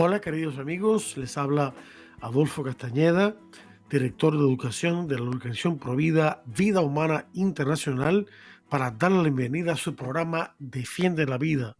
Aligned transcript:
Hola 0.00 0.20
queridos 0.20 0.58
amigos, 0.58 1.16
les 1.16 1.36
habla 1.36 1.74
Adolfo 2.20 2.62
Castañeda, 2.62 3.34
director 3.90 4.32
de 4.32 4.38
educación 4.38 5.08
de 5.08 5.16
la 5.16 5.24
organización 5.24 5.76
Provida 5.76 6.44
Vida 6.46 6.82
Humana 6.82 7.26
Internacional, 7.32 8.28
para 8.68 8.92
dar 8.92 9.10
la 9.10 9.24
bienvenida 9.24 9.72
a 9.72 9.76
su 9.76 9.96
programa 9.96 10.54
Defiende 10.60 11.26
la 11.26 11.36
Vida. 11.36 11.76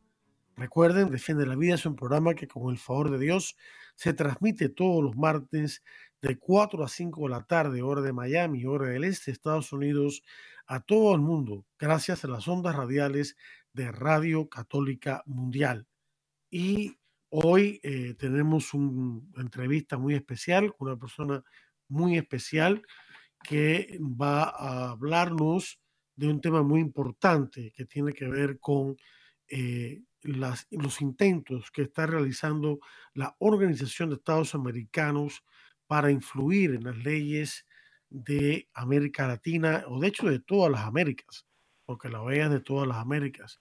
Recuerden, 0.56 1.10
Defiende 1.10 1.46
la 1.46 1.54
Vida 1.54 1.76
es 1.76 1.86
un 1.86 1.94
programa 1.94 2.34
que 2.34 2.48
con 2.48 2.72
el 2.72 2.78
favor 2.78 3.12
de 3.12 3.20
Dios 3.20 3.56
se 3.94 4.12
transmite 4.14 4.68
todos 4.68 5.00
los 5.00 5.16
martes 5.16 5.84
de 6.20 6.36
4 6.40 6.82
a 6.82 6.88
5 6.88 7.22
de 7.22 7.28
la 7.28 7.44
tarde, 7.44 7.82
hora 7.82 8.00
de 8.00 8.12
Miami, 8.12 8.64
hora 8.64 8.88
del 8.88 9.04
este, 9.04 9.30
Estados 9.30 9.72
Unidos, 9.72 10.24
a 10.66 10.80
todo 10.80 11.14
el 11.14 11.20
mundo, 11.20 11.64
gracias 11.78 12.24
a 12.24 12.28
las 12.28 12.48
ondas 12.48 12.74
radiales 12.74 13.36
de 13.72 13.92
Radio 13.92 14.48
Católica 14.48 15.22
Mundial. 15.24 15.86
Y 16.50 16.97
Hoy 17.30 17.78
eh, 17.82 18.14
tenemos 18.14 18.72
una 18.72 19.20
entrevista 19.36 19.98
muy 19.98 20.14
especial 20.14 20.74
una 20.78 20.96
persona 20.96 21.44
muy 21.88 22.16
especial 22.16 22.82
que 23.42 23.98
va 24.00 24.44
a 24.44 24.90
hablarnos 24.90 25.78
de 26.16 26.28
un 26.28 26.40
tema 26.40 26.62
muy 26.62 26.80
importante 26.80 27.72
que 27.76 27.84
tiene 27.84 28.14
que 28.14 28.26
ver 28.26 28.58
con 28.58 28.96
eh, 29.46 30.02
los 30.22 31.00
intentos 31.02 31.70
que 31.70 31.82
está 31.82 32.06
realizando 32.06 32.80
la 33.12 33.36
Organización 33.38 34.08
de 34.08 34.16
Estados 34.16 34.54
Americanos 34.54 35.44
para 35.86 36.10
influir 36.10 36.74
en 36.74 36.84
las 36.84 36.96
leyes 36.96 37.66
de 38.08 38.68
América 38.72 39.28
Latina 39.28 39.84
o 39.86 40.00
de 40.00 40.08
hecho 40.08 40.28
de 40.28 40.40
todas 40.40 40.72
las 40.72 40.80
Américas, 40.80 41.46
porque 41.84 42.08
la 42.08 42.22
OEA 42.22 42.46
es 42.46 42.52
de 42.52 42.60
todas 42.60 42.88
las 42.88 42.96
Américas. 42.96 43.60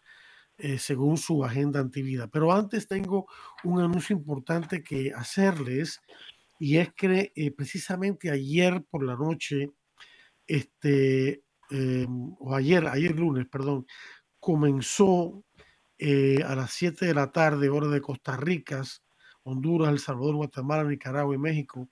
Eh, 0.60 0.80
según 0.80 1.18
su 1.18 1.46
agenda 1.46 1.80
antivida. 1.80 2.28
Pero 2.30 2.52
antes 2.52 2.88
tengo 2.88 3.28
un 3.64 3.80
anuncio 3.80 4.16
importante 4.16 4.82
que 4.82 5.14
hacerles 5.16 6.02
y 6.58 6.78
es 6.78 6.92
que 6.94 7.32
eh, 7.36 7.52
precisamente 7.52 8.32
ayer 8.32 8.84
por 8.90 9.04
la 9.04 9.16
noche, 9.16 9.70
este, 10.48 11.44
em, 11.70 12.34
o 12.40 12.56
ayer, 12.56 12.88
ayer 12.88 13.16
lunes, 13.16 13.46
perdón, 13.48 13.86
comenzó 14.40 15.44
eh, 16.00 16.40
a 16.44 16.56
las 16.56 16.72
7 16.72 17.06
de 17.06 17.14
la 17.14 17.32
tarde, 17.32 17.70
hora 17.70 17.90
de 17.90 18.02
Costa 18.02 18.36
Rica, 18.36 18.82
Honduras, 19.44 19.92
El 19.92 20.00
Salvador, 20.00 20.38
Guatemala, 20.38 20.84
Nicaragua 20.86 21.36
y 21.36 21.38
México, 21.38 21.90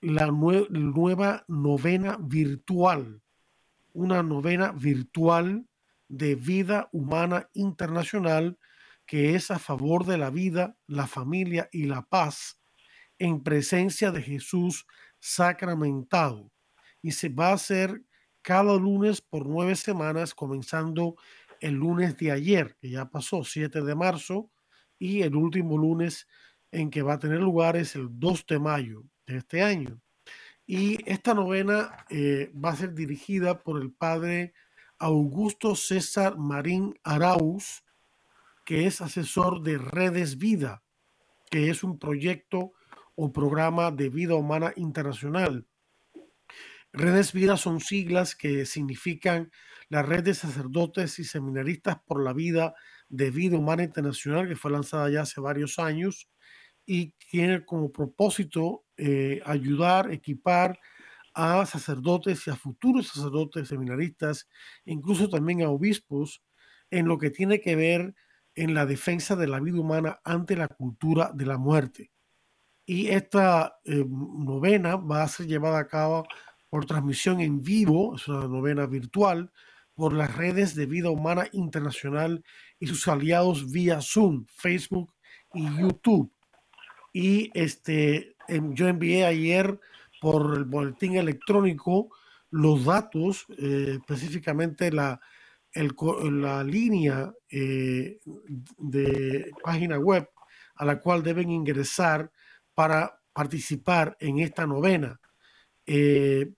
la 0.00 0.30
nueva 0.30 1.44
novena 1.48 2.18
virtual, 2.20 3.20
una 3.94 4.22
novena 4.22 4.70
virtual 4.72 5.66
de 6.12 6.34
vida 6.34 6.90
humana 6.92 7.48
internacional 7.54 8.58
que 9.06 9.34
es 9.34 9.50
a 9.50 9.58
favor 9.58 10.04
de 10.04 10.18
la 10.18 10.28
vida, 10.28 10.76
la 10.86 11.06
familia 11.06 11.70
y 11.72 11.84
la 11.84 12.02
paz 12.02 12.60
en 13.18 13.42
presencia 13.42 14.12
de 14.12 14.20
Jesús 14.20 14.86
sacramentado. 15.18 16.52
Y 17.00 17.12
se 17.12 17.30
va 17.30 17.48
a 17.48 17.54
hacer 17.54 18.02
cada 18.42 18.76
lunes 18.76 19.22
por 19.22 19.46
nueve 19.46 19.74
semanas, 19.74 20.34
comenzando 20.34 21.16
el 21.60 21.74
lunes 21.74 22.16
de 22.18 22.30
ayer, 22.30 22.76
que 22.78 22.90
ya 22.90 23.08
pasó, 23.08 23.42
7 23.42 23.80
de 23.80 23.94
marzo, 23.94 24.50
y 24.98 25.22
el 25.22 25.34
último 25.34 25.78
lunes 25.78 26.28
en 26.72 26.90
que 26.90 27.02
va 27.02 27.14
a 27.14 27.18
tener 27.18 27.40
lugar 27.40 27.76
es 27.76 27.96
el 27.96 28.08
2 28.10 28.46
de 28.46 28.58
mayo 28.58 29.04
de 29.26 29.38
este 29.38 29.62
año. 29.62 30.00
Y 30.66 30.98
esta 31.10 31.32
novena 31.32 32.04
eh, 32.10 32.52
va 32.52 32.70
a 32.70 32.76
ser 32.76 32.92
dirigida 32.92 33.62
por 33.62 33.80
el 33.80 33.92
padre 33.92 34.52
Augusto 35.02 35.74
César 35.74 36.38
Marín 36.38 36.94
Arauz, 37.02 37.82
que 38.64 38.86
es 38.86 39.00
asesor 39.00 39.60
de 39.64 39.76
Redes 39.76 40.38
Vida, 40.38 40.84
que 41.50 41.70
es 41.70 41.82
un 41.82 41.98
proyecto 41.98 42.70
o 43.16 43.32
programa 43.32 43.90
de 43.90 44.10
vida 44.10 44.36
humana 44.36 44.72
internacional. 44.76 45.66
Redes 46.92 47.32
Vida 47.32 47.56
son 47.56 47.80
siglas 47.80 48.36
que 48.36 48.64
significan 48.64 49.50
la 49.88 50.02
red 50.02 50.22
de 50.22 50.34
sacerdotes 50.34 51.18
y 51.18 51.24
seminaristas 51.24 51.96
por 52.06 52.22
la 52.22 52.32
vida 52.32 52.76
de 53.08 53.32
vida 53.32 53.58
humana 53.58 53.82
internacional, 53.82 54.46
que 54.46 54.54
fue 54.54 54.70
lanzada 54.70 55.10
ya 55.10 55.22
hace 55.22 55.40
varios 55.40 55.80
años 55.80 56.30
y 56.86 57.16
tiene 57.28 57.64
como 57.64 57.90
propósito 57.90 58.84
eh, 58.96 59.40
ayudar, 59.44 60.12
equipar 60.12 60.78
a 61.34 61.66
sacerdotes 61.66 62.46
y 62.46 62.50
a 62.50 62.56
futuros 62.56 63.08
sacerdotes 63.08 63.68
seminaristas, 63.68 64.48
incluso 64.84 65.28
también 65.28 65.62
a 65.62 65.70
obispos, 65.70 66.42
en 66.90 67.06
lo 67.06 67.18
que 67.18 67.30
tiene 67.30 67.60
que 67.60 67.74
ver 67.74 68.14
en 68.54 68.74
la 68.74 68.86
defensa 68.86 69.34
de 69.36 69.46
la 69.46 69.60
vida 69.60 69.80
humana 69.80 70.20
ante 70.24 70.56
la 70.56 70.68
cultura 70.68 71.30
de 71.34 71.46
la 71.46 71.58
muerte. 71.58 72.10
Y 72.84 73.08
esta 73.08 73.78
eh, 73.84 74.04
novena 74.06 74.96
va 74.96 75.22
a 75.22 75.28
ser 75.28 75.46
llevada 75.46 75.78
a 75.78 75.86
cabo 75.86 76.26
por 76.68 76.84
transmisión 76.86 77.40
en 77.40 77.62
vivo, 77.62 78.16
es 78.16 78.28
una 78.28 78.48
novena 78.48 78.86
virtual, 78.86 79.50
por 79.94 80.12
las 80.12 80.34
redes 80.36 80.74
de 80.74 80.86
vida 80.86 81.10
humana 81.10 81.46
internacional 81.52 82.44
y 82.78 82.86
sus 82.86 83.06
aliados 83.08 83.70
vía 83.70 84.00
Zoom, 84.00 84.46
Facebook 84.48 85.14
y 85.54 85.64
YouTube. 85.78 86.32
Y 87.12 87.50
este, 87.54 88.36
em, 88.48 88.74
yo 88.74 88.88
envié 88.88 89.26
ayer 89.26 89.78
por 90.22 90.56
el 90.56 90.64
boletín 90.66 91.16
electrónico 91.16 92.10
los 92.50 92.84
datos, 92.84 93.44
eh, 93.58 93.98
específicamente 93.98 94.92
la, 94.92 95.20
la 95.74 96.62
línea 96.62 97.32
eh, 97.50 98.20
de 98.78 99.50
página 99.64 99.98
web 99.98 100.28
a 100.76 100.84
la 100.84 101.00
cual 101.00 101.24
deben 101.24 101.50
ingresar 101.50 102.30
para 102.72 103.18
participar 103.32 104.16
en 104.20 104.38
esta 104.38 104.64
novena. 104.64 105.20
Eh, 105.86 106.52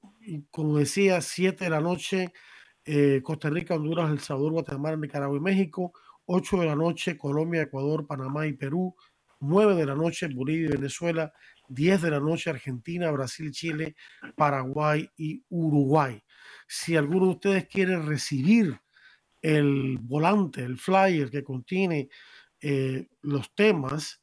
como 0.50 0.76
decía, 0.76 1.22
7 1.22 1.64
de 1.64 1.70
la 1.70 1.80
noche, 1.80 2.34
Costa 3.22 3.48
Rica, 3.48 3.76
Honduras, 3.76 4.10
El 4.10 4.20
Salvador, 4.20 4.52
Guatemala, 4.52 4.98
Nicaragua 4.98 5.38
y 5.38 5.40
México. 5.40 5.94
8 6.26 6.58
de 6.58 6.66
la 6.66 6.76
noche, 6.76 7.16
Colombia, 7.16 7.62
Ecuador, 7.62 8.06
Panamá 8.06 8.46
y 8.46 8.52
Perú. 8.52 8.94
9 9.40 9.74
de 9.74 9.86
la 9.86 9.94
noche, 9.94 10.28
Bolivia 10.28 10.66
y 10.66 10.72
Venezuela. 10.72 11.32
10 11.68 12.02
de 12.02 12.10
la 12.10 12.20
noche 12.20 12.50
Argentina, 12.50 13.10
Brasil, 13.10 13.50
Chile, 13.50 13.96
Paraguay 14.36 15.08
y 15.16 15.44
Uruguay. 15.48 16.22
Si 16.66 16.96
alguno 16.96 17.26
de 17.26 17.32
ustedes 17.32 17.68
quiere 17.68 17.98
recibir 17.98 18.78
el 19.42 19.98
volante, 19.98 20.62
el 20.62 20.78
flyer 20.78 21.30
que 21.30 21.44
contiene 21.44 22.08
eh, 22.60 23.08
los 23.22 23.54
temas 23.54 24.22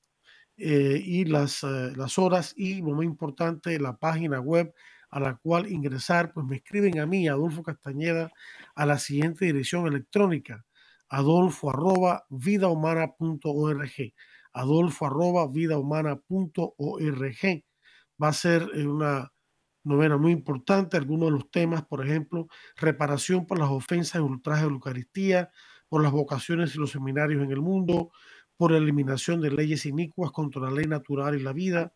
eh, 0.58 1.02
y 1.04 1.26
las, 1.26 1.64
eh, 1.64 1.94
las 1.96 2.18
horas 2.18 2.54
y, 2.58 2.82
lo 2.82 2.96
más 2.96 3.06
importante, 3.06 3.80
la 3.80 3.98
página 3.98 4.40
web 4.40 4.74
a 5.12 5.20
la 5.20 5.36
cual 5.36 5.72
ingresar, 5.72 6.34
pues 6.34 6.46
me 6.46 6.56
escriben 6.58 7.00
a 7.00 7.06
mí, 7.06 7.28
Adolfo 7.28 7.64
Castañeda, 7.64 8.32
a 8.76 8.86
la 8.86 8.98
siguiente 8.98 9.46
dirección 9.46 9.86
electrónica, 9.86 10.66
adolfo 11.10 11.72
vidahumana.org 12.30 14.14
adolfo 14.54 15.06
arroba 15.06 15.48
vidahumana.org. 15.48 17.64
Va 18.22 18.28
a 18.28 18.34
ser 18.34 18.70
eh, 18.74 18.86
una 18.86 19.32
novena 19.84 20.18
muy 20.18 20.32
importante. 20.32 20.98
Algunos 20.98 21.30
de 21.30 21.32
los 21.32 21.52
temas, 21.52 21.86
por 21.86 22.06
ejemplo, 22.06 22.48
reparación 22.76 23.46
por 23.46 23.60
las 23.60 23.70
ofensas 23.70 24.16
y 24.16 24.24
ultrajes 24.24 24.64
de 24.64 24.70
la 24.70 24.76
Eucaristía, 24.76 25.52
por 25.90 26.04
las 26.04 26.12
vocaciones 26.12 26.76
y 26.76 26.80
los 26.80 26.92
seminarios 26.92 27.44
en 27.44 27.52
el 27.52 27.62
mundo, 27.62 28.12
por 28.58 28.74
eliminación 28.74 29.42
de 29.42 29.52
leyes 29.52 29.86
inicuas 29.86 30.32
contra 30.32 30.62
la 30.62 30.72
ley 30.72 30.86
natural 30.86 31.36
y 31.36 31.42
la 31.42 31.54
vida, 31.54 31.94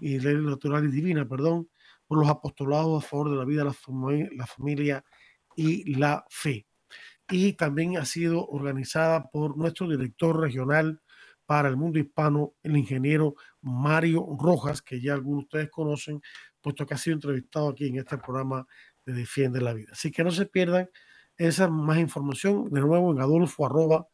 y 0.00 0.18
ley 0.18 0.34
natural 0.36 0.84
y 0.84 0.90
divina, 0.90 1.28
perdón, 1.28 1.68
por 2.06 2.18
los 2.18 2.28
apostolados 2.28 3.04
a 3.04 3.06
favor 3.06 3.30
de 3.30 3.36
la 3.36 3.44
vida, 3.44 3.64
la 3.64 4.46
familia 4.46 5.04
y 5.54 5.94
la 5.94 6.24
fe. 6.28 6.66
Y 7.30 7.52
también 7.52 7.98
ha 7.98 8.04
sido 8.04 8.46
organizada 8.46 9.30
por 9.30 9.56
nuestro 9.56 9.88
director 9.88 10.40
regional 10.40 11.02
para 11.48 11.70
el 11.70 11.78
mundo 11.78 11.98
hispano, 11.98 12.52
el 12.62 12.76
ingeniero 12.76 13.34
Mario 13.62 14.36
Rojas, 14.38 14.82
que 14.82 15.00
ya 15.00 15.14
algunos 15.14 15.38
de 15.38 15.44
ustedes 15.44 15.70
conocen, 15.70 16.20
puesto 16.60 16.84
que 16.84 16.92
ha 16.92 16.98
sido 16.98 17.14
entrevistado 17.14 17.70
aquí 17.70 17.86
en 17.86 17.96
este 17.96 18.18
programa 18.18 18.66
de 19.06 19.14
Defiende 19.14 19.62
la 19.62 19.72
Vida. 19.72 19.92
Así 19.92 20.10
que 20.10 20.22
no 20.22 20.30
se 20.30 20.44
pierdan 20.44 20.90
esa 21.38 21.68
más 21.68 22.00
información, 22.00 22.68
de 22.68 22.82
nuevo 22.82 23.12
en 23.12 23.22
adolfo 23.22 23.64
arroba 23.64 24.06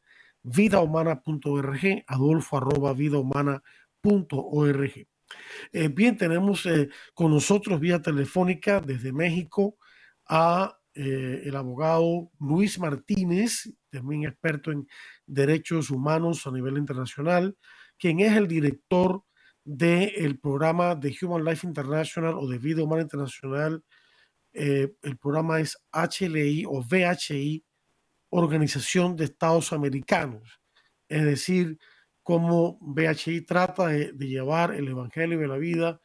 vidahumana.org, 0.44 2.04
adolfo 2.06 2.56
arroba 2.56 2.92
vidahumana.org. 2.92 5.06
Eh, 5.72 5.88
bien, 5.88 6.16
tenemos 6.16 6.64
eh, 6.66 6.88
con 7.14 7.32
nosotros 7.32 7.80
vía 7.80 8.00
telefónica 8.00 8.80
desde 8.80 9.12
México 9.12 9.76
a 10.28 10.78
eh, 10.94 11.42
el 11.46 11.56
abogado 11.56 12.30
Luis 12.38 12.78
Martínez, 12.78 13.74
también 13.98 14.24
experto 14.24 14.70
en 14.70 14.86
derechos 15.26 15.90
humanos 15.90 16.46
a 16.46 16.50
nivel 16.50 16.78
internacional, 16.78 17.56
quien 17.98 18.20
es 18.20 18.36
el 18.36 18.48
director 18.48 19.22
del 19.64 20.38
programa 20.38 20.94
de 20.94 21.16
Human 21.20 21.44
Life 21.44 21.66
International 21.66 22.34
o 22.34 22.46
de 22.46 22.58
Vida 22.58 22.82
Humana 22.82 23.02
Internacional. 23.02 23.82
el 24.52 25.16
programa 25.20 25.58
es 25.60 25.76
HLI 25.92 26.64
o 26.66 26.82
VHI, 26.82 27.64
Organización 28.28 29.16
de 29.16 29.24
Estados 29.24 29.72
Americanos. 29.72 30.60
Es 31.08 31.24
decir, 31.24 31.78
cómo 32.24 32.78
BHI 32.80 33.42
trata 33.42 33.88
de, 33.88 34.12
llevar 34.18 34.74
el 34.74 34.88
Evangelio 34.88 35.38
de 35.38 35.46
la 35.46 35.58
vida 35.58 36.00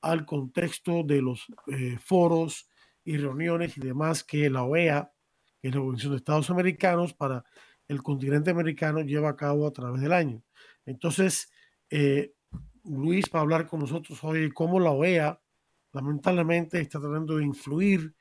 al 0.00 0.24
contexto 0.24 1.02
de 1.02 1.20
los 1.20 1.46
eh, 1.66 1.98
foros 1.98 2.70
y 3.04 3.18
reuniones 3.18 3.76
y 3.76 3.80
demás 3.80 4.24
que 4.24 4.48
la 4.48 4.62
OEA, 4.62 5.12
que 5.64 5.78
la 5.78 5.80
Organización 5.80 6.12
de 6.12 6.16
Estados 6.18 6.50
Americanos, 6.50 7.14
para 7.14 7.42
el 7.88 8.02
continente 8.02 8.50
americano 8.50 9.00
lleva 9.00 9.30
a 9.30 9.36
cabo 9.36 9.66
a 9.66 9.72
través 9.72 10.02
del 10.02 10.12
año. 10.12 10.42
Entonces, 10.84 11.50
eh, 11.88 12.34
Luis 12.84 13.24
va 13.34 13.38
a 13.38 13.42
hablar 13.42 13.66
con 13.66 13.80
nosotros 13.80 14.22
hoy 14.24 14.50
cómo 14.50 14.78
la 14.78 14.90
OEA 14.90 15.40
lamentablemente 15.92 16.80
está 16.80 17.00
tratando 17.00 17.36
de 17.36 17.44
influir 17.44 18.14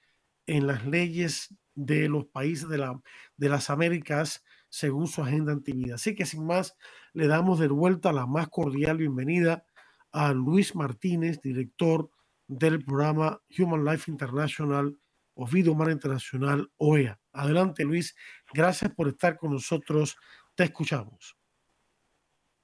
en 0.45 0.67
las 0.67 0.85
leyes 0.85 1.53
de 1.75 2.07
los 2.07 2.27
países 2.27 2.69
de, 2.69 2.77
la, 2.77 3.01
de 3.35 3.49
las 3.49 3.69
Américas 3.69 4.45
según 4.69 5.07
su 5.07 5.21
agenda 5.21 5.51
antivida. 5.51 5.95
Así 5.95 6.15
que 6.15 6.25
sin 6.25 6.45
más, 6.45 6.77
le 7.11 7.27
damos 7.27 7.59
de 7.59 7.67
vuelta 7.67 8.13
la 8.13 8.25
más 8.25 8.47
cordial 8.47 8.99
bienvenida 8.99 9.65
a 10.13 10.31
Luis 10.31 10.75
Martínez, 10.75 11.41
director 11.41 12.09
del 12.47 12.85
programa 12.85 13.41
Human 13.57 13.83
Life 13.83 14.09
International 14.09 14.97
o 15.35 15.45
Vida 15.47 15.71
Humana 15.71 15.91
Internacional 15.91 16.69
OEA. 16.77 17.19
Adelante 17.31 17.83
Luis, 17.83 18.15
gracias 18.53 18.93
por 18.93 19.07
estar 19.07 19.37
con 19.37 19.51
nosotros, 19.51 20.17
te 20.55 20.65
escuchamos. 20.65 21.35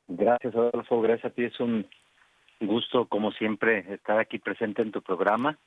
Gracias 0.07 0.55
Adolfo, 0.55 1.01
gracias 1.01 1.31
a 1.31 1.35
ti, 1.35 1.43
es 1.43 1.59
un 1.59 1.87
gusto 2.59 3.07
como 3.07 3.31
siempre 3.31 3.93
estar 3.93 4.19
aquí 4.19 4.39
presente 4.39 4.81
en 4.81 4.91
tu 4.91 5.01
programa 5.01 5.57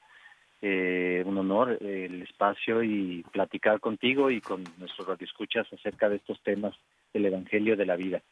eh, 0.64 1.24
un 1.26 1.36
honor 1.38 1.76
eh, 1.80 2.06
el 2.08 2.22
espacio 2.22 2.84
y 2.84 3.24
platicar 3.32 3.80
contigo 3.80 4.30
y 4.30 4.40
con 4.40 4.62
nuestros 4.78 5.08
radioescuchas 5.08 5.66
acerca 5.72 6.08
de 6.08 6.16
estos 6.16 6.40
temas 6.42 6.72
del 7.12 7.26
Evangelio 7.26 7.76
de 7.76 7.84
la 7.84 7.96
vida. 7.96 8.22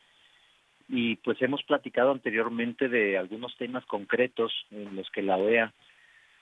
Y 0.88 1.16
pues 1.16 1.42
hemos 1.42 1.64
platicado 1.64 2.12
anteriormente 2.12 2.88
de 2.88 3.18
algunos 3.18 3.56
temas 3.56 3.84
concretos 3.84 4.52
en 4.70 4.94
los 4.94 5.10
que 5.10 5.22
la 5.22 5.38
OEA 5.38 5.74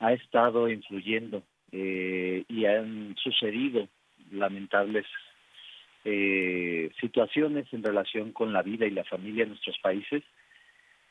ha 0.01 0.13
estado 0.13 0.69
influyendo 0.69 1.43
eh, 1.73 2.45
y 2.49 2.65
han 2.67 3.15
sucedido 3.17 3.89
lamentables 4.31 5.07
situaciones 7.01 7.67
en 7.75 7.83
relación 7.83 8.33
con 8.33 8.51
la 8.55 8.63
vida 8.63 8.87
y 8.87 8.91
la 8.91 9.05
familia 9.05 9.43
en 9.43 9.51
nuestros 9.51 9.79
países. 9.81 10.23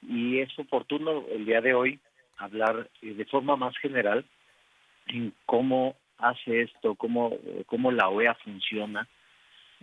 Y 0.01 0.39
es 0.39 0.50
oportuno 0.57 1.24
el 1.30 1.45
día 1.45 1.62
de 1.62 1.75
hoy 1.75 2.00
hablar 2.38 2.89
de 3.00 3.25
forma 3.25 3.56
más 3.56 3.77
general 3.77 4.25
en 5.07 5.33
cómo 5.45 5.95
hace 6.18 6.62
esto, 6.62 6.95
cómo, 6.95 7.38
cómo 7.68 7.92
la 7.92 8.09
OEA 8.09 8.33
funciona, 8.44 9.07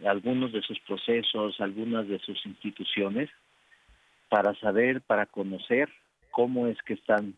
algunos 0.05 0.53
de 0.53 0.63
sus 0.63 0.79
procesos, 0.81 1.61
algunas 1.61 2.09
de 2.09 2.19
sus 2.19 2.45
instituciones, 2.47 3.31
para 4.29 4.55
saber, 4.57 5.01
para 5.03 5.27
conocer 5.27 5.89
cómo 6.31 6.67
es 6.67 6.81
que 6.83 6.95
están 6.95 7.35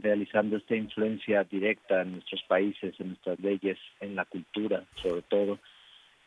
realizando 0.00 0.56
esta 0.56 0.76
influencia 0.76 1.44
directa 1.44 2.02
en 2.02 2.12
nuestros 2.12 2.42
países, 2.42 2.94
en 2.98 3.08
nuestras 3.08 3.38
leyes, 3.40 3.78
en 4.00 4.16
la 4.16 4.24
cultura 4.24 4.84
sobre 5.02 5.22
todo, 5.22 5.58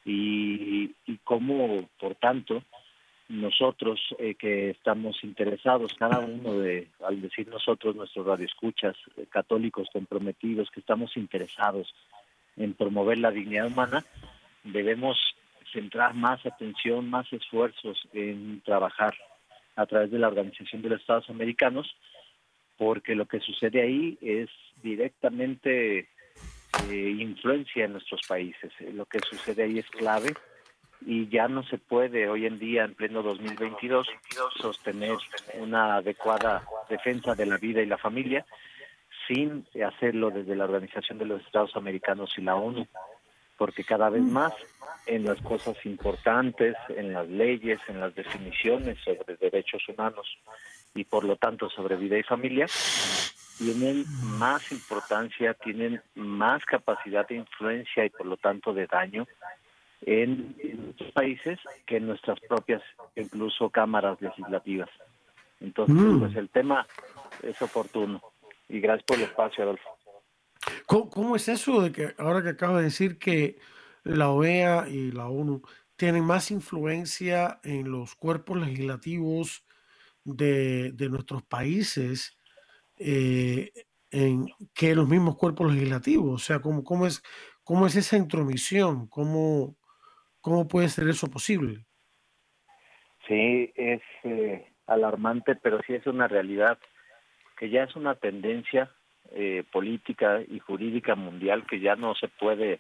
y, 0.06 0.92
y 1.06 1.18
cómo, 1.24 1.90
por 2.00 2.16
tanto, 2.16 2.64
nosotros 3.30 4.00
eh, 4.20 4.36
que 4.36 4.70
estamos 4.70 5.22
interesados, 5.24 5.94
cada 5.96 6.20
uno 6.20 6.60
de, 6.60 6.88
al 7.06 7.22
decir 7.22 7.48
nosotros, 7.48 7.96
nuestros 7.96 8.26
radioescuchas, 8.26 8.96
eh, 9.18 9.26
católicos 9.30 9.90
comprometidos, 9.92 10.72
que 10.72 10.80
estamos 10.80 11.18
interesados 11.18 11.94
en 12.56 12.74
promover 12.74 13.18
la 13.18 13.32
dignidad 13.32 13.68
humana, 13.68 14.06
debemos 14.64 15.18
centrar 15.74 16.14
más 16.14 16.46
atención, 16.46 17.10
más 17.10 17.32
esfuerzos 17.34 18.08
en 18.14 18.62
trabajar 18.62 19.16
a 19.76 19.86
través 19.86 20.10
de 20.10 20.20
la 20.20 20.30
Organización 20.30 20.82
de 20.82 20.90
los 20.90 21.02
Estados 21.02 21.30
Americanos, 21.30 21.94
porque 22.78 23.16
lo 23.16 23.26
que 23.26 23.40
sucede 23.40 23.82
ahí 23.82 24.18
es 24.22 24.50
directamente 24.82 26.10
eh, 26.90 27.16
influencia 27.20 27.86
en 27.86 27.94
nuestros 27.94 28.22
países. 28.28 28.72
Lo 28.94 29.06
que 29.06 29.20
sucede 29.20 29.64
ahí 29.64 29.80
es 29.80 29.90
clave 29.90 30.34
y 31.06 31.28
ya 31.30 31.48
no 31.48 31.64
se 31.64 31.78
puede 31.78 32.28
hoy 32.28 32.46
en 32.46 32.60
día, 32.60 32.84
en 32.84 32.96
pleno 32.96 33.22
2022, 33.24 34.08
sostener 34.60 35.18
una 35.60 35.96
adecuada 35.96 36.64
defensa 36.90 37.36
de 37.36 37.46
la 37.46 37.58
vida 37.58 37.82
y 37.82 37.86
la 37.86 37.98
familia 37.98 38.46
sin 39.28 39.66
hacerlo 39.86 40.32
desde 40.32 40.56
la 40.56 40.64
Organización 40.64 41.18
de 41.18 41.26
los 41.26 41.42
Estados 41.42 41.76
Americanos 41.76 42.34
y 42.38 42.42
la 42.42 42.56
ONU, 42.56 42.88
porque 43.58 43.84
cada 43.84 44.10
vez 44.10 44.24
más 44.24 44.54
en 45.06 45.26
las 45.26 45.42
cosas 45.42 45.76
importantes, 45.86 46.76
en 46.90 47.14
las 47.14 47.28
leyes, 47.28 47.80
en 47.88 48.00
las 48.00 48.16
definiciones 48.16 48.98
sobre 49.04 49.36
derechos 49.36 49.88
humanos 49.90 50.28
y 50.98 51.04
por 51.04 51.24
lo 51.24 51.36
tanto 51.36 51.70
sobre 51.70 51.96
vida 51.96 52.18
y 52.18 52.24
familia, 52.24 52.66
tienen 53.58 54.06
más 54.40 54.72
importancia, 54.72 55.54
tienen 55.54 56.02
más 56.16 56.66
capacidad 56.66 57.28
de 57.28 57.36
influencia 57.36 58.06
y 58.06 58.10
por 58.10 58.26
lo 58.26 58.38
tanto 58.38 58.74
de 58.74 58.88
daño 58.88 59.28
en, 60.02 60.56
otros 60.94 61.12
países 61.12 61.60
que 61.86 61.98
en 61.98 62.08
nuestras 62.08 62.40
propias, 62.42 62.82
incluso 63.16 63.70
cámaras 63.70 64.20
legislativas. 64.22 64.90
Entonces, 65.60 65.96
mm. 65.96 66.20
pues 66.20 66.36
el 66.36 66.50
tema 66.50 66.88
es 67.44 67.62
oportuno. 67.62 68.22
Y 68.70 68.80
gracias 68.80 69.06
por 69.06 69.18
el 69.18 69.24
espacio, 69.24 69.64
Adolfo. 69.64 69.90
¿Cómo, 70.86 71.36
es 71.36 71.48
eso 71.48 71.82
de 71.82 71.92
que 71.92 72.16
ahora 72.18 72.42
que 72.42 72.50
acabo 72.50 72.78
de 72.78 72.84
decir 72.84 73.18
que 73.18 73.60
la 74.04 74.30
OEA 74.30 74.88
y 74.90 75.12
la 75.12 75.28
ONU 75.28 75.62
tienen 75.96 76.24
más 76.24 76.52
influencia 76.52 77.60
en 77.64 77.92
los 77.92 78.16
cuerpos 78.16 78.58
legislativos 78.58 79.67
de, 80.36 80.94
nuestros 81.10 81.44
países 81.44 82.38
eh, 82.98 83.72
en, 84.12 84.48
que 84.74 84.96
los 84.96 85.08
mismos 85.08 85.38
cuerpos 85.38 85.74
legislativos? 85.74 86.42
O 86.42 86.46
sea, 86.46 86.60
¿cómo, 86.60 86.84
cómo, 86.84 87.08
es, 87.08 87.24
cómo 87.64 87.88
es 87.88 87.96
esa 87.96 88.18
intromisión? 88.18 89.08
¿Cómo, 89.08 89.78
¿Cómo 90.42 90.68
puede 90.68 90.90
ser 90.90 91.08
eso 91.08 91.28
posible? 91.30 91.86
Sí, 93.28 93.72
es 93.76 94.02
eh, 94.24 94.72
alarmante, 94.86 95.56
pero 95.56 95.80
sí 95.86 95.94
es 95.94 96.08
una 96.08 96.28
realidad 96.28 96.78
que 97.58 97.70
ya 97.70 97.84
es 97.84 97.96
una 97.96 98.16
tendencia 98.16 98.92
eh, 99.32 99.64
política 99.72 100.42
y 100.48 100.60
jurídica 100.60 101.16
mundial 101.16 101.66
que 101.68 101.80
ya 101.80 101.96
no 101.96 102.16
se 102.16 102.30
puede 102.30 102.80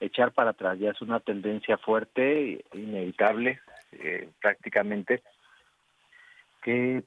echar 0.00 0.32
para 0.32 0.50
atrás, 0.50 0.78
ya 0.78 0.90
es 0.90 1.00
una 1.00 1.20
tendencia 1.20 1.78
fuerte, 1.78 2.64
inevitable 2.72 3.60
eh, 3.92 4.28
prácticamente, 4.40 5.22
que 6.62 7.02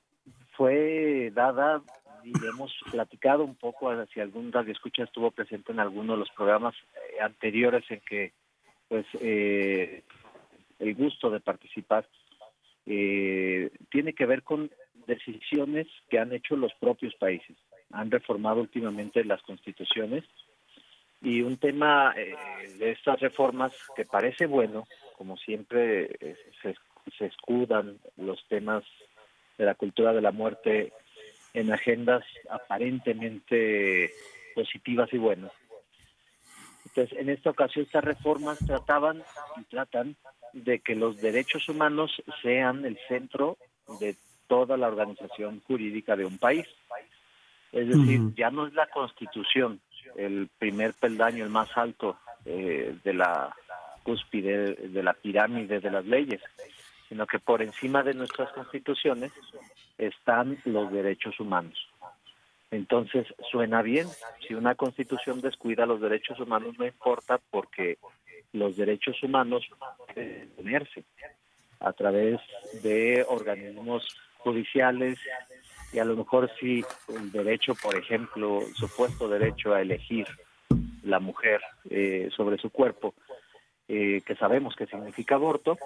fue 0.56 1.32
dada 1.34 1.82
y 2.24 2.32
hemos 2.46 2.74
platicado 2.92 3.44
un 3.44 3.56
poco, 3.56 3.92
si 4.08 4.20
algún 4.20 4.52
radio 4.52 4.72
escucha 4.72 5.04
estuvo 5.04 5.32
presente 5.32 5.72
en 5.72 5.80
alguno 5.80 6.14
de 6.14 6.20
los 6.20 6.30
programas 6.32 6.76
anteriores 7.22 7.84
en 7.90 8.00
que 8.02 8.32
pues 8.88 9.06
eh, 9.20 10.04
el 10.80 10.96
gusto 10.96 11.30
de 11.30 11.40
participar 11.40 12.08
eh, 12.86 13.72
tiene 13.90 14.14
que 14.14 14.26
ver 14.26 14.44
con 14.44 14.72
decisiones 15.08 15.88
que 16.10 16.20
han 16.20 16.32
hecho 16.32 16.56
los 16.56 16.74
propios 16.76 17.14
países. 17.16 17.58
Han 17.92 18.10
reformado 18.10 18.62
últimamente 18.62 19.26
las 19.26 19.42
constituciones 19.42 20.24
y 21.22 21.42
un 21.42 21.58
tema 21.58 22.14
eh, 22.16 22.36
de 22.78 22.92
estas 22.92 23.20
reformas 23.20 23.74
que 23.96 24.06
parece 24.06 24.46
bueno, 24.46 24.88
como 25.18 25.38
siempre 25.38 26.38
se, 26.62 26.76
se 27.18 27.26
escudan 27.26 28.00
los 28.18 28.46
temas 28.48 28.84
de 29.58 29.66
la 29.66 29.76
cultura 29.76 30.14
de 30.14 30.22
la 30.22 30.32
muerte 30.32 30.94
en 31.54 31.72
agendas 31.72 32.24
aparentemente 32.50 34.12
positivas 34.56 35.12
y 35.14 35.18
buenas 35.18 35.52
entonces, 36.96 37.18
en 37.18 37.30
esta 37.30 37.50
ocasión 37.50 37.86
estas 37.86 38.04
reformas 38.04 38.60
trataban 38.60 39.24
y 39.60 39.64
tratan 39.64 40.16
de 40.54 40.80
que 40.80 40.96
los 40.96 41.20
derechos 41.20 41.68
humanos 41.68 42.12
sean 42.44 42.86
el 42.86 43.00
centro 43.08 43.58
de 44.00 44.16
toda 44.48 44.78
la 44.78 44.90
organización 44.90 45.62
jurídica 45.66 46.16
de 46.16 46.26
un 46.26 46.38
país. 46.38 46.68
Es 47.72 47.88
decir, 47.88 48.22
ya 48.36 48.52
no 48.52 48.68
es 48.68 48.74
la 48.76 48.86
constitución 48.88 49.82
el 50.16 50.48
primer 50.60 50.94
peldaño, 50.94 51.44
el 51.44 51.50
más 51.50 51.76
alto 51.76 52.18
eh, 52.46 52.96
de 53.04 53.14
la 53.16 53.56
cúspide 54.04 54.76
de 54.76 55.02
la 55.02 55.14
pirámide 55.14 55.80
de 55.80 55.90
las 55.90 56.06
leyes, 56.06 56.42
sino 57.14 57.28
que 57.28 57.38
por 57.38 57.62
encima 57.62 58.02
de 58.02 58.16
nuestras 58.16 58.52
constituciones 58.54 59.32
están 60.00 60.58
los 60.66 60.92
derechos 60.92 61.40
humanos. 61.40 61.88
Entonces, 62.72 63.28
suena 63.52 63.84
bien, 63.84 64.08
si 64.48 64.56
una 64.56 64.74
constitución 64.74 65.40
descuida 65.40 65.86
los 65.86 66.02
derechos 66.02 66.40
humanos 66.40 66.74
no 66.80 66.88
importa 66.88 67.40
porque 67.52 68.00
los 68.52 68.76
derechos 68.78 69.22
humanos 69.22 69.64
pueden 70.12 70.50
tenerse 70.56 71.04
a 71.82 71.94
través 71.94 72.42
de 72.82 73.24
organismos 73.30 74.08
judiciales 74.40 75.20
y 75.94 76.00
a 76.00 76.06
lo 76.06 76.16
mejor 76.16 76.50
si 76.60 76.84
el 77.10 77.32
derecho, 77.32 77.76
por 77.76 77.96
ejemplo, 77.96 78.62
el 78.62 78.74
supuesto 78.74 79.30
derecho 79.30 79.72
a 79.72 79.84
elegir 79.84 80.26
la 81.04 81.20
mujer 81.20 81.62
eh, 81.92 82.32
sobre 82.36 82.58
su 82.58 82.72
cuerpo, 82.72 83.14
eh, 83.88 84.22
que 84.26 84.36
sabemos 84.36 84.76
que 84.76 84.88
significa 84.88 85.36
aborto, 85.36 85.78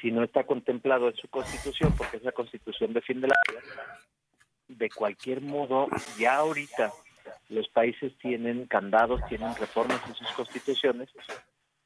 si 0.00 0.10
no 0.10 0.22
está 0.22 0.44
contemplado 0.44 1.08
en 1.08 1.16
su 1.16 1.28
constitución, 1.28 1.94
porque 1.96 2.18
esa 2.18 2.32
constitución 2.32 2.92
defiende 2.92 3.28
la 3.28 3.34
vida, 3.48 3.60
de 4.68 4.90
cualquier 4.90 5.40
modo, 5.40 5.88
ya 6.18 6.36
ahorita 6.36 6.92
los 7.48 7.68
países 7.68 8.16
tienen 8.18 8.66
candados, 8.66 9.20
tienen 9.28 9.54
reformas 9.56 10.00
en 10.08 10.14
sus 10.14 10.30
constituciones 10.32 11.08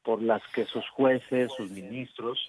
por 0.03 0.21
las 0.21 0.41
que 0.53 0.65
sus 0.65 0.87
jueces, 0.89 1.51
sus 1.55 1.69
ministros 1.69 2.39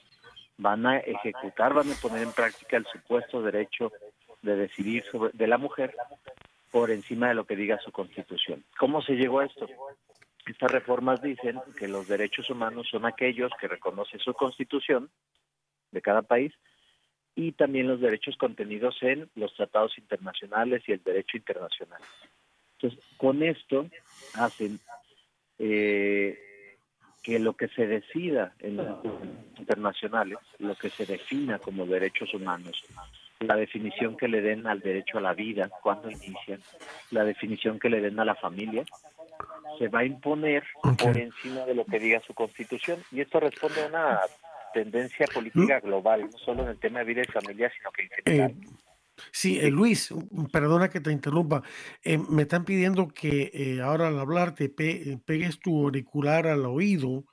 van 0.57 0.87
a 0.87 0.99
ejecutar, 0.99 1.75
van 1.75 1.91
a 1.91 1.95
poner 1.97 2.23
en 2.23 2.33
práctica 2.33 2.77
el 2.77 2.87
supuesto 2.87 3.43
derecho 3.43 3.93
de 4.43 4.57
decidir 4.57 5.05
sobre, 5.11 5.33
de 5.33 5.47
la 5.47 5.59
mujer 5.59 5.95
por 6.71 6.91
encima 6.91 7.29
de 7.29 7.35
lo 7.35 7.47
que 7.47 7.57
diga 7.57 7.79
su 7.81 7.91
constitución. 7.91 8.65
¿Cómo 8.79 9.03
se 9.03 9.15
llegó 9.15 9.41
a 9.41 9.47
esto? 9.47 9.67
Estas 10.47 10.71
reformas 10.71 11.21
dicen 11.21 11.61
que 11.79 11.89
los 11.89 12.09
derechos 12.09 12.49
humanos 12.51 12.89
son 12.91 13.07
aquellos 13.07 13.51
que 13.61 13.69
reconoce 13.69 14.19
su 14.19 14.33
constitución 14.35 15.11
de 15.91 16.03
cada 16.03 16.23
país 16.23 16.53
y 17.35 17.53
también 17.53 17.87
los 17.87 18.01
derechos 18.01 18.37
contenidos 18.37 18.97
en 19.03 19.31
los 19.37 19.55
tratados 19.55 19.97
internacionales 19.97 20.83
y 20.87 20.93
el 20.93 21.03
derecho 21.03 21.37
internacional. 21.37 22.01
Entonces, 22.75 22.99
con 23.17 23.43
esto 23.43 23.87
hacen 24.35 24.81
eh, 25.59 26.37
que 27.23 27.39
lo 27.39 27.55
que 27.55 27.69
se 27.69 27.87
decida 27.87 28.55
en 28.59 28.77
los 28.77 29.05
internacionales, 29.59 30.39
lo 30.59 30.75
que 30.75 30.91
se 30.91 31.07
defina 31.07 31.59
como 31.59 31.87
derechos 31.87 32.33
humanos, 32.35 32.85
la 33.41 33.57
definición 33.57 34.17
que 34.17 34.29
le 34.29 34.41
den 34.41 34.67
al 34.67 34.81
derecho 34.81 35.19
a 35.19 35.21
la 35.21 35.35
vida, 35.35 35.71
cuando 35.83 36.11
inician, 36.11 36.61
la 37.11 37.25
definición 37.25 37.79
que 37.79 37.89
le 37.89 38.01
den 38.01 38.19
a 38.19 38.25
la 38.25 38.35
familia, 38.35 38.85
se 39.79 39.89
va 39.89 40.01
a 40.01 40.05
imponer 40.05 40.65
por 40.83 41.17
encima 41.17 41.65
de 41.65 41.75
lo 41.75 41.85
que 41.85 42.01
diga 42.01 42.21
su 42.21 42.35
constitución. 42.35 43.01
Y 43.13 43.21
esto 43.21 43.39
responde 43.39 43.83
a 43.83 43.87
una 43.87 44.21
tendencia 44.73 45.27
política 45.33 45.81
global, 45.81 46.29
no 46.31 46.39
solo 46.39 46.63
en 46.63 46.69
el 46.71 46.79
tema 46.79 47.01
de 47.01 47.05
vida 47.07 47.23
y 47.23 47.33
familia, 47.33 47.71
sino 47.77 47.91
que 47.93 48.03
en 48.03 48.09
general. 48.11 48.51
Eh, 48.51 48.67
sí, 49.33 49.59
eh, 49.61 49.71
Luis, 49.71 50.13
perdona 50.53 50.89
que 50.89 51.01
te 51.01 51.13
interrumpa. 51.13 51.63
Eh, 52.03 52.19
me 52.19 52.43
están 52.43 52.65
pidiendo 52.65 53.09
que 53.09 53.81
ahora 53.83 54.09
al 54.09 54.19
hablar 54.19 54.55
te 54.55 54.69
pegues 54.69 55.61
tu 55.61 55.85
auricular 55.85 56.47
al 56.47 56.67
oído 56.67 57.25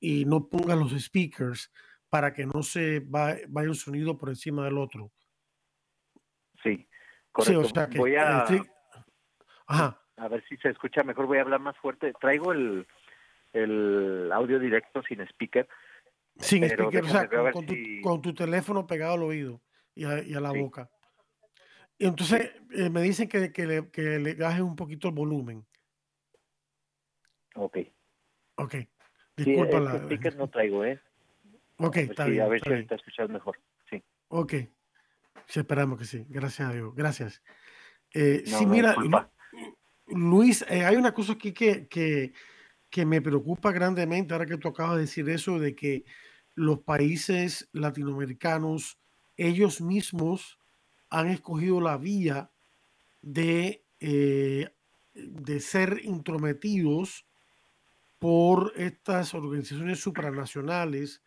y 0.00 0.24
no 0.24 0.48
pongas 0.48 0.78
los 0.78 0.92
speakers 0.92 1.72
para 2.08 2.32
que 2.32 2.46
no 2.46 2.62
se 2.62 3.02
vaya 3.06 3.68
un 3.68 3.74
sonido 3.74 4.16
por 4.16 4.30
encima 4.30 4.64
del 4.64 4.78
otro. 4.78 5.10
Sí, 6.62 6.88
correcto. 7.30 7.68
voy 7.96 8.16
a, 8.16 8.46
a 10.16 10.28
ver 10.28 10.44
si 10.48 10.56
se 10.56 10.70
escucha 10.70 11.02
mejor, 11.02 11.26
voy 11.26 11.38
a 11.38 11.42
hablar 11.42 11.60
más 11.60 11.76
fuerte. 11.76 12.12
Traigo 12.20 12.52
el, 12.52 12.86
el 13.52 14.30
audio 14.32 14.58
directo 14.58 15.02
sin 15.02 15.20
speaker 15.20 15.68
sin 16.38 16.64
speaker, 16.64 17.04
o 17.04 17.08
sea, 17.08 17.28
con, 18.02 18.22
tu, 18.22 18.34
teléfono 18.34 18.86
pegado 18.86 19.14
al 19.14 19.22
oído 19.22 19.60
y 19.94 20.04
a, 20.04 20.40
la 20.40 20.52
boca. 20.52 20.90
Y 21.98 22.06
entonces 22.06 22.52
eh, 22.72 22.90
me 22.90 23.02
dicen 23.02 23.28
que, 23.28 23.52
que, 23.52 23.66
le, 23.66 23.90
que 23.90 24.18
le 24.18 24.34
bajes 24.34 24.60
un 24.60 24.76
poquito 24.76 25.08
el 25.08 25.14
volumen. 25.14 25.66
Ok. 27.56 27.78
Ok. 28.56 28.74
Disculpa 29.36 29.80
la. 29.80 29.96
speaker 29.96 30.36
no 30.36 30.48
traigo, 30.48 30.84
¿eh? 30.84 31.00
Ok, 31.78 31.96
está 31.96 32.26
bien. 32.26 32.42
A 32.42 32.48
ver 32.48 32.60
si 32.60 32.70
ahorita 32.70 32.94
escuchas 32.94 33.28
mejor. 33.28 33.60
Sí. 33.90 34.02
Ok. 34.28 34.54
Sí, 35.46 35.60
esperamos 35.60 35.98
que 35.98 36.04
sí. 36.04 36.24
Gracias 36.28 36.68
a 36.68 36.72
Dios. 36.72 36.94
Gracias. 36.94 37.42
Eh, 38.14 38.42
sí, 38.44 38.66
mira, 38.66 38.96
Luis, 40.06 40.64
eh, 40.68 40.84
hay 40.84 40.96
una 40.96 41.12
cosa 41.12 41.34
aquí 41.34 41.52
que, 41.52 41.86
que, 41.88 42.32
que 42.90 43.04
me 43.04 43.20
preocupa 43.20 43.72
grandemente 43.72 44.32
ahora 44.32 44.46
que 44.46 44.56
tú 44.56 44.68
acabas 44.68 44.96
de 44.96 45.02
decir 45.02 45.28
eso, 45.28 45.58
de 45.58 45.74
que 45.74 46.04
los 46.58 46.80
países 46.80 47.68
latinoamericanos, 47.72 48.98
ellos 49.36 49.80
mismos 49.80 50.58
han 51.08 51.28
escogido 51.28 51.80
la 51.80 51.96
vía 51.96 52.50
de, 53.22 53.84
eh, 54.00 54.68
de 55.14 55.60
ser 55.60 56.00
intrometidos 56.02 57.26
por 58.18 58.72
estas 58.76 59.34
organizaciones 59.34 60.00
supranacionales 60.00 61.22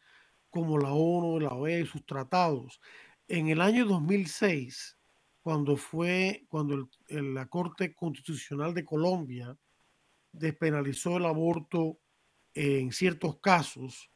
como 0.49 0.77
la 0.77 0.91
ONU, 0.91 1.39
la 1.39 1.53
OEA 1.53 1.79
y 1.79 1.85
sus 1.85 2.05
tratados. 2.05 2.81
En 3.29 3.47
el 3.47 3.61
año 3.61 3.85
2006, 3.85 4.97
cuando 5.41 5.77
fue, 5.77 6.45
cuando 6.49 6.89
la 7.07 7.45
Corte 7.47 7.95
Constitucional 7.95 8.73
de 8.73 8.83
Colombia 8.83 9.57
despenalizó 10.33 11.17
el 11.17 11.25
aborto 11.25 11.97
en 12.53 12.91
ciertos 12.91 13.39
casos, 13.39 14.10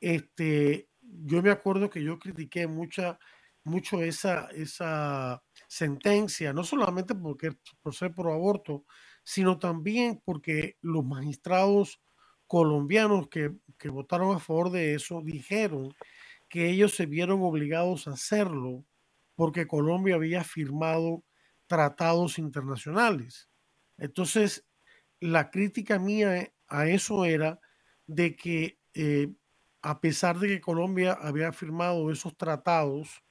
este, 0.00 0.88
yo 1.02 1.42
me 1.42 1.50
acuerdo 1.50 1.90
que 1.90 2.02
yo 2.02 2.18
critiqué 2.18 2.66
mucha, 2.66 3.18
mucho 3.64 4.02
esa, 4.02 4.48
esa 4.52 5.42
sentencia, 5.68 6.52
no 6.52 6.64
solamente 6.64 7.14
porque, 7.14 7.52
por 7.82 7.94
ser 7.94 8.14
pro 8.14 8.32
aborto, 8.32 8.84
sino 9.24 9.58
también 9.58 10.20
porque 10.24 10.76
los 10.80 11.04
magistrados 11.04 12.00
colombianos 12.46 13.28
que, 13.28 13.52
que 13.78 13.88
votaron 13.90 14.34
a 14.36 14.40
favor 14.40 14.70
de 14.70 14.94
eso 14.94 15.22
dijeron 15.22 15.94
que 16.48 16.68
ellos 16.70 16.94
se 16.94 17.06
vieron 17.06 17.42
obligados 17.42 18.08
a 18.08 18.12
hacerlo 18.12 18.84
porque 19.36 19.66
Colombia 19.66 20.16
había 20.16 20.44
firmado 20.44 21.24
tratados 21.66 22.38
internacionales. 22.38 23.48
Entonces, 23.96 24.66
la 25.20 25.50
crítica 25.50 25.98
mía 25.98 26.52
a 26.68 26.88
eso 26.88 27.24
era 27.24 27.60
de 28.06 28.34
que 28.34 28.78
eh, 28.94 29.32
a 29.82 30.00
pesar 30.00 30.38
de 30.38 30.48
que 30.48 30.60
Colombia 30.60 31.12
había 31.12 31.52
firmado 31.52 32.10
esos 32.10 32.36
tratados, 32.36 33.22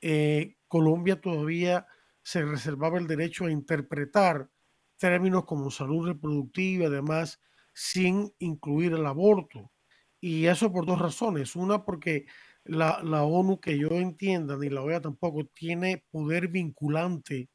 eh, 0.00 0.56
Colombia 0.68 1.20
todavía 1.20 1.86
se 2.22 2.44
reservaba 2.44 2.98
el 2.98 3.06
derecho 3.06 3.46
a 3.46 3.50
interpretar 3.50 4.50
términos 4.98 5.44
como 5.46 5.70
salud 5.70 6.06
reproductiva 6.06 6.86
y 6.86 6.90
demás 6.90 7.40
sin 7.72 8.32
incluir 8.38 8.92
el 8.92 9.06
aborto. 9.06 9.72
Y 10.20 10.46
eso 10.46 10.70
por 10.70 10.86
dos 10.86 10.98
razones. 10.98 11.56
Una, 11.56 11.84
porque 11.84 12.26
la, 12.64 13.24
ONU, 13.24 13.58
que 13.58 13.78
yo 13.78 13.88
entienda, 13.92 14.56
ni 14.56 14.68
la 14.68 14.82
OEA 14.82 15.00
tampoco, 15.00 15.46
tiene 15.46 16.04
poder 16.10 16.48
vinculante 16.48 17.48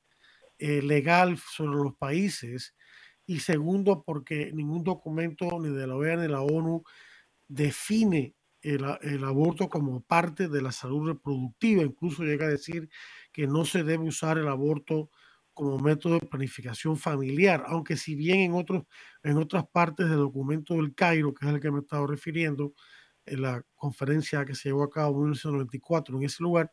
eh, 0.57 0.81
legal 0.81 1.37
sobre 1.37 1.77
los 1.77 1.95
países. 1.95 2.75
Y 3.27 3.39
segundo, 3.39 4.03
porque 4.03 4.51
ningún 4.53 4.83
documento 4.83 5.59
ni 5.59 5.69
de 5.69 5.87
la 5.87 5.95
OEA 5.95 6.15
ni 6.17 6.21
de 6.23 6.29
la 6.29 6.41
ONU 6.41 6.83
define 7.47 8.35
el, 8.61 9.23
aborto 9.23 9.69
como 9.69 10.01
parte 10.01 10.47
de 10.47 10.61
la 10.61 10.71
salud 10.71 11.07
reproductiva. 11.07 11.83
Incluso 11.83 12.23
llega 12.23 12.45
a 12.45 12.49
decir 12.49 12.89
que 13.31 13.47
no 13.47 13.65
se 13.65 13.83
debe 13.83 14.07
usar 14.07 14.37
el 14.37 14.47
aborto 14.47 15.09
como 15.53 15.79
método 15.79 16.15
de 16.19 16.27
planificación 16.27 16.97
familiar, 16.97 17.63
aunque 17.67 17.95
si 17.95 18.15
bien 18.15 18.39
en, 18.39 18.53
otros, 18.53 18.83
en 19.23 19.37
otras 19.37 19.65
partes 19.71 20.09
del 20.09 20.17
documento 20.17 20.73
del 20.73 20.93
Cairo, 20.95 21.33
que 21.33 21.45
es 21.45 21.53
el 21.53 21.61
que 21.61 21.71
me 21.71 21.79
he 21.79 21.81
estado 21.81 22.07
refiriendo, 22.07 22.73
en 23.25 23.41
la 23.41 23.63
conferencia 23.75 24.45
que 24.45 24.55
se 24.55 24.69
llevó 24.69 24.83
a 24.83 24.89
cabo 24.89 25.15
en 25.17 25.31
1994 25.31 26.17
en 26.17 26.23
ese 26.23 26.43
lugar, 26.43 26.71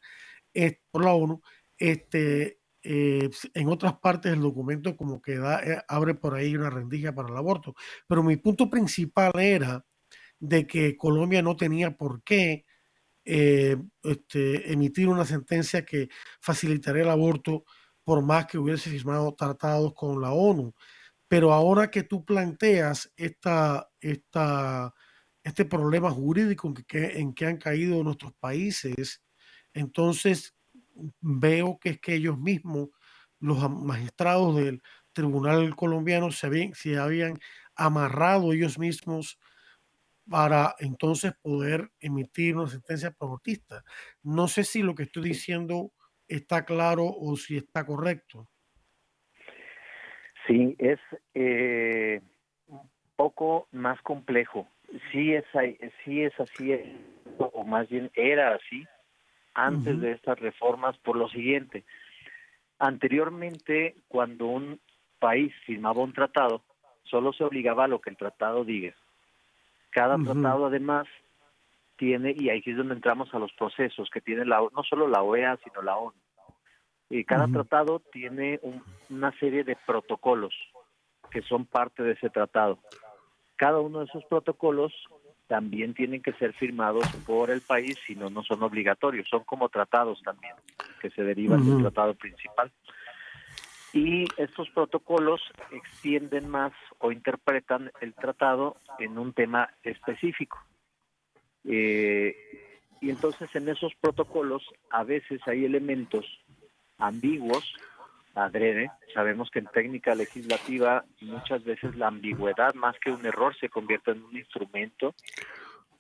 por 0.91 1.05
la 1.05 1.15
ONU, 1.15 1.41
este, 1.79 2.59
eh, 2.83 3.31
en 3.55 3.69
otras 3.69 3.95
partes 3.99 4.33
del 4.33 4.43
documento 4.43 4.97
como 4.97 5.23
que 5.23 5.37
da, 5.39 5.61
eh, 5.63 5.83
abre 5.89 6.15
por 6.15 6.35
ahí 6.35 6.55
una 6.55 6.71
rendija 6.71 7.15
para 7.15 7.29
el 7.29 7.37
aborto. 7.37 7.75
Pero 8.07 8.23
mi 8.23 8.37
punto 8.37 8.69
principal 8.69 9.33
era 9.39 9.85
de 10.43 10.67
que 10.67 10.97
Colombia 10.97 11.41
no 11.41 11.55
tenía 11.57 11.97
por 11.97 12.25
qué 12.25 12.67
eh, 13.25 13.77
este, 14.03 14.73
emitir 14.73 15.09
una 15.09 15.25
sentencia 15.25 15.85
que 15.85 16.09
facilitaría 16.41 17.03
el 17.03 17.11
aborto 17.11 17.65
por 18.03 18.23
más 18.25 18.47
que 18.47 18.59
hubiese 18.59 18.91
firmado 18.91 19.35
tratados 19.37 19.95
con 19.95 20.21
la 20.21 20.33
ONU. 20.33 20.75
Pero 21.29 21.53
ahora 21.53 21.91
que 21.93 22.03
tú 22.03 22.25
planteas 22.25 23.13
esta, 23.17 23.89
este 24.01 25.65
problema 25.65 26.11
jurídico 26.11 26.75
en 26.93 27.35
que, 27.35 27.47
han 27.47 27.59
caído 27.59 28.03
nuestros 28.03 28.33
países, 28.35 29.23
entonces 29.73 30.57
veo 31.21 31.79
que 31.81 31.91
es 31.91 32.01
que 32.01 32.15
ellos 32.15 32.37
mismos, 32.37 32.89
los 33.39 33.71
magistrados 33.71 34.57
del 34.57 34.83
Tribunal 35.13 35.77
colombiano, 35.77 36.33
se 36.33 36.99
habían 36.99 37.39
amarrado 37.77 38.53
ellos 38.53 38.79
mismos 38.79 39.39
para 40.29 40.75
entonces 40.79 41.33
poder 41.43 41.91
emitir 42.01 42.57
una 42.57 42.69
sentencia 42.69 43.15
abortista. 43.19 43.85
No 44.23 44.49
sé 44.49 44.65
si 44.65 44.83
lo 44.83 44.95
que 44.95 45.05
estoy 45.05 45.25
diciendo 45.25 45.93
está 46.29 46.65
claro 46.65 47.05
o 47.07 47.37
si 47.37 47.57
está 47.57 47.85
correcto. 47.85 48.49
Sí, 50.47 50.75
es 50.79 50.99
eh, 51.35 52.21
un 52.67 52.91
poco 53.17 53.69
más 53.73 54.01
complejo. 54.03 54.69
Sí 55.11 55.33
es, 55.33 55.45
sí 56.05 56.23
es 56.23 56.39
así, 56.39 56.73
o 57.39 57.65
más 57.65 57.89
bien 57.89 58.11
era 58.15 58.55
así 58.55 58.87
antes 59.55 60.01
de 60.01 60.13
estas 60.13 60.39
reformas 60.39 60.97
por 60.99 61.17
lo 61.17 61.29
siguiente. 61.29 61.85
Anteriormente, 62.79 63.97
cuando 64.09 64.47
un 64.47 64.81
país 65.19 65.53
firmaba 65.65 66.03
un 66.03 66.13
tratado, 66.13 66.65
solo 67.05 67.33
se 67.33 67.45
obligaba 67.45 67.85
a 67.85 67.89
lo 67.89 68.01
que 68.01 68.11
el 68.11 68.17
tratado 68.17 68.65
diga. 68.65 68.95
Cada 69.93 70.17
tratado, 70.17 70.67
además, 70.67 71.07
tiene, 71.97 72.35
y 72.37 72.49
ahí 72.49 72.63
es 72.65 72.77
donde 72.77 72.95
entramos 72.95 73.33
a 73.35 73.39
los 73.39 73.53
procesos 73.53 74.11
que 74.11 74.21
tiene 74.21 74.45
la, 74.45 74.61
no 74.75 74.83
solo 74.83 75.07
la 75.07 75.23
OEA, 75.23 75.59
sino 75.63 75.83
la 75.83 75.97
ONU. 75.97 76.17
Y 77.11 77.25
cada 77.25 77.47
tratado 77.47 78.01
tiene 78.11 78.59
una 79.11 79.39
serie 79.39 79.65
de 79.65 79.77
protocolos 79.87 80.55
que 81.31 81.43
son 81.43 81.67
parte 81.67 82.03
de 82.03 82.13
ese 82.13 82.31
tratado. 82.31 82.79
Cada 83.57 83.81
uno 83.81 84.01
de 84.01 84.07
esos 84.07 84.25
protocolos 84.25 84.93
también 85.47 85.93
tienen 85.93 86.23
que 86.23 86.33
ser 86.33 86.55
firmados 86.55 87.07
por 87.27 87.51
el 87.51 87.61
país, 87.61 87.99
si 88.07 88.15
no, 88.15 88.31
no 88.31 88.43
son 88.43 88.63
obligatorios, 88.63 89.29
son 89.29 89.45
como 89.45 89.69
tratados 89.69 90.23
también, 90.23 90.55
que 91.03 91.11
se 91.11 91.23
derivan 91.23 91.65
del 91.65 91.83
tratado 91.83 92.15
principal. 92.15 92.73
Y 93.93 94.25
estos 94.39 94.71
protocolos 94.71 95.41
extienden 95.71 96.49
más 96.49 96.73
o 96.99 97.13
interpretan 97.13 97.91
el 98.01 98.15
tratado 98.15 98.77
en 98.99 99.19
un 99.19 99.33
tema 99.33 99.69
específico. 99.83 100.59
Eh, 101.65 102.35
y 103.01 103.11
entonces 103.11 103.55
en 103.55 103.69
esos 103.69 103.93
protocolos 104.01 104.63
a 104.91 105.05
veces 105.05 105.41
hay 105.47 105.65
elementos 105.65 106.25
ambiguos, 106.99 107.75
adrede. 108.35 108.91
Sabemos 109.13 109.51
que 109.51 109.59
en 109.59 109.67
técnica 109.67 110.15
legislativa 110.15 111.05
muchas 111.21 111.65
veces 111.65 111.97
la 111.97 112.09
ambigüedad 112.09 112.75
más 112.75 112.97
que 112.99 113.11
un 113.11 113.25
error 113.27 113.55
se 113.59 113.69
convierte 113.69 114.13
en 114.13 114.23
un 114.23 114.37
instrumento 114.37 115.15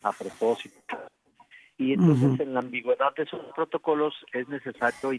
a 0.03 0.13
propósito. 0.13 0.99
Y 1.77 1.95
entonces 1.95 2.41
en 2.41 2.55
la 2.55 2.61
ambigüedad 2.61 3.15
de 3.17 3.25
esos 3.25 3.41
protocolos 3.55 4.15
es 4.33 4.49
necesario 4.49 5.13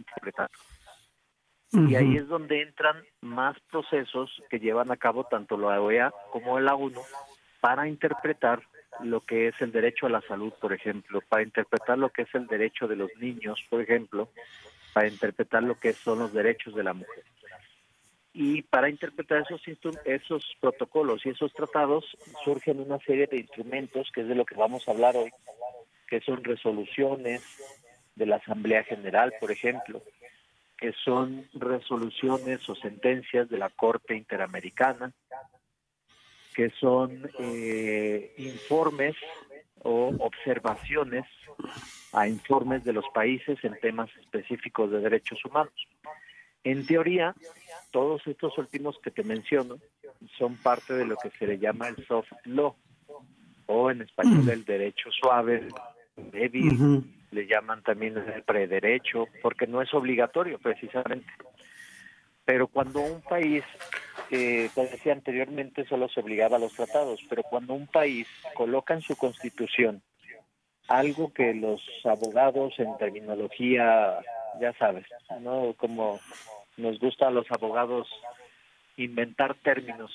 Y 1.73 1.95
ahí 1.95 2.17
es 2.17 2.27
donde 2.27 2.61
entran 2.61 3.03
más 3.21 3.59
procesos 3.71 4.29
que 4.49 4.59
llevan 4.59 4.91
a 4.91 4.97
cabo 4.97 5.23
tanto 5.23 5.57
la 5.57 5.81
OEA 5.81 6.13
como 6.31 6.59
la 6.59 6.75
ONU 6.75 7.01
para 7.61 7.87
interpretar 7.87 8.61
lo 9.01 9.21
que 9.21 9.47
es 9.47 9.59
el 9.59 9.71
derecho 9.71 10.05
a 10.05 10.09
la 10.09 10.21
salud, 10.21 10.53
por 10.61 10.71
ejemplo, 10.71 11.21
para 11.27 11.41
interpretar 11.41 11.97
lo 11.97 12.09
que 12.09 12.23
es 12.23 12.35
el 12.35 12.45
derecho 12.45 12.87
de 12.87 12.95
los 12.95 13.09
niños, 13.19 13.59
por 13.69 13.81
ejemplo, 13.81 14.29
para 14.93 15.07
interpretar 15.07 15.63
lo 15.63 15.79
que 15.79 15.93
son 15.93 16.19
los 16.19 16.31
derechos 16.31 16.75
de 16.75 16.83
la 16.83 16.93
mujer. 16.93 17.23
Y 18.33 18.61
para 18.63 18.89
interpretar 18.89 19.41
esos, 19.41 19.61
esos 20.05 20.55
protocolos 20.59 21.25
y 21.25 21.29
esos 21.29 21.53
tratados 21.53 22.05
surgen 22.43 22.79
una 22.79 22.99
serie 22.99 23.27
de 23.27 23.37
instrumentos, 23.37 24.11
que 24.13 24.21
es 24.21 24.27
de 24.27 24.35
lo 24.35 24.45
que 24.45 24.55
vamos 24.55 24.87
a 24.87 24.91
hablar 24.91 25.15
hoy, 25.15 25.31
que 26.07 26.21
son 26.21 26.43
resoluciones 26.43 27.43
de 28.15 28.25
la 28.27 28.35
Asamblea 28.35 28.83
General, 28.83 29.33
por 29.39 29.51
ejemplo, 29.51 30.03
que 30.83 30.91
son 31.05 31.45
resoluciones 31.53 32.67
o 32.67 32.75
sentencias 32.75 33.47
de 33.47 33.57
la 33.57 33.69
Corte 33.69 34.17
Interamericana, 34.17 35.13
que 36.53 36.71
son 36.71 37.31
eh, 37.39 38.33
informes 38.37 39.15
o 39.81 40.13
observaciones 40.19 41.23
a 42.11 42.27
informes 42.27 42.83
de 42.83 42.91
los 42.91 43.05
países 43.13 43.63
en 43.63 43.79
temas 43.79 44.09
específicos 44.19 44.91
de 44.91 44.99
derechos 44.99 45.39
humanos. 45.45 45.73
En 46.65 46.85
teoría, 46.85 47.33
todos 47.91 48.27
estos 48.27 48.57
últimos 48.57 48.99
que 49.01 49.11
te 49.11 49.23
menciono 49.23 49.77
son 50.37 50.57
parte 50.57 50.95
de 50.95 51.05
lo 51.05 51.15
que 51.15 51.29
se 51.29 51.47
le 51.47 51.59
llama 51.59 51.87
el 51.87 52.05
soft 52.05 52.33
law, 52.43 52.75
o 53.67 53.89
en 53.89 54.01
español 54.01 54.49
el 54.49 54.65
derecho 54.65 55.09
suave, 55.11 55.65
débil, 56.17 57.22
le 57.33 57.47
llaman 57.47 57.83
también 57.83 58.17
el 58.17 58.43
prederecho, 58.43 59.27
porque 59.41 59.67
no 59.67 59.81
es 59.81 59.93
obligatorio 59.93 60.59
precisamente. 60.59 61.31
Pero 62.45 62.67
cuando 62.67 62.99
un 62.99 63.21
país, 63.21 63.63
eh, 64.31 64.69
como 64.73 64.87
decía 64.87 65.13
anteriormente, 65.13 65.85
solo 65.85 66.09
se 66.09 66.19
obligaba 66.19 66.57
a 66.57 66.59
los 66.59 66.73
tratados, 66.73 67.21
pero 67.29 67.43
cuando 67.43 67.73
un 67.73 67.87
país 67.87 68.27
coloca 68.53 68.93
en 68.93 69.01
su 69.01 69.15
constitución 69.15 70.01
algo 70.87 71.33
que 71.33 71.53
los 71.53 71.81
abogados 72.03 72.73
en 72.77 72.97
terminología, 72.97 74.19
ya 74.59 74.73
sabes, 74.73 75.05
¿no? 75.39 75.73
Como 75.77 76.19
nos 76.77 76.99
gusta 76.99 77.27
a 77.27 77.31
los 77.31 77.49
abogados 77.51 78.07
inventar 78.97 79.55
términos. 79.55 80.13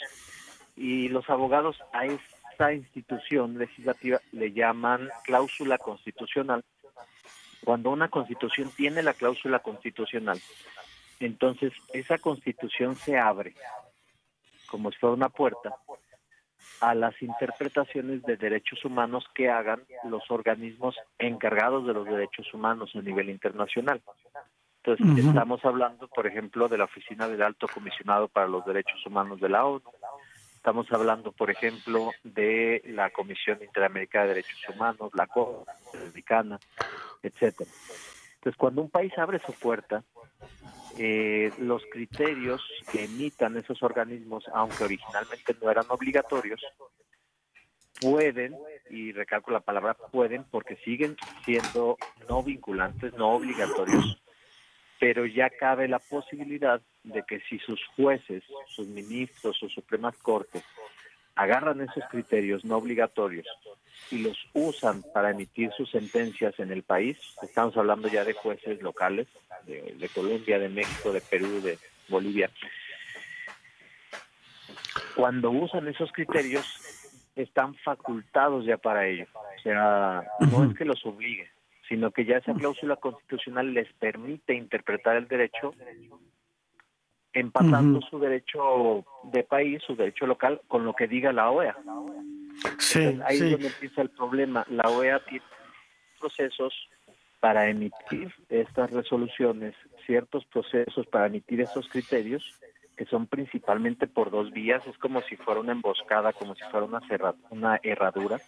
Y 0.76 1.08
los 1.08 1.28
abogados 1.28 1.76
a 1.92 2.06
esta 2.06 2.72
institución 2.72 3.58
legislativa 3.58 4.20
le 4.32 4.52
llaman 4.52 5.08
cláusula 5.24 5.78
constitucional. 5.78 6.64
Cuando 7.68 7.90
una 7.90 8.08
constitución 8.08 8.70
tiene 8.74 9.02
la 9.02 9.12
cláusula 9.12 9.58
constitucional, 9.58 10.40
entonces 11.20 11.70
esa 11.92 12.16
constitución 12.16 12.96
se 12.96 13.18
abre 13.18 13.52
como 14.68 14.90
si 14.90 14.96
fuera 14.96 15.14
una 15.14 15.28
puerta 15.28 15.76
a 16.80 16.94
las 16.94 17.20
interpretaciones 17.20 18.22
de 18.22 18.38
derechos 18.38 18.82
humanos 18.86 19.26
que 19.34 19.50
hagan 19.50 19.82
los 20.04 20.30
organismos 20.30 20.96
encargados 21.18 21.86
de 21.86 21.92
los 21.92 22.06
derechos 22.06 22.54
humanos 22.54 22.92
a 22.94 23.02
nivel 23.02 23.28
internacional. 23.28 24.00
Entonces, 24.82 25.26
estamos 25.26 25.62
hablando, 25.62 26.08
por 26.08 26.26
ejemplo, 26.26 26.68
de 26.68 26.78
la 26.78 26.84
Oficina 26.84 27.28
del 27.28 27.42
Alto 27.42 27.68
Comisionado 27.68 28.28
para 28.28 28.48
los 28.48 28.64
Derechos 28.64 29.04
Humanos 29.04 29.40
de 29.40 29.50
la 29.50 29.66
ONU. 29.66 29.82
Estamos 30.58 30.90
hablando, 30.90 31.30
por 31.30 31.52
ejemplo, 31.52 32.10
de 32.24 32.82
la 32.86 33.10
Comisión 33.10 33.62
Interamericana 33.62 34.24
de 34.24 34.30
Derechos 34.30 34.60
Humanos, 34.74 35.12
la 35.14 35.28
Corte 35.28 35.70
Americana, 35.94 36.58
etcétera. 37.22 37.70
Entonces, 38.34 38.58
cuando 38.58 38.82
un 38.82 38.90
país 38.90 39.16
abre 39.18 39.38
su 39.38 39.52
puerta, 39.52 40.02
eh, 40.98 41.52
los 41.58 41.84
criterios 41.92 42.60
que 42.90 43.04
emitan 43.04 43.56
esos 43.56 43.84
organismos, 43.84 44.44
aunque 44.52 44.82
originalmente 44.82 45.54
no 45.62 45.70
eran 45.70 45.86
obligatorios, 45.90 46.60
pueden, 48.00 48.56
y 48.90 49.12
recalco 49.12 49.52
la 49.52 49.60
palabra 49.60 49.94
pueden, 49.94 50.42
porque 50.50 50.74
siguen 50.84 51.16
siendo 51.44 51.96
no 52.28 52.42
vinculantes, 52.42 53.14
no 53.14 53.30
obligatorios, 53.30 54.17
pero 54.98 55.26
ya 55.26 55.50
cabe 55.50 55.88
la 55.88 55.98
posibilidad 55.98 56.80
de 57.04 57.22
que 57.22 57.40
si 57.40 57.58
sus 57.58 57.80
jueces, 57.96 58.42
sus 58.66 58.88
ministros, 58.88 59.56
sus 59.56 59.72
Supremas 59.72 60.16
Cortes 60.18 60.64
agarran 61.36 61.80
esos 61.80 62.02
criterios 62.10 62.64
no 62.64 62.76
obligatorios 62.76 63.46
y 64.10 64.18
los 64.18 64.36
usan 64.54 65.04
para 65.14 65.30
emitir 65.30 65.70
sus 65.76 65.90
sentencias 65.90 66.58
en 66.58 66.72
el 66.72 66.82
país, 66.82 67.16
estamos 67.42 67.76
hablando 67.76 68.08
ya 68.08 68.24
de 68.24 68.32
jueces 68.32 68.82
locales, 68.82 69.28
de, 69.66 70.08
Colombia, 70.14 70.58
de 70.58 70.68
México, 70.68 71.12
de 71.12 71.20
Perú, 71.20 71.60
de 71.60 71.78
Bolivia, 72.08 72.50
cuando 75.14 75.50
usan 75.50 75.86
esos 75.88 76.10
criterios 76.12 76.66
están 77.36 77.74
facultados 77.76 78.64
ya 78.64 78.76
para 78.76 79.06
ello. 79.06 79.26
O 79.34 79.62
sea, 79.62 80.24
no 80.40 80.64
es 80.64 80.76
que 80.76 80.84
los 80.84 81.04
obligue, 81.06 81.48
sino 81.88 82.10
que 82.10 82.24
ya 82.24 82.38
esa 82.38 82.54
cláusula 82.54 82.96
constitucional 82.96 83.72
les 83.72 83.92
permite 83.94 84.54
interpretar 84.54 85.16
el 85.16 85.28
derecho 85.28 85.74
empatando 87.32 88.00
su 88.02 88.18
derecho 88.18 89.04
de 89.24 89.44
país, 89.44 89.82
su 89.86 89.94
derecho 89.94 90.26
local, 90.26 90.60
con 90.66 90.84
lo 90.84 90.94
que 90.94 91.06
diga 91.06 91.32
la 91.32 91.50
OEA. 91.50 91.76
Sí, 92.78 93.20
ahí 93.24 93.36
es 93.36 93.50
donde 93.52 93.66
empieza 93.68 94.02
el 94.02 94.10
problema. 94.10 94.66
La 94.68 94.88
OEA 94.90 95.20
tiene 95.24 95.44
procesos 96.18 96.74
para 97.40 97.68
emitir 97.68 98.32
estas 98.48 98.90
resoluciones, 98.90 99.74
ciertos 100.04 100.44
procesos 100.46 101.06
para 101.06 101.26
emitir 101.26 101.60
esos 101.60 101.88
criterios, 101.88 102.44
que 102.96 103.04
son 103.04 103.28
principalmente 103.28 104.08
por 104.08 104.30
dos 104.30 104.50
vías, 104.50 104.84
es 104.86 104.98
como 104.98 105.22
si 105.22 105.36
fuera 105.36 105.60
una 105.60 105.72
emboscada, 105.72 106.32
como 106.32 106.56
si 106.56 106.64
fuera 106.64 106.84
una, 106.84 107.00
una 107.50 107.78
herradura, 107.84 108.40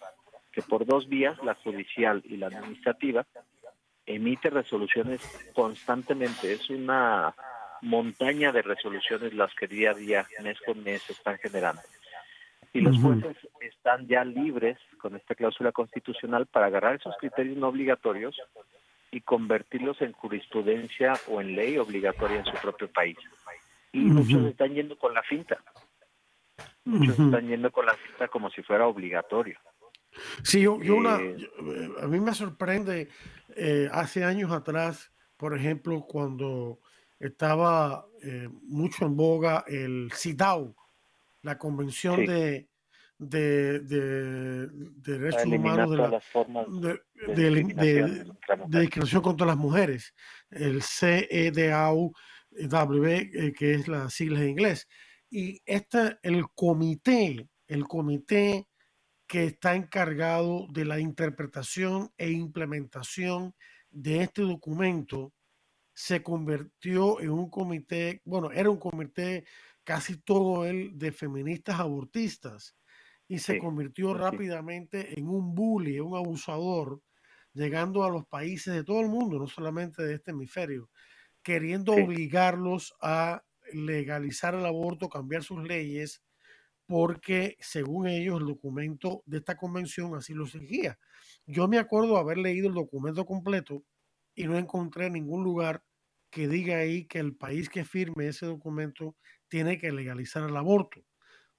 que 0.51 0.61
por 0.61 0.85
dos 0.85 1.07
vías, 1.07 1.37
la 1.43 1.55
judicial 1.55 2.21
y 2.25 2.37
la 2.37 2.47
administrativa, 2.47 3.25
emite 4.05 4.49
resoluciones 4.49 5.21
constantemente. 5.53 6.53
Es 6.53 6.69
una 6.69 7.33
montaña 7.81 8.51
de 8.51 8.61
resoluciones 8.61 9.33
las 9.33 9.53
que 9.55 9.67
día 9.67 9.91
a 9.91 9.93
día, 9.93 10.25
mes 10.43 10.57
con 10.65 10.83
mes, 10.83 11.09
están 11.09 11.37
generando. 11.37 11.81
Y 12.73 12.81
los 12.81 12.97
jueces 12.99 13.35
están 13.59 14.07
ya 14.07 14.23
libres 14.23 14.77
con 14.97 15.15
esta 15.15 15.35
cláusula 15.35 15.71
constitucional 15.71 16.45
para 16.45 16.67
agarrar 16.67 16.95
esos 16.95 17.15
criterios 17.17 17.57
no 17.57 17.67
obligatorios 17.67 18.39
y 19.11 19.19
convertirlos 19.21 20.01
en 20.01 20.13
jurisprudencia 20.13 21.13
o 21.27 21.41
en 21.41 21.55
ley 21.55 21.77
obligatoria 21.77 22.39
en 22.39 22.45
su 22.45 22.53
propio 22.61 22.89
país. 22.89 23.17
Y 23.91 23.99
muchos 23.99 24.45
están 24.45 24.73
yendo 24.73 24.97
con 24.97 25.13
la 25.13 25.21
finta. 25.23 25.57
Muchos 26.85 27.19
están 27.19 27.47
yendo 27.47 27.71
con 27.71 27.85
la 27.85 27.93
finta 27.93 28.29
como 28.29 28.49
si 28.49 28.63
fuera 28.63 28.87
obligatorio. 28.87 29.59
Sí, 30.43 30.61
yo, 30.61 30.75
una, 30.75 31.19
eh, 31.19 31.35
eh, 31.37 31.89
a 32.01 32.07
mí 32.07 32.19
me 32.19 32.33
sorprende, 32.33 33.09
eh, 33.55 33.89
hace 33.91 34.23
años 34.23 34.51
atrás, 34.51 35.11
por 35.37 35.55
ejemplo, 35.55 36.05
cuando 36.07 36.79
estaba 37.19 38.05
mucho 38.63 39.05
en 39.05 39.15
boga 39.15 39.63
el 39.67 40.11
CIDAW, 40.13 40.75
la 41.41 41.57
Convención 41.57 42.25
de, 42.25 42.69
de, 43.17 43.79
de, 43.79 44.67
Derechos 44.69 45.45
Humanos 45.45 45.89
de, 45.89 45.97
la, 45.97 46.19
de, 48.67 48.79
discriminación 48.79 49.21
contra 49.21 49.47
las 49.47 49.57
mujeres, 49.57 50.13
el 50.51 50.81
CEDAW, 50.83 52.13
que 53.57 53.73
es 53.73 53.87
la 53.87 54.09
sigla 54.09 54.41
en 54.41 54.49
inglés. 54.49 54.87
Y 55.31 55.61
este, 55.65 56.17
el 56.21 56.45
comité, 56.53 57.47
el 57.67 57.87
comité 57.87 58.67
que 59.31 59.45
está 59.45 59.75
encargado 59.75 60.67
de 60.71 60.83
la 60.83 60.99
interpretación 60.99 62.11
e 62.17 62.31
implementación 62.31 63.55
de 63.89 64.23
este 64.23 64.41
documento 64.41 65.31
se 65.93 66.21
convirtió 66.21 67.21
en 67.21 67.29
un 67.29 67.49
comité, 67.49 68.21
bueno, 68.25 68.51
era 68.51 68.69
un 68.69 68.77
comité 68.77 69.45
casi 69.85 70.17
todo 70.17 70.65
él 70.65 70.91
de 70.95 71.13
feministas 71.13 71.79
abortistas 71.79 72.75
y 73.25 73.39
se 73.39 73.57
convirtió 73.57 74.13
rápidamente 74.13 75.17
en 75.17 75.29
un 75.29 75.55
bully, 75.55 76.01
un 76.01 76.17
abusador, 76.17 77.01
llegando 77.53 78.03
a 78.03 78.09
los 78.09 78.25
países 78.25 78.73
de 78.73 78.83
todo 78.83 78.99
el 78.99 79.07
mundo, 79.07 79.39
no 79.39 79.47
solamente 79.47 80.03
de 80.03 80.15
este 80.15 80.31
hemisferio, 80.31 80.89
queriendo 81.41 81.93
obligarlos 81.93 82.93
a 82.99 83.45
legalizar 83.71 84.55
el 84.55 84.65
aborto, 84.65 85.07
cambiar 85.07 85.41
sus 85.41 85.63
leyes, 85.63 86.21
porque 86.91 87.55
según 87.61 88.05
ellos 88.05 88.41
el 88.41 88.47
documento 88.47 89.23
de 89.25 89.37
esta 89.37 89.55
convención 89.55 90.13
así 90.13 90.33
lo 90.33 90.43
exigía. 90.43 90.99
Yo 91.45 91.69
me 91.69 91.77
acuerdo 91.77 92.17
haber 92.17 92.37
leído 92.37 92.67
el 92.67 92.73
documento 92.73 93.25
completo 93.25 93.85
y 94.35 94.43
no 94.43 94.57
encontré 94.57 95.09
ningún 95.09 95.41
lugar 95.41 95.85
que 96.29 96.49
diga 96.49 96.79
ahí 96.79 97.05
que 97.05 97.19
el 97.19 97.33
país 97.37 97.69
que 97.69 97.85
firme 97.85 98.27
ese 98.27 98.45
documento 98.45 99.15
tiene 99.47 99.77
que 99.77 99.93
legalizar 99.93 100.43
el 100.43 100.57
aborto. 100.57 100.99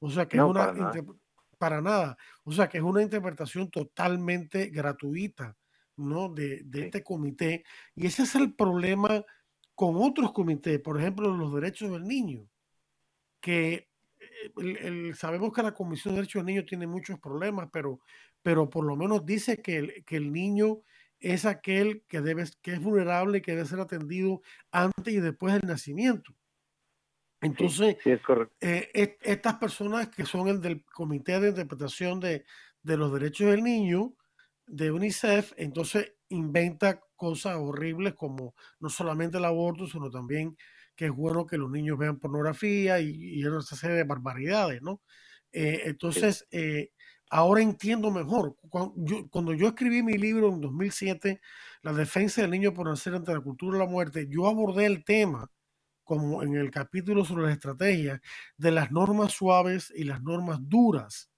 O 0.00 0.10
sea 0.10 0.28
que 0.28 0.36
es 0.36 0.42
una 0.42 0.66
para 0.66 0.72
nada. 0.74 1.02
para 1.56 1.80
nada. 1.80 2.18
O 2.44 2.52
sea 2.52 2.68
que 2.68 2.76
es 2.76 2.84
una 2.84 3.00
interpretación 3.00 3.70
totalmente 3.70 4.66
gratuita, 4.66 5.56
¿no? 5.96 6.28
De, 6.28 6.60
de 6.62 6.84
este 6.84 7.02
comité. 7.02 7.64
Y 7.94 8.04
ese 8.04 8.24
es 8.24 8.34
el 8.34 8.54
problema 8.54 9.24
con 9.74 9.96
otros 9.96 10.32
comités, 10.32 10.78
por 10.80 11.00
ejemplo, 11.00 11.34
los 11.34 11.54
derechos 11.54 11.90
del 11.90 12.04
niño, 12.04 12.46
que 13.40 13.91
sabemos 15.14 15.52
que 15.52 15.62
la 15.62 15.74
Comisión 15.74 16.14
de 16.14 16.20
Derechos 16.20 16.40
del 16.40 16.54
Niño 16.54 16.64
tiene 16.64 16.86
muchos 16.86 17.18
problemas, 17.18 17.68
pero, 17.72 18.00
pero 18.42 18.68
por 18.68 18.84
lo 18.84 18.96
menos 18.96 19.24
dice 19.24 19.60
que 19.60 19.76
el, 19.76 20.04
que 20.04 20.16
el 20.16 20.32
niño 20.32 20.82
es 21.20 21.44
aquel 21.44 22.02
que, 22.08 22.20
debe, 22.20 22.44
que 22.60 22.72
es 22.72 22.80
vulnerable 22.80 23.38
y 23.38 23.40
que 23.42 23.52
debe 23.54 23.66
ser 23.66 23.80
atendido 23.80 24.42
antes 24.70 25.14
y 25.14 25.20
después 25.20 25.54
del 25.54 25.68
nacimiento. 25.68 26.34
Entonces, 27.40 27.96
eh, 28.60 29.18
estas 29.22 29.54
personas 29.56 30.08
que 30.08 30.24
son 30.24 30.48
el 30.48 30.60
del 30.60 30.84
Comité 30.84 31.40
de 31.40 31.48
Interpretación 31.48 32.20
de, 32.20 32.44
de, 32.82 32.96
los 32.96 33.12
Derechos 33.12 33.50
del 33.50 33.64
Niño 33.64 34.14
de 34.66 34.92
UNICEF, 34.92 35.52
entonces 35.56 36.14
inventa 36.28 37.00
cosas 37.16 37.56
horribles 37.56 38.14
como 38.14 38.54
no 38.78 38.88
solamente 38.88 39.38
el 39.38 39.44
aborto, 39.44 39.86
sino 39.86 40.08
también 40.10 40.56
que 41.02 41.06
es 41.06 41.12
bueno 41.12 41.48
que 41.48 41.58
los 41.58 41.68
niños 41.68 41.98
vean 41.98 42.20
pornografía 42.20 43.00
y, 43.00 43.40
y 43.40 43.44
otra 43.44 43.76
serie 43.76 43.96
de 43.96 44.04
barbaridades, 44.04 44.80
¿no? 44.82 45.00
Eh, 45.50 45.82
entonces, 45.86 46.46
eh, 46.52 46.90
ahora 47.28 47.60
entiendo 47.60 48.12
mejor. 48.12 48.54
Cuando 48.70 49.52
yo, 49.52 49.66
escribí 49.66 50.00
mi 50.04 50.16
libro 50.16 50.50
en 50.50 50.60
2007, 50.60 51.40
La 51.82 51.92
defensa 51.92 52.42
del 52.42 52.52
niño 52.52 52.72
por 52.72 52.88
nacer 52.88 53.16
ante 53.16 53.32
la 53.32 53.40
cultura 53.40 53.78
de 53.78 53.84
la 53.84 53.90
muerte, 53.90 54.28
yo 54.30 54.46
abordé 54.46 54.86
el 54.86 55.04
tema 55.04 55.50
como 56.04 56.44
en 56.44 56.54
el 56.54 56.70
capítulo 56.70 57.24
sobre 57.24 57.46
las 57.46 57.54
estrategias 57.54 58.20
de 58.56 58.70
las 58.70 58.92
normas 58.92 59.32
suaves 59.32 59.92
y 59.96 60.04
las 60.04 60.22
normas 60.22 60.60
duras. 60.62 61.32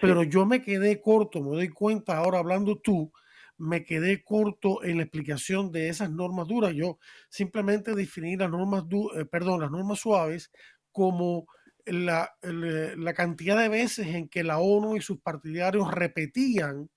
Pero 0.00 0.22
yo 0.22 0.46
me 0.46 0.62
quedé 0.62 1.00
corto, 1.00 1.42
me 1.42 1.56
doy 1.56 1.68
cuenta 1.70 2.16
ahora 2.16 2.38
hablando 2.38 2.78
tú, 2.78 3.12
me 3.58 3.84
quedé 3.84 4.22
corto 4.24 4.82
en 4.84 4.98
la 4.98 5.04
explicación 5.04 5.70
de 5.72 5.88
esas 5.88 6.10
normas 6.10 6.48
duras. 6.48 6.74
Yo 6.74 6.98
simplemente 7.28 7.94
definí 7.94 8.36
las 8.36 8.50
normas, 8.50 8.84
eh, 9.16 9.24
perdón, 9.24 9.60
las 9.60 9.70
normas 9.70 10.00
suaves 10.00 10.50
como 10.92 11.46
la, 11.86 12.34
eh, 12.42 12.94
la, 12.96 13.14
cantidad 13.14 13.58
de 13.58 13.68
veces 13.68 14.06
en 14.08 14.28
que 14.28 14.42
la 14.42 14.58
ONU 14.58 14.96
y 14.96 15.00
sus 15.00 15.20
partidarios 15.20 15.90
repetían 15.92 16.88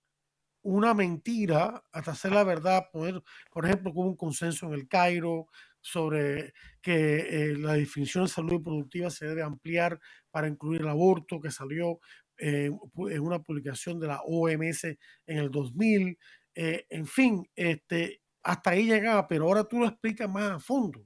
una 0.61 0.93
mentira 0.93 1.83
hasta 1.91 2.11
hacer 2.11 2.31
la 2.33 2.43
verdad. 2.43 2.85
Por, 2.91 3.65
ejemplo, 3.65 3.91
hubo 3.93 4.05
un 4.07 4.17
consenso 4.17 4.67
en 4.67 4.73
el 4.73 4.87
Cairo 4.87 5.47
sobre 5.81 6.53
que 6.81 7.51
eh, 7.51 7.57
la 7.57 7.73
definición 7.73 8.25
de 8.25 8.29
salud 8.29 8.61
productiva 8.63 9.09
se 9.09 9.27
debe 9.27 9.43
ampliar 9.43 9.99
para 10.31 10.47
incluir 10.47 10.81
el 10.81 10.89
aborto, 10.89 11.39
que 11.39 11.51
salió 11.51 11.99
en 12.39 13.21
una 13.21 13.39
publicación 13.39 13.99
de 13.99 14.07
la 14.07 14.21
OMS 14.23 14.83
en 14.83 15.37
el 15.37 15.49
2000. 15.49 16.17
Eh, 16.59 16.87
en 16.89 17.05
fin, 17.05 17.47
este, 17.55 18.19
hasta 18.41 18.71
ahí 18.71 18.87
llegaba, 18.87 19.27
pero 19.27 19.45
ahora 19.45 19.63
tú 19.63 19.79
lo 19.79 19.85
explicas 19.85 20.27
más 20.27 20.51
a 20.51 20.59
fondo. 20.59 21.05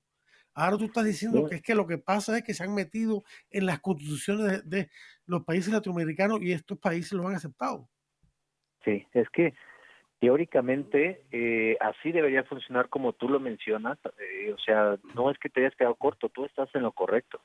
Ahora 0.53 0.77
tú 0.77 0.85
estás 0.85 1.03
diciendo 1.03 1.45
que 1.45 1.55
es 1.55 1.61
que 1.61 1.75
lo 1.75 1.85
que 1.85 1.97
pasa 1.97 2.37
es 2.37 2.43
que 2.43 2.53
se 2.53 2.63
han 2.63 2.73
metido 2.73 3.23
en 3.49 3.65
las 3.65 3.81
constituciones 3.81 4.69
de, 4.69 4.89
los 5.25 5.43
países 5.43 5.73
latinoamericanos 5.73 6.41
y 6.41 6.53
estos 6.53 6.77
países 6.79 7.11
lo 7.11 7.27
han 7.27 7.35
aceptado. 7.35 7.89
Sí, 8.85 9.05
es 9.13 9.29
que 9.29 9.53
teóricamente 10.21 11.23
eh, 11.31 11.75
así 11.81 12.13
debería 12.13 12.45
funcionar 12.45 12.87
como 12.87 13.11
tú 13.11 13.27
lo 13.27 13.41
mencionas. 13.41 13.97
Eh, 14.19 14.53
o 14.53 14.57
sea, 14.57 14.97
no 15.15 15.31
es 15.31 15.37
que 15.37 15.49
te 15.49 15.59
hayas 15.59 15.75
quedado 15.75 15.95
corto, 15.95 16.29
tú 16.29 16.45
estás 16.45 16.73
en 16.75 16.83
lo 16.83 16.93
correcto. 16.93 17.41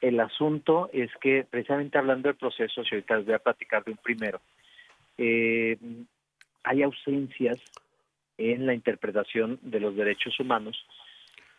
El 0.00 0.18
asunto 0.18 0.90
es 0.92 1.10
que 1.20 1.46
precisamente 1.48 1.98
hablando 1.98 2.28
del 2.28 2.36
proceso, 2.36 2.82
si 2.82 2.96
ahorita 2.96 3.18
les 3.18 3.26
voy 3.26 3.34
a 3.34 3.38
platicar 3.38 3.84
de 3.84 3.92
un 3.92 3.98
primero, 3.98 4.40
eh, 5.16 5.76
hay 6.68 6.82
ausencias 6.82 7.58
en 8.36 8.66
la 8.66 8.74
interpretación 8.74 9.58
de 9.62 9.80
los 9.80 9.96
derechos 9.96 10.38
humanos 10.38 10.76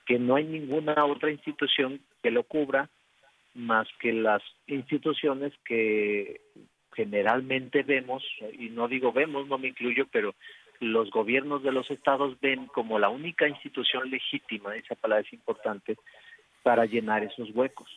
que 0.05 0.19
no 0.19 0.35
hay 0.35 0.45
ninguna 0.45 1.05
otra 1.05 1.31
institución 1.31 1.99
que 2.21 2.31
lo 2.31 2.43
cubra 2.43 2.89
más 3.55 3.87
que 3.99 4.13
las 4.13 4.41
instituciones 4.67 5.53
que 5.65 6.41
generalmente 6.93 7.83
vemos, 7.83 8.23
y 8.57 8.69
no 8.69 8.87
digo 8.87 9.11
vemos, 9.11 9.47
no 9.47 9.57
me 9.57 9.69
incluyo, 9.69 10.05
pero 10.11 10.35
los 10.79 11.09
gobiernos 11.09 11.63
de 11.63 11.71
los 11.71 11.89
estados 11.89 12.39
ven 12.39 12.67
como 12.67 12.99
la 12.99 13.09
única 13.09 13.47
institución 13.47 14.09
legítima, 14.09 14.75
esa 14.75 14.95
palabra 14.95 15.25
es 15.25 15.33
importante, 15.33 15.95
para 16.63 16.85
llenar 16.85 17.23
esos 17.23 17.49
huecos. 17.51 17.89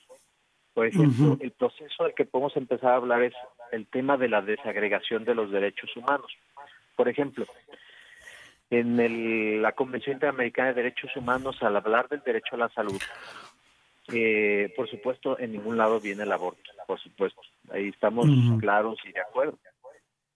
Por 0.74 0.86
ejemplo, 0.86 1.36
el 1.40 1.50
proceso 1.50 2.04
del 2.04 2.14
que 2.14 2.24
podemos 2.24 2.56
empezar 2.56 2.92
a 2.92 2.96
hablar 2.96 3.22
es 3.22 3.34
el 3.72 3.86
tema 3.86 4.16
de 4.16 4.28
la 4.28 4.40
desagregación 4.40 5.24
de 5.24 5.34
los 5.34 5.50
derechos 5.50 5.94
humanos. 5.96 6.32
Por 6.96 7.08
ejemplo, 7.08 7.46
en 8.70 9.60
la 9.60 9.72
Convención 9.72 10.14
Interamericana 10.14 10.68
de 10.68 10.82
Derechos 10.82 11.14
Humanos, 11.16 11.62
al 11.62 11.76
hablar 11.76 12.08
del 12.08 12.22
derecho 12.22 12.54
a 12.54 12.58
la 12.58 12.68
salud, 12.70 13.00
eh, 14.12 14.72
por 14.74 14.88
supuesto, 14.88 15.38
en 15.38 15.52
ningún 15.52 15.76
lado 15.76 16.00
viene 16.00 16.22
el 16.22 16.32
aborto, 16.32 16.70
por 16.86 16.98
supuesto. 16.98 17.40
Ahí 17.70 17.88
estamos 17.88 18.26
claros 18.60 18.98
y 19.04 19.12
de 19.12 19.20
acuerdo. 19.20 19.58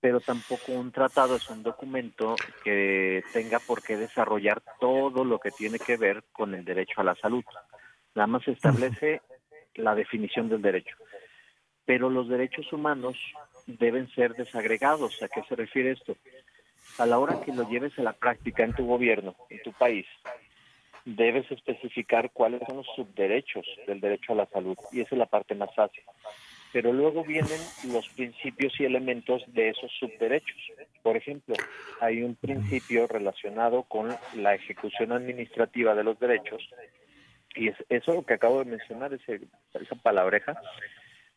Pero 0.01 0.21
tampoco 0.21 0.73
un 0.73 0.93
tratado 0.93 1.37
es 1.37 1.49
un 1.49 1.63
documento 1.63 2.37
que 2.63 3.25
tenga 3.33 3.59
por 3.59 3.83
qué 3.83 3.97
desarrollar 3.97 4.63
todo 4.79 5.25
lo 5.25 5.39
que 5.39 5.51
tiene 5.51 5.79
que 5.79 5.97
ver 5.97 6.23
con 6.33 6.55
el 6.55 6.65
derecho 6.65 7.01
a 7.01 7.05
la 7.05 7.15
salud. 7.17 7.43
Nada 8.15 8.27
más 8.27 8.47
establece 8.47 9.23
la 9.75 9.95
definición 9.95 10.49
del 10.49 10.63
derecho. 10.63 10.97
Pero 11.85 12.11
los 12.11 12.29
derechos 12.29 12.73
humanos 12.73 13.17
deben 13.67 14.09
ser 14.11 14.35
desagregados. 14.35 15.23
¿A 15.23 15.29
qué 15.29 15.43
se 15.49 15.57
refiere 15.57 15.93
esto? 15.93 16.17
A 16.99 17.07
la 17.07 17.19
hora 17.19 17.41
que 17.45 17.53
lo 17.53 17.69
lleves 17.69 17.99
a 17.99 18.03
la 18.03 18.13
práctica 18.13 18.65
en 18.65 18.73
tu 18.73 18.87
gobierno, 18.87 19.37
en 19.51 19.63
tu 19.63 19.73
país, 19.73 20.07
debes 21.05 21.51
especificar 21.51 22.31
cuáles 22.33 22.63
son 22.67 22.79
los 22.79 22.87
subderechos 22.97 23.67
del 23.87 24.01
derecho 24.01 24.33
a 24.33 24.37
la 24.37 24.47
salud 24.47 24.77
y 24.93 25.01
esa 25.01 25.15
es 25.15 25.19
la 25.19 25.27
parte 25.27 25.55
más 25.55 25.75
fácil. 25.75 26.03
Pero 26.73 26.93
luego 26.93 27.25
vienen 27.25 27.61
los 27.89 28.09
principios 28.11 28.79
y 28.81 28.85
elementos 28.85 29.43
de 29.47 29.71
esos 29.71 29.91
subderechos. 29.99 30.59
Por 31.03 31.17
ejemplo, 31.17 31.55
hay 32.01 32.23
un 32.23 32.35
principio 32.35 33.07
relacionado 33.07 33.85
con 33.85 34.15
la 34.35 34.55
ejecución 34.55 35.13
administrativa 35.13 35.95
de 35.95 36.05
los 36.05 36.19
derechos 36.19 36.69
y 37.57 37.69
es 37.69 37.77
eso 37.89 38.13
lo 38.13 38.25
que 38.25 38.35
acabo 38.35 38.63
de 38.63 38.71
mencionar, 38.71 39.15
ese, 39.15 39.41
esa 39.75 39.95
palabreja, 39.97 40.61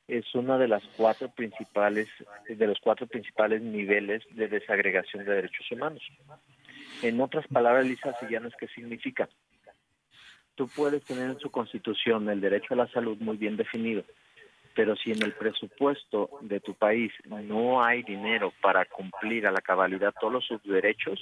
es 0.09 0.33
una 0.33 0.57
de 0.57 0.67
las 0.67 0.83
cuatro 0.97 1.29
principales 1.29 2.07
de 2.47 2.67
los 2.67 2.79
cuatro 2.79 3.07
principales 3.07 3.61
niveles 3.61 4.23
de 4.31 4.47
desagregación 4.47 5.23
de 5.23 5.35
derechos 5.35 5.71
humanos. 5.71 6.01
En 7.03 7.21
otras 7.21 7.47
palabras, 7.47 7.85
Lisa 7.85 8.13
Sillanes, 8.19 8.53
¿qué 8.59 8.67
significa? 8.67 9.29
Tú 10.55 10.67
puedes 10.67 11.03
tener 11.05 11.29
en 11.29 11.39
su 11.39 11.51
constitución 11.51 12.27
el 12.29 12.41
derecho 12.41 12.73
a 12.73 12.77
la 12.77 12.87
salud 12.87 13.17
muy 13.19 13.37
bien 13.37 13.55
definido, 13.55 14.03
Pero 14.75 14.95
si 14.95 15.11
en 15.11 15.21
el 15.23 15.33
presupuesto 15.33 16.29
de 16.41 16.59
tu 16.59 16.73
país 16.73 17.11
no 17.25 17.83
hay 17.83 18.03
dinero 18.03 18.51
para 18.61 18.85
cumplir 18.85 19.45
a 19.45 19.51
la 19.51 19.61
cabalidad 19.61 20.13
todos 20.19 20.45
sus 20.45 20.61
derechos, 20.63 21.19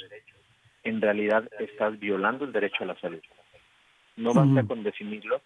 en 0.84 1.02
realidad 1.02 1.50
estás 1.60 2.00
violando 2.00 2.46
el 2.46 2.52
derecho 2.52 2.84
a 2.84 2.88
la 2.88 3.00
salud. 3.00 3.22
No 4.16 4.34
basta 4.34 4.64
con 4.64 4.84
definirlo, 4.84 5.42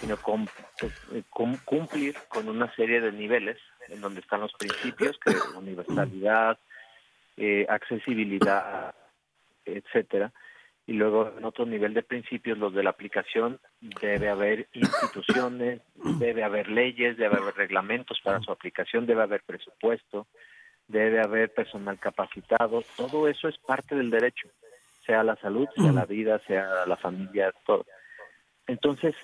sino 0.00 0.14
eh, 0.14 1.22
con, 1.30 1.56
cumplir 1.64 2.16
con 2.28 2.48
una 2.48 2.72
serie 2.74 3.00
de 3.00 3.12
niveles 3.12 3.58
en 3.88 4.00
donde 4.00 4.20
están 4.20 4.40
los 4.40 4.52
principios, 4.54 5.18
que 5.18 5.34
universalidad, 5.56 6.58
eh, 7.36 7.66
accesibilidad, 7.68 8.94
etcétera, 9.64 10.32
y 10.86 10.92
luego 10.92 11.32
en 11.36 11.44
otro 11.44 11.66
nivel 11.66 11.94
de 11.94 12.02
principios, 12.02 12.58
los 12.58 12.72
de 12.72 12.84
la 12.84 12.90
aplicación, 12.90 13.58
debe 13.80 14.28
haber 14.28 14.68
instituciones, 14.72 15.80
debe 16.18 16.44
haber 16.44 16.68
leyes, 16.68 17.16
debe 17.16 17.36
haber 17.36 17.54
reglamentos 17.56 18.20
para 18.22 18.40
su 18.40 18.52
aplicación, 18.52 19.04
debe 19.04 19.22
haber 19.22 19.42
presupuesto, 19.42 20.28
debe 20.86 21.20
haber 21.20 21.52
personal 21.52 21.98
capacitado, 21.98 22.82
todo 22.96 23.26
eso 23.26 23.48
es 23.48 23.58
parte 23.58 23.96
del 23.96 24.10
derecho, 24.10 24.48
sea 25.04 25.24
la 25.24 25.34
salud, 25.36 25.68
sea 25.74 25.90
la 25.90 26.04
vida, 26.04 26.40
sea 26.46 26.86
la 26.86 26.96
familia, 26.96 27.52
todo. 27.64 27.84
Entonces, 28.68 29.14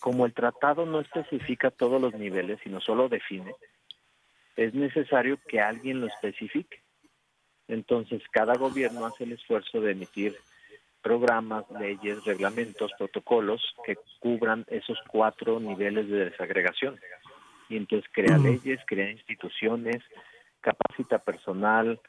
como 0.00 0.26
el 0.26 0.32
tratado 0.32 0.86
no 0.86 1.00
especifica 1.00 1.70
todos 1.70 2.00
los 2.00 2.14
niveles, 2.14 2.58
sino 2.64 2.80
solo 2.80 3.08
define, 3.08 3.54
es 4.56 4.74
necesario 4.74 5.38
que 5.46 5.60
alguien 5.60 6.00
lo 6.00 6.06
especifique. 6.06 6.82
Entonces, 7.68 8.22
cada 8.32 8.56
gobierno 8.56 9.06
hace 9.06 9.24
el 9.24 9.32
esfuerzo 9.32 9.80
de 9.80 9.92
emitir 9.92 10.36
programas, 11.02 11.64
leyes, 11.78 12.24
reglamentos, 12.24 12.92
protocolos 12.98 13.62
que 13.84 13.96
cubran 14.18 14.66
esos 14.68 14.98
cuatro 15.08 15.60
niveles 15.60 16.08
de 16.08 16.30
desagregación. 16.30 16.98
Y 17.68 17.76
entonces 17.76 18.10
crea 18.12 18.36
leyes, 18.38 18.80
crea 18.86 19.10
instituciones, 19.10 20.02
capacita 20.60 21.18
personal, 21.18 22.00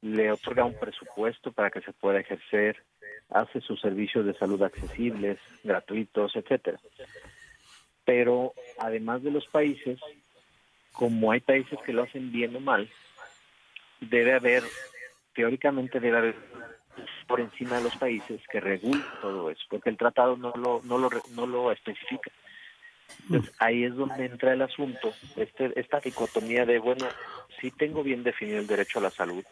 le 0.00 0.32
otorga 0.32 0.64
un 0.64 0.78
presupuesto 0.78 1.52
para 1.52 1.70
que 1.70 1.82
se 1.82 1.92
pueda 1.92 2.20
ejercer, 2.20 2.82
hace 3.28 3.60
sus 3.60 3.80
servicios 3.80 4.24
de 4.24 4.34
salud 4.34 4.62
accesibles, 4.62 5.38
gratuitos, 5.62 6.34
etcétera. 6.34 6.80
Pero 8.10 8.54
además 8.80 9.22
de 9.22 9.30
los 9.30 9.46
países, 9.46 10.00
como 10.90 11.30
hay 11.30 11.38
países 11.38 11.78
que 11.86 11.92
lo 11.92 12.02
hacen 12.02 12.32
bien 12.32 12.56
o 12.56 12.58
mal, 12.58 12.90
debe 14.00 14.34
haber, 14.34 14.64
teóricamente 15.32 16.00
debe 16.00 16.18
haber 16.18 16.34
por 17.28 17.38
encima 17.38 17.76
de 17.76 17.84
los 17.84 17.94
países 17.98 18.40
que 18.50 18.58
regulen 18.58 19.04
todo 19.22 19.48
eso, 19.48 19.62
porque 19.70 19.90
el 19.90 19.96
tratado 19.96 20.36
no 20.36 20.52
lo, 20.56 20.80
no 20.82 20.98
lo, 20.98 21.08
no 21.36 21.46
lo 21.46 21.70
especifica. 21.70 22.32
Entonces, 23.26 23.54
ahí 23.60 23.84
es 23.84 23.94
donde 23.94 24.24
entra 24.24 24.54
el 24.54 24.62
asunto, 24.62 25.12
este, 25.36 25.78
esta 25.78 26.00
dicotomía 26.00 26.66
de, 26.66 26.80
bueno, 26.80 27.06
sí 27.60 27.70
tengo 27.70 28.02
bien 28.02 28.24
definido 28.24 28.58
el 28.58 28.66
derecho 28.66 28.98
a 28.98 29.02
la 29.02 29.10
salud, 29.10 29.44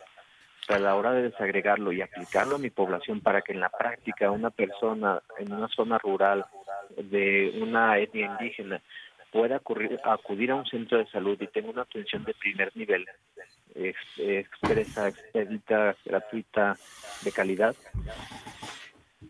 a 0.69 0.79
la 0.79 0.95
hora 0.97 1.13
de 1.13 1.23
desagregarlo 1.23 1.93
y 1.93 2.03
aplicarlo 2.03 2.57
a 2.57 2.59
mi 2.59 2.71
población 2.71 3.21
para 3.21 3.43
que 3.43 3.53
en 3.53 3.61
la 3.61 3.71
práctica 3.71 4.31
una 4.31 4.51
persona 4.51 5.23
en 5.39 5.53
una 5.53 5.69
zona 5.69 5.99
rural 5.99 6.45
de 6.97 7.59
una 7.63 7.99
etnia 7.99 8.27
indígena 8.27 8.81
pueda 9.31 9.61
acudir 10.05 10.51
a 10.51 10.55
un 10.55 10.67
centro 10.67 10.99
de 10.99 11.07
salud 11.07 11.37
y 11.41 11.47
tenga 11.49 11.71
una 11.71 11.83
atención 11.83 12.25
de 12.25 12.35
primer 12.35 12.75
nivel, 12.77 13.07
expresa, 13.75 15.09
expedita, 15.09 15.95
gratuita, 16.05 16.77
de 17.23 17.33
calidad, 17.33 17.77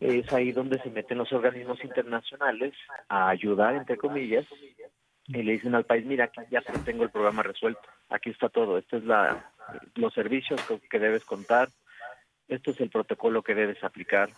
es 0.00 0.32
ahí 0.32 0.52
donde 0.52 0.78
se 0.80 0.90
meten 0.90 1.18
los 1.18 1.32
organismos 1.32 1.82
internacionales 1.82 2.74
a 3.08 3.28
ayudar, 3.28 3.74
entre 3.74 3.96
comillas, 3.96 4.46
y 5.26 5.42
le 5.42 5.52
dicen 5.52 5.74
al 5.74 5.84
país, 5.84 6.06
mira, 6.06 6.24
aquí 6.24 6.40
ya 6.50 6.62
tengo 6.84 7.04
el 7.04 7.10
programa 7.10 7.42
resuelto, 7.42 7.82
aquí 8.08 8.30
está 8.30 8.48
todo, 8.48 8.78
estos 8.78 9.02
es 9.02 9.08
la, 9.08 9.50
los 9.94 10.14
servicios 10.14 10.60
que 10.90 10.98
debes 10.98 11.24
contar, 11.24 11.68
esto 12.48 12.70
es 12.70 12.80
el 12.80 12.90
protocolo 12.90 13.42
que 13.42 13.54
debes 13.54 13.82
aplicar, 13.84 14.30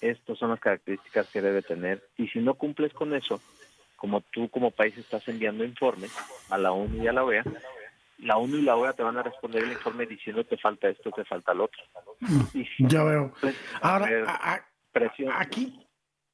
estas 0.00 0.38
son 0.38 0.50
las 0.50 0.60
características 0.60 1.28
que 1.28 1.42
debe 1.42 1.62
tener, 1.62 2.02
y 2.16 2.28
si 2.28 2.38
no 2.40 2.54
cumples 2.54 2.92
con 2.92 3.14
eso, 3.14 3.40
como 3.96 4.20
tú 4.20 4.48
como 4.50 4.70
país 4.70 4.96
estás 4.98 5.26
enviando 5.28 5.64
informes 5.64 6.12
a 6.50 6.58
la 6.58 6.72
ONU 6.72 7.02
y 7.02 7.06
a 7.08 7.12
la 7.12 7.24
OEA, 7.24 7.44
la 8.18 8.36
ONU 8.36 8.56
y 8.56 8.62
la 8.62 8.76
OEA 8.76 8.92
te 8.92 9.02
van 9.02 9.16
a 9.16 9.22
responder 9.22 9.62
el 9.62 9.72
informe 9.72 10.06
diciendo 10.06 10.44
te 10.44 10.56
falta 10.56 10.88
esto, 10.88 11.10
te 11.10 11.24
falta 11.24 11.54
lo 11.54 11.64
otro. 11.64 11.82
Ya 12.78 13.02
veo. 13.04 13.32
Ahora, 13.80 14.66
aquí, 15.34 15.86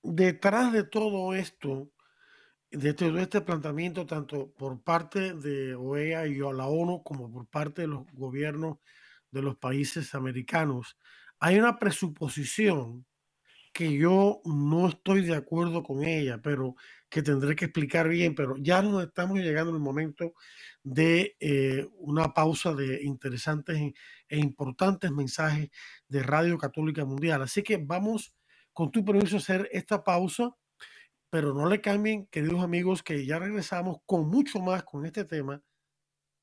detrás 0.02 0.72
de 0.72 0.84
todo 0.84 1.34
esto, 1.34 1.88
de 2.72 3.20
este 3.22 3.40
planteamiento, 3.42 4.06
tanto 4.06 4.52
por 4.52 4.82
parte 4.82 5.34
de 5.34 5.74
OEA 5.74 6.26
y 6.26 6.38
la 6.38 6.66
ONU 6.66 7.02
como 7.02 7.30
por 7.30 7.46
parte 7.46 7.82
de 7.82 7.88
los 7.88 8.06
gobiernos 8.12 8.78
de 9.30 9.42
los 9.42 9.56
países 9.56 10.14
americanos, 10.14 10.96
hay 11.38 11.58
una 11.58 11.78
presuposición 11.78 13.04
que 13.72 13.92
yo 13.96 14.42
no 14.44 14.88
estoy 14.88 15.22
de 15.22 15.34
acuerdo 15.34 15.82
con 15.82 16.04
ella, 16.04 16.40
pero 16.42 16.76
que 17.08 17.22
tendré 17.22 17.56
que 17.56 17.66
explicar 17.66 18.08
bien, 18.08 18.34
pero 18.34 18.56
ya 18.58 18.82
nos 18.82 19.02
estamos 19.02 19.38
llegando 19.38 19.70
en 19.70 19.76
el 19.76 19.82
momento 19.82 20.34
de 20.82 21.36
eh, 21.40 21.88
una 21.98 22.34
pausa 22.34 22.74
de 22.74 23.02
interesantes 23.02 23.92
e 24.28 24.38
importantes 24.38 25.10
mensajes 25.10 25.70
de 26.08 26.22
Radio 26.22 26.58
Católica 26.58 27.04
Mundial. 27.04 27.42
Así 27.42 27.62
que 27.62 27.78
vamos, 27.78 28.34
con 28.72 28.90
tu 28.90 29.04
permiso, 29.04 29.36
a 29.36 29.38
hacer 29.38 29.68
esta 29.72 30.04
pausa, 30.04 30.54
pero 31.32 31.54
no 31.54 31.66
le 31.66 31.80
cambien, 31.80 32.26
queridos 32.26 32.62
amigos, 32.62 33.02
que 33.02 33.24
ya 33.24 33.38
regresamos 33.38 34.00
con 34.04 34.28
mucho 34.28 34.60
más 34.60 34.82
con 34.82 35.06
este 35.06 35.24
tema 35.24 35.62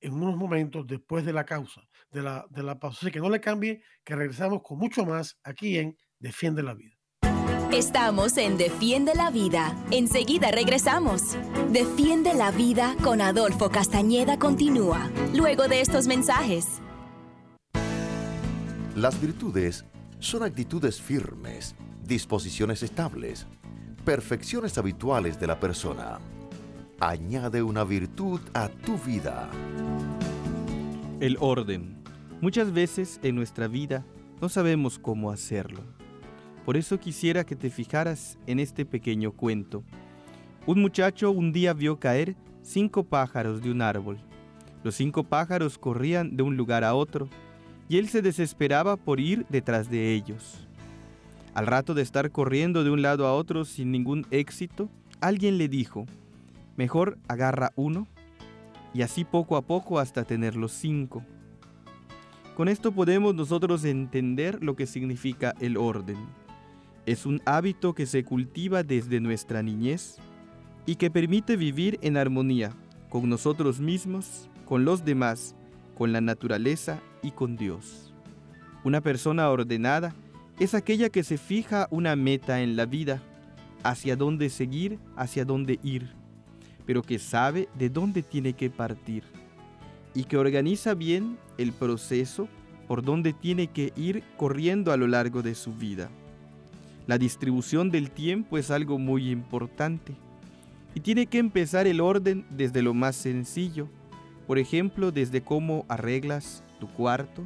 en 0.01 0.13
unos 0.13 0.35
momentos 0.35 0.87
después 0.87 1.23
de 1.23 1.31
la 1.31 1.45
causa, 1.45 1.81
de 2.09 2.23
la, 2.23 2.47
de 2.49 2.63
la 2.63 2.79
pausa. 2.79 2.97
Así 3.03 3.11
que 3.11 3.19
no 3.19 3.29
le 3.29 3.39
cambien, 3.39 3.83
que 4.03 4.15
regresamos 4.15 4.63
con 4.63 4.79
mucho 4.79 5.05
más 5.05 5.37
aquí 5.43 5.77
en 5.77 5.95
Defiende 6.17 6.63
la 6.63 6.73
Vida. 6.73 6.97
Estamos 7.71 8.35
en 8.37 8.57
Defiende 8.57 9.13
la 9.13 9.29
Vida. 9.29 9.77
Enseguida 9.91 10.49
regresamos. 10.49 11.37
Defiende 11.69 12.33
la 12.33 12.49
Vida 12.49 12.95
con 13.03 13.21
Adolfo 13.21 13.69
Castañeda 13.69 14.39
continúa, 14.39 15.11
luego 15.35 15.67
de 15.67 15.81
estos 15.81 16.07
mensajes. 16.07 16.65
Las 18.95 19.21
virtudes 19.21 19.85
son 20.17 20.41
actitudes 20.41 20.99
firmes, 20.99 21.75
disposiciones 22.03 22.81
estables, 22.81 23.45
perfecciones 24.09 24.75
habituales 24.79 25.39
de 25.39 25.45
la 25.45 25.59
persona. 25.59 26.17
Añade 26.99 27.61
una 27.61 27.83
virtud 27.83 28.41
a 28.55 28.67
tu 28.67 28.97
vida. 28.97 29.47
El 31.19 31.37
orden. 31.39 32.01
Muchas 32.41 32.73
veces 32.73 33.19
en 33.21 33.35
nuestra 33.35 33.67
vida 33.67 34.03
no 34.41 34.49
sabemos 34.49 34.97
cómo 34.97 35.29
hacerlo 35.31 35.83
por 36.69 36.77
eso 36.77 36.99
quisiera 36.99 37.45
que 37.45 37.55
te 37.55 37.71
fijaras 37.71 38.37
en 38.45 38.59
este 38.59 38.85
pequeño 38.85 39.31
cuento. 39.31 39.83
Un 40.67 40.81
muchacho 40.81 41.31
un 41.31 41.51
día 41.51 41.73
vio 41.73 41.99
caer 41.99 42.35
cinco 42.61 43.03
pájaros 43.03 43.63
de 43.63 43.71
un 43.71 43.81
árbol. 43.81 44.19
Los 44.83 44.93
cinco 44.93 45.23
pájaros 45.23 45.79
corrían 45.79 46.37
de 46.37 46.43
un 46.43 46.57
lugar 46.57 46.83
a 46.83 46.93
otro, 46.93 47.27
y 47.87 47.97
él 47.97 48.07
se 48.07 48.21
desesperaba 48.21 48.97
por 48.97 49.19
ir 49.19 49.47
detrás 49.49 49.89
de 49.89 50.13
ellos. 50.13 50.68
Al 51.59 51.67
rato 51.67 51.93
de 51.93 52.01
estar 52.03 52.31
corriendo 52.31 52.85
de 52.85 52.89
un 52.89 53.01
lado 53.01 53.27
a 53.27 53.33
otro 53.33 53.65
sin 53.65 53.91
ningún 53.91 54.25
éxito, 54.31 54.89
alguien 55.19 55.57
le 55.57 55.67
dijo, 55.67 56.05
mejor 56.77 57.17
agarra 57.27 57.73
uno, 57.75 58.07
y 58.93 59.01
así 59.01 59.25
poco 59.25 59.57
a 59.57 59.61
poco 59.61 59.99
hasta 59.99 60.23
tener 60.23 60.55
los 60.55 60.71
cinco. 60.71 61.21
Con 62.55 62.69
esto 62.69 62.93
podemos 62.93 63.35
nosotros 63.35 63.83
entender 63.83 64.63
lo 64.63 64.77
que 64.77 64.85
significa 64.85 65.53
el 65.59 65.75
orden. 65.75 66.15
Es 67.05 67.25
un 67.25 67.41
hábito 67.43 67.93
que 67.93 68.05
se 68.05 68.23
cultiva 68.23 68.83
desde 68.83 69.19
nuestra 69.19 69.61
niñez 69.61 70.15
y 70.85 70.95
que 70.95 71.11
permite 71.11 71.57
vivir 71.57 71.99
en 72.01 72.15
armonía 72.15 72.71
con 73.09 73.27
nosotros 73.27 73.81
mismos, 73.81 74.49
con 74.63 74.85
los 74.85 75.03
demás, 75.03 75.57
con 75.97 76.13
la 76.13 76.21
naturaleza 76.21 77.01
y 77.21 77.31
con 77.31 77.57
Dios. 77.57 78.13
Una 78.85 79.01
persona 79.01 79.49
ordenada 79.49 80.15
es 80.59 80.73
aquella 80.73 81.09
que 81.09 81.23
se 81.23 81.37
fija 81.37 81.87
una 81.89 82.15
meta 82.17 82.61
en 82.61 82.75
la 82.75 82.85
vida, 82.85 83.21
hacia 83.83 84.17
dónde 84.17 84.49
seguir, 84.49 84.99
hacia 85.15 85.45
dónde 85.45 85.79
ir, 85.83 86.13
pero 86.85 87.01
que 87.01 87.17
sabe 87.17 87.69
de 87.77 87.89
dónde 87.89 88.23
tiene 88.23 88.53
que 88.53 88.69
partir 88.69 89.23
y 90.13 90.25
que 90.25 90.37
organiza 90.37 90.95
bien 90.95 91.37
el 91.57 91.71
proceso 91.71 92.49
por 92.87 93.03
donde 93.03 93.31
tiene 93.31 93.67
que 93.67 93.93
ir 93.95 94.23
corriendo 94.35 94.91
a 94.91 94.97
lo 94.97 95.07
largo 95.07 95.41
de 95.41 95.55
su 95.55 95.73
vida. 95.73 96.09
La 97.07 97.17
distribución 97.17 97.89
del 97.89 98.11
tiempo 98.11 98.57
es 98.57 98.69
algo 98.69 98.99
muy 98.99 99.29
importante 99.29 100.13
y 100.93 100.99
tiene 100.99 101.27
que 101.27 101.37
empezar 101.37 101.87
el 101.87 102.01
orden 102.01 102.45
desde 102.49 102.81
lo 102.81 102.93
más 102.93 103.15
sencillo, 103.15 103.87
por 104.45 104.59
ejemplo, 104.59 105.11
desde 105.11 105.41
cómo 105.41 105.85
arreglas 105.87 106.63
tu 106.79 106.87
cuarto, 106.87 107.43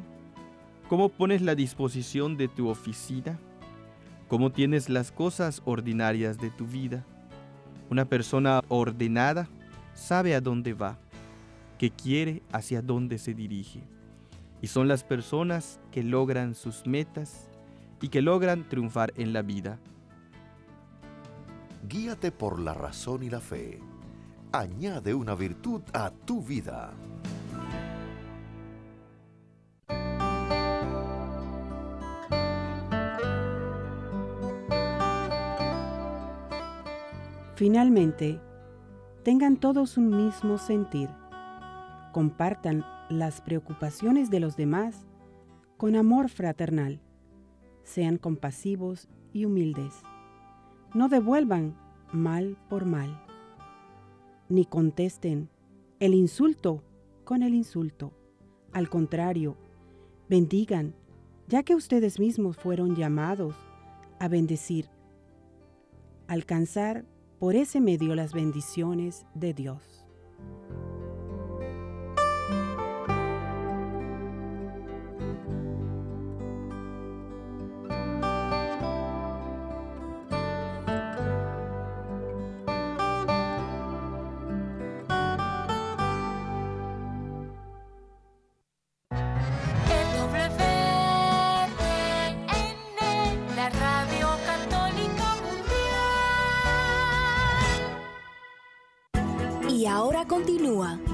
cómo 0.94 1.08
pones 1.08 1.42
la 1.42 1.56
disposición 1.56 2.36
de 2.36 2.46
tu 2.46 2.68
oficina, 2.68 3.36
cómo 4.28 4.52
tienes 4.52 4.88
las 4.88 5.10
cosas 5.10 5.60
ordinarias 5.64 6.38
de 6.38 6.50
tu 6.50 6.68
vida. 6.68 7.04
Una 7.90 8.04
persona 8.04 8.62
ordenada 8.68 9.48
sabe 9.94 10.36
a 10.36 10.40
dónde 10.40 10.72
va, 10.72 10.96
que 11.78 11.90
quiere 11.90 12.44
hacia 12.52 12.80
dónde 12.80 13.18
se 13.18 13.34
dirige. 13.34 13.82
Y 14.62 14.68
son 14.68 14.86
las 14.86 15.02
personas 15.02 15.80
que 15.90 16.04
logran 16.04 16.54
sus 16.54 16.86
metas 16.86 17.50
y 18.00 18.08
que 18.08 18.22
logran 18.22 18.68
triunfar 18.68 19.12
en 19.16 19.32
la 19.32 19.42
vida. 19.42 19.80
Guíate 21.88 22.30
por 22.30 22.60
la 22.60 22.72
razón 22.72 23.24
y 23.24 23.30
la 23.30 23.40
fe. 23.40 23.80
Añade 24.52 25.12
una 25.12 25.34
virtud 25.34 25.82
a 25.92 26.10
tu 26.10 26.40
vida. 26.40 26.94
Finalmente, 37.64 38.42
tengan 39.22 39.56
todos 39.56 39.96
un 39.96 40.14
mismo 40.14 40.58
sentir. 40.58 41.08
Compartan 42.12 42.84
las 43.08 43.40
preocupaciones 43.40 44.28
de 44.28 44.38
los 44.38 44.58
demás 44.58 45.06
con 45.78 45.96
amor 45.96 46.28
fraternal. 46.28 47.00
Sean 47.82 48.18
compasivos 48.18 49.08
y 49.32 49.46
humildes. 49.46 49.94
No 50.92 51.08
devuelvan 51.08 51.74
mal 52.12 52.58
por 52.68 52.84
mal. 52.84 53.24
Ni 54.50 54.66
contesten 54.66 55.48
el 56.00 56.12
insulto 56.12 56.84
con 57.24 57.42
el 57.42 57.54
insulto. 57.54 58.12
Al 58.74 58.90
contrario, 58.90 59.56
bendigan, 60.28 60.94
ya 61.48 61.62
que 61.62 61.74
ustedes 61.74 62.20
mismos 62.20 62.58
fueron 62.58 62.94
llamados 62.94 63.56
a 64.20 64.28
bendecir. 64.28 64.90
Alcanzar 66.28 67.06
por 67.44 67.56
ese 67.56 67.78
medio 67.78 68.14
las 68.14 68.32
bendiciones 68.32 69.26
de 69.34 69.52
Dios. 69.52 70.06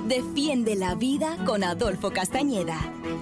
Defiende 0.07 0.77
la 0.77 0.95
vida 0.95 1.37
con 1.45 1.63
Adolfo 1.63 2.11
Castañeda. 2.11 2.79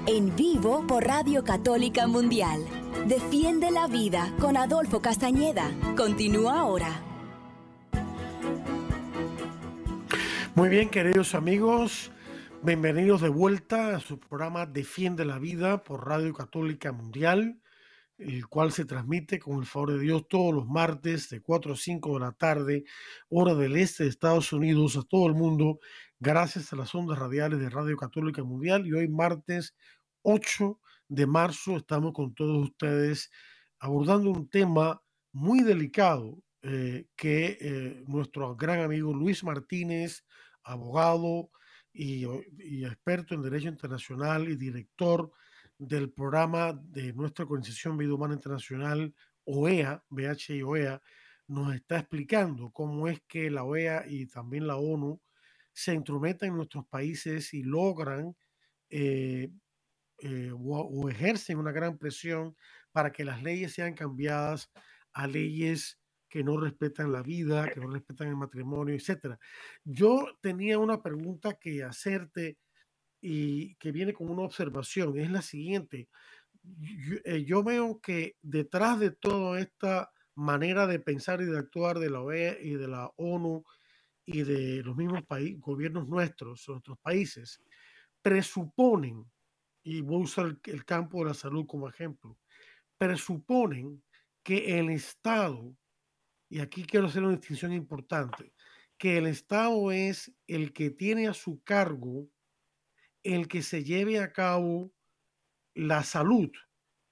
En 0.06 0.34
vivo 0.36 0.86
por 0.86 1.04
Radio 1.04 1.42
Católica 1.42 2.06
Mundial. 2.06 2.64
Defiende 3.08 3.72
la 3.72 3.88
vida 3.88 4.32
con 4.38 4.56
Adolfo 4.56 5.02
Castañeda. 5.02 5.72
Continúa 5.96 6.60
ahora. 6.60 7.02
Muy 10.54 10.68
bien, 10.68 10.88
queridos 10.88 11.34
amigos. 11.34 12.12
Bienvenidos 12.62 13.20
de 13.20 13.28
vuelta 13.28 13.96
a 13.96 14.00
su 14.00 14.20
programa 14.20 14.66
Defiende 14.66 15.24
la 15.24 15.40
vida 15.40 15.82
por 15.82 16.06
Radio 16.06 16.32
Católica 16.32 16.92
Mundial 16.92 17.58
el 18.18 18.46
cual 18.48 18.72
se 18.72 18.84
transmite 18.84 19.38
con 19.38 19.58
el 19.58 19.66
favor 19.66 19.92
de 19.92 20.00
Dios 20.00 20.26
todos 20.28 20.52
los 20.52 20.66
martes 20.66 21.28
de 21.30 21.40
4 21.40 21.72
a 21.72 21.76
5 21.76 22.14
de 22.14 22.20
la 22.20 22.32
tarde, 22.32 22.84
hora 23.28 23.54
del 23.54 23.76
este 23.76 24.04
de 24.04 24.10
Estados 24.10 24.52
Unidos, 24.52 24.96
a 24.96 25.02
todo 25.02 25.28
el 25.28 25.34
mundo, 25.34 25.78
gracias 26.18 26.72
a 26.72 26.76
las 26.76 26.94
ondas 26.94 27.18
radiales 27.18 27.60
de 27.60 27.70
Radio 27.70 27.96
Católica 27.96 28.42
Mundial. 28.42 28.86
Y 28.86 28.92
hoy 28.92 29.08
martes 29.08 29.74
8 30.22 30.80
de 31.08 31.26
marzo 31.26 31.76
estamos 31.76 32.12
con 32.12 32.34
todos 32.34 32.68
ustedes 32.68 33.30
abordando 33.78 34.30
un 34.30 34.48
tema 34.48 35.00
muy 35.32 35.62
delicado 35.62 36.42
eh, 36.62 37.06
que 37.16 37.56
eh, 37.60 38.04
nuestro 38.08 38.56
gran 38.56 38.80
amigo 38.80 39.14
Luis 39.14 39.44
Martínez, 39.44 40.24
abogado 40.64 41.50
y, 41.92 42.26
y 42.58 42.84
experto 42.84 43.34
en 43.34 43.42
Derecho 43.42 43.68
Internacional 43.68 44.48
y 44.48 44.56
director 44.56 45.30
del 45.78 46.10
programa 46.10 46.72
de 46.72 47.12
nuestra 47.12 47.44
Organización 47.44 47.96
Vida 47.96 48.14
Humana 48.14 48.34
Internacional, 48.34 49.14
OEA, 49.44 50.04
BH 50.10 50.56
y 50.56 50.62
OEA, 50.62 51.00
nos 51.46 51.74
está 51.74 51.98
explicando 52.00 52.70
cómo 52.70 53.08
es 53.08 53.20
que 53.26 53.50
la 53.50 53.64
OEA 53.64 54.04
y 54.06 54.26
también 54.26 54.66
la 54.66 54.76
ONU 54.76 55.20
se 55.72 55.94
intrometen 55.94 56.50
en 56.50 56.56
nuestros 56.56 56.86
países 56.86 57.54
y 57.54 57.62
logran 57.62 58.36
eh, 58.90 59.50
eh, 60.20 60.50
o, 60.52 61.08
ejercen 61.08 61.58
una 61.58 61.70
gran 61.70 61.96
presión 61.96 62.56
para 62.90 63.12
que 63.12 63.24
las 63.24 63.42
leyes 63.42 63.74
sean 63.74 63.94
cambiadas 63.94 64.70
a 65.12 65.26
leyes 65.26 66.00
que 66.28 66.42
no 66.42 66.58
respetan 66.58 67.12
la 67.12 67.22
vida, 67.22 67.70
que 67.70 67.80
no 67.80 67.88
respetan 67.88 68.28
el 68.28 68.36
matrimonio, 68.36 68.94
etc. 68.94 69.36
Yo 69.84 70.26
tenía 70.42 70.78
una 70.78 71.00
pregunta 71.00 71.54
que 71.54 71.84
hacerte 71.84 72.58
y 73.20 73.74
que 73.76 73.92
viene 73.92 74.12
con 74.12 74.30
una 74.30 74.42
observación, 74.42 75.18
es 75.18 75.30
la 75.30 75.42
siguiente. 75.42 76.08
Eh, 77.24 77.44
yo, 77.44 77.62
veo 77.62 78.00
que 78.00 78.36
detrás 78.42 79.00
de 79.00 79.10
toda 79.10 79.60
esta 79.60 80.12
manera 80.34 80.86
de 80.86 81.00
pensar 81.00 81.40
y 81.40 81.46
de 81.46 81.58
actuar 81.58 81.98
de 81.98 82.10
la 82.10 82.20
OEA 82.20 82.58
y 82.60 82.74
de 82.74 82.88
la 82.88 83.10
ONU 83.16 83.64
y 84.24 84.42
de 84.42 84.82
los 84.82 84.96
mismos 84.96 85.24
países, 85.24 85.60
gobiernos 85.60 86.08
nuestros, 86.08 86.68
nuestros 86.68 86.98
países, 86.98 87.60
presuponen, 88.22 89.24
y 89.82 90.02
voy 90.02 90.20
a 90.20 90.24
usar 90.24 90.58
el 90.64 90.84
campo 90.84 91.18
de 91.18 91.30
la 91.30 91.34
salud 91.34 91.66
como 91.66 91.88
ejemplo, 91.88 92.38
presuponen 92.98 94.02
que 94.42 94.78
el 94.78 94.90
Estado, 94.90 95.74
y 96.48 96.60
aquí 96.60 96.84
quiero 96.84 97.06
hacer 97.06 97.22
una 97.22 97.36
distinción 97.36 97.72
importante, 97.72 98.52
que 98.98 99.16
el 99.16 99.26
Estado 99.26 99.90
es 99.92 100.32
el 100.46 100.72
que 100.72 100.90
tiene 100.90 101.28
a 101.28 101.34
su 101.34 101.62
cargo 101.62 102.28
el 103.22 103.48
que 103.48 103.62
se 103.62 103.84
lleve 103.84 104.18
a 104.20 104.32
cabo 104.32 104.92
la 105.74 106.02
salud, 106.02 106.50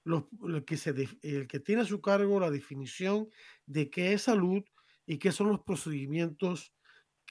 el 0.05 1.47
que 1.47 1.59
tiene 1.59 1.81
a 1.81 1.85
su 1.85 2.01
cargo 2.01 2.39
la 2.39 2.51
definición 2.51 3.29
de 3.65 3.89
qué 3.89 4.13
es 4.13 4.23
salud 4.23 4.63
y 5.05 5.19
qué 5.19 5.31
son 5.31 5.49
los 5.49 5.61
procedimientos 5.61 6.73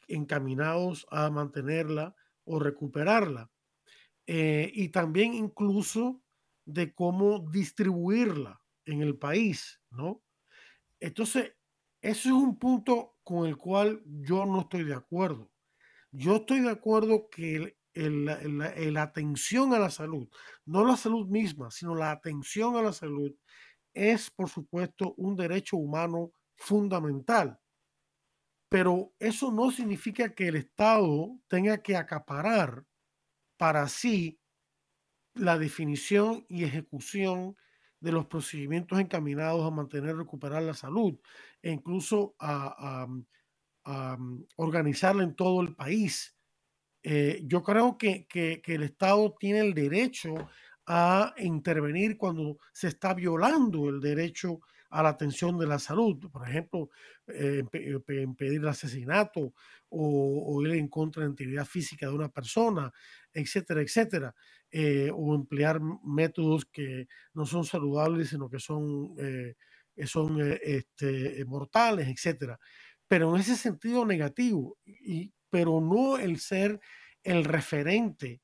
encaminados 0.08 1.06
a 1.10 1.30
mantenerla 1.30 2.14
o 2.44 2.58
recuperarla. 2.58 3.50
Eh, 4.26 4.70
y 4.74 4.88
también 4.88 5.34
incluso 5.34 6.22
de 6.64 6.92
cómo 6.94 7.48
distribuirla 7.50 8.60
en 8.84 9.02
el 9.02 9.16
país, 9.18 9.80
¿no? 9.90 10.22
Entonces, 11.00 11.52
eso 12.00 12.28
es 12.28 12.34
un 12.34 12.58
punto 12.58 13.16
con 13.22 13.46
el 13.46 13.56
cual 13.56 14.02
yo 14.04 14.46
no 14.46 14.62
estoy 14.62 14.84
de 14.84 14.94
acuerdo. 14.94 15.50
Yo 16.12 16.36
estoy 16.36 16.60
de 16.60 16.70
acuerdo 16.70 17.28
que 17.30 17.76
la 17.96 19.02
atención 19.02 19.72
a 19.74 19.78
la 19.78 19.90
salud, 19.90 20.28
no 20.64 20.84
la 20.84 20.96
salud 20.96 21.26
misma, 21.26 21.70
sino 21.70 21.94
la 21.94 22.10
atención 22.10 22.76
a 22.76 22.82
la 22.82 22.92
salud, 22.92 23.32
es 23.94 24.30
por 24.30 24.48
supuesto 24.48 25.14
un 25.16 25.36
derecho 25.36 25.76
humano 25.76 26.32
fundamental. 26.56 27.58
Pero 28.68 29.14
eso 29.18 29.50
no 29.50 29.70
significa 29.70 30.34
que 30.34 30.48
el 30.48 30.56
Estado 30.56 31.38
tenga 31.48 31.78
que 31.78 31.96
acaparar 31.96 32.84
para 33.56 33.88
sí 33.88 34.38
la 35.34 35.58
definición 35.58 36.44
y 36.48 36.64
ejecución 36.64 37.56
de 38.00 38.12
los 38.12 38.26
procedimientos 38.26 38.98
encaminados 39.00 39.64
a 39.66 39.74
mantener 39.74 40.10
y 40.10 40.18
recuperar 40.18 40.62
la 40.62 40.74
salud 40.74 41.18
e 41.62 41.70
incluso 41.70 42.34
a, 42.38 43.06
a 43.84 44.18
organizarla 44.56 45.22
en 45.22 45.34
todo 45.34 45.62
el 45.62 45.74
país 45.74 46.35
eh, 47.08 47.40
yo 47.44 47.62
creo 47.62 47.96
que, 47.96 48.26
el 48.64 48.82
Estado 48.82 49.36
tiene 49.38 49.60
el 49.60 49.74
derecho 49.74 50.34
a 50.86 51.32
intervenir 51.38 52.16
cuando 52.16 52.58
se 52.72 52.88
está 52.88 53.14
violando 53.14 53.88
el 53.88 54.00
derecho 54.00 54.58
a 54.90 55.04
la 55.04 55.10
atención 55.10 55.56
de 55.56 55.68
la 55.68 55.78
salud, 55.78 56.28
por 56.32 56.48
ejemplo, 56.48 56.90
eh, 57.28 57.62
eh, 57.72 58.22
impedir 58.22 58.60
el 58.60 58.66
asesinato 58.66 59.54
o, 59.88 60.60
ir 60.64 60.72
en 60.72 60.88
contra 60.88 61.20
de 61.20 61.28
la 61.28 61.30
integridad 61.30 61.64
física 61.64 62.08
de 62.08 62.12
una 62.12 62.28
persona, 62.28 62.92
etcétera, 63.32 63.82
etcétera, 63.82 64.34
o 65.14 65.34
emplear 65.36 65.80
métodos 66.02 66.64
que 66.64 67.06
no 67.34 67.46
son 67.46 67.64
saludables, 67.64 68.30
sino 68.30 68.50
que 68.50 68.58
son, 68.58 69.14
son 70.06 70.40
este, 70.60 71.44
mortales, 71.44 72.08
etcétera. 72.08 72.58
Pero 73.06 73.32
en 73.32 73.40
ese 73.40 73.54
sentido 73.54 74.04
negativo, 74.04 74.78
y, 74.84 75.32
pero 75.56 75.80
no 75.80 76.18
el 76.18 76.38
ser 76.38 76.78
el 77.22 77.42
referente 77.42 78.42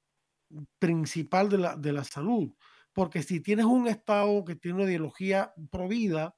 principal 0.78 1.50
de 1.50 1.58
la, 1.58 1.76
de 1.76 1.92
la 1.92 2.04
salud. 2.04 2.54
Porque 2.94 3.22
si 3.22 3.40
tienes 3.40 3.66
un 3.66 3.86
Estado 3.86 4.42
que 4.46 4.56
tiene 4.56 4.76
una 4.76 4.90
ideología 4.90 5.52
pro 5.70 5.88
vida, 5.88 6.34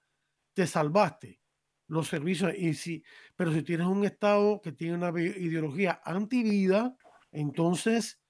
te 0.53 0.67
salvaste 0.67 1.41
los 1.87 2.09
servicios. 2.09 2.55
Y 2.59 2.75
si, 2.75 3.05
pero 3.37 3.53
si 3.53 3.63
tienes 3.63 3.87
un 3.87 4.05
Estado 4.05 4.61
que 4.61 4.73
tiene 4.73 4.95
una 4.95 5.11
ideología 5.21 6.01
anti 6.05 6.43
vida, 6.43 6.97
entonces, 7.31 8.21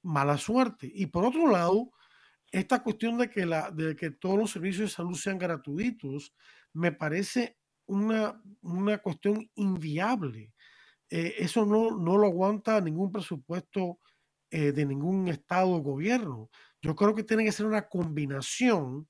mala 0.00 0.38
suerte. 0.38 0.88
Y 0.94 1.06
por 1.06 1.24
otro 1.24 1.50
lado, 1.50 1.90
esta 2.52 2.80
cuestión 2.84 3.18
de 3.18 3.28
que, 3.28 3.44
la, 3.44 3.72
de 3.72 3.96
que 3.96 4.12
todos 4.12 4.38
los 4.38 4.52
servicios 4.52 4.90
de 4.90 4.94
salud 4.94 5.16
sean 5.16 5.38
gratuitos 5.38 6.32
me 6.72 6.92
parece 6.92 7.58
una, 7.86 8.40
una 8.60 8.98
cuestión 8.98 9.50
inviable. 9.56 10.54
Eh, 11.10 11.36
eso 11.38 11.64
no, 11.64 11.96
no 11.96 12.18
lo 12.18 12.26
aguanta 12.26 12.80
ningún 12.80 13.10
presupuesto 13.12 13.98
eh, 14.50 14.72
de 14.72 14.86
ningún 14.86 15.28
estado 15.28 15.70
o 15.70 15.82
gobierno. 15.82 16.50
Yo 16.82 16.94
creo 16.94 17.14
que 17.14 17.24
tiene 17.24 17.44
que 17.44 17.52
ser 17.52 17.66
una 17.66 17.88
combinación 17.88 19.08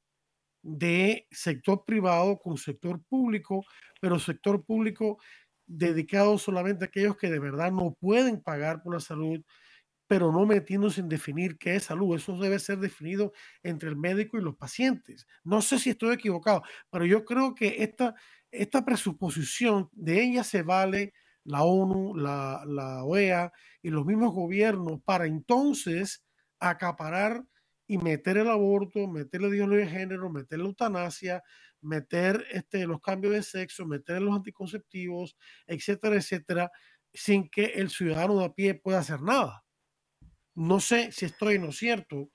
de 0.62 1.26
sector 1.30 1.84
privado 1.84 2.38
con 2.38 2.56
sector 2.56 3.00
público, 3.04 3.64
pero 4.00 4.18
sector 4.18 4.64
público 4.64 5.18
dedicado 5.66 6.38
solamente 6.38 6.84
a 6.84 6.88
aquellos 6.88 7.16
que 7.16 7.30
de 7.30 7.38
verdad 7.38 7.70
no 7.72 7.94
pueden 8.00 8.42
pagar 8.42 8.82
por 8.82 8.94
la 8.94 9.00
salud, 9.00 9.44
pero 10.08 10.32
no 10.32 10.46
metiéndose 10.46 11.00
en 11.00 11.08
definir 11.08 11.58
qué 11.58 11.76
es 11.76 11.84
salud. 11.84 12.16
Eso 12.16 12.36
debe 12.38 12.58
ser 12.58 12.78
definido 12.78 13.32
entre 13.62 13.90
el 13.90 13.96
médico 13.96 14.38
y 14.38 14.42
los 14.42 14.56
pacientes. 14.56 15.26
No 15.44 15.62
sé 15.62 15.78
si 15.78 15.90
estoy 15.90 16.14
equivocado, 16.14 16.62
pero 16.90 17.04
yo 17.06 17.24
creo 17.24 17.54
que 17.54 17.82
esta, 17.82 18.14
esta 18.50 18.84
presuposición 18.84 19.88
de 19.92 20.22
ella 20.22 20.44
se 20.44 20.62
vale 20.62 21.12
la 21.48 21.62
ONU, 21.62 22.14
la, 22.14 23.02
OEA 23.04 23.50
y 23.82 23.88
los 23.88 24.04
mismos 24.04 24.34
gobiernos 24.34 25.00
para 25.02 25.26
entonces 25.26 26.22
acaparar 26.60 27.42
y 27.86 27.96
meter 27.96 28.36
el 28.36 28.50
aborto, 28.50 29.08
meter 29.08 29.40
la 29.40 29.48
ideología 29.48 29.86
de 29.86 29.90
género, 29.90 30.30
meter 30.30 30.58
la 30.58 30.66
eutanasia, 30.66 31.42
meter 31.80 32.44
este, 32.50 32.86
los 32.86 33.00
cambios 33.00 33.32
de 33.32 33.42
sexo, 33.42 33.86
meter 33.86 34.20
los 34.20 34.36
anticonceptivos, 34.36 35.36
etcétera, 35.66 36.16
etcétera, 36.16 36.70
sin 37.14 37.48
que 37.48 37.64
el 37.64 37.88
ciudadano 37.88 38.38
de 38.38 38.44
a 38.44 38.52
pie 38.52 38.74
pueda 38.74 38.98
hacer 38.98 39.22
nada. 39.22 39.64
No 40.54 40.80
sé 40.80 41.12
si 41.12 41.24
estoy 41.24 41.54
en 41.54 41.62
lo 41.62 41.72
cierto, 41.72 42.30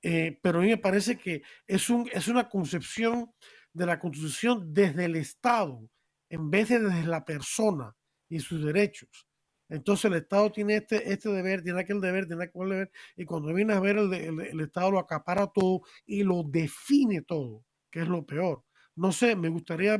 eh, 0.00 0.38
pero 0.42 0.60
a 0.60 0.62
mí 0.62 0.68
me 0.68 0.78
parece 0.78 1.18
que 1.18 1.42
es, 1.66 1.90
un, 1.90 2.08
es 2.14 2.28
una 2.28 2.48
concepción 2.48 3.30
de 3.74 3.84
la 3.84 3.98
Constitución 3.98 4.72
desde 4.72 5.04
el 5.04 5.16
Estado, 5.16 5.86
en 6.30 6.50
vez 6.50 6.70
de 6.70 6.80
desde 6.80 7.06
la 7.06 7.26
persona 7.26 7.94
y 8.28 8.38
sus 8.40 8.64
derechos. 8.64 9.26
Entonces 9.68 10.04
el 10.06 10.18
Estado 10.18 10.52
tiene 10.52 10.76
este, 10.76 11.12
este 11.12 11.30
deber, 11.30 11.62
tiene 11.62 11.80
aquel 11.80 12.00
deber, 12.00 12.26
tiene 12.26 12.44
aquel 12.44 12.68
deber, 12.68 12.90
y 13.16 13.24
cuando 13.24 13.52
viene 13.54 13.72
a 13.72 13.80
ver 13.80 13.96
el, 13.96 14.12
el, 14.12 14.60
Estado 14.60 14.90
lo 14.90 14.98
acapara 14.98 15.46
todo 15.46 15.82
y 16.06 16.22
lo 16.22 16.42
define 16.42 17.22
todo, 17.22 17.64
que 17.90 18.00
es 18.00 18.08
lo 18.08 18.24
peor. 18.24 18.62
No 18.94 19.10
sé, 19.10 19.34
me 19.34 19.48
gustaría 19.48 19.98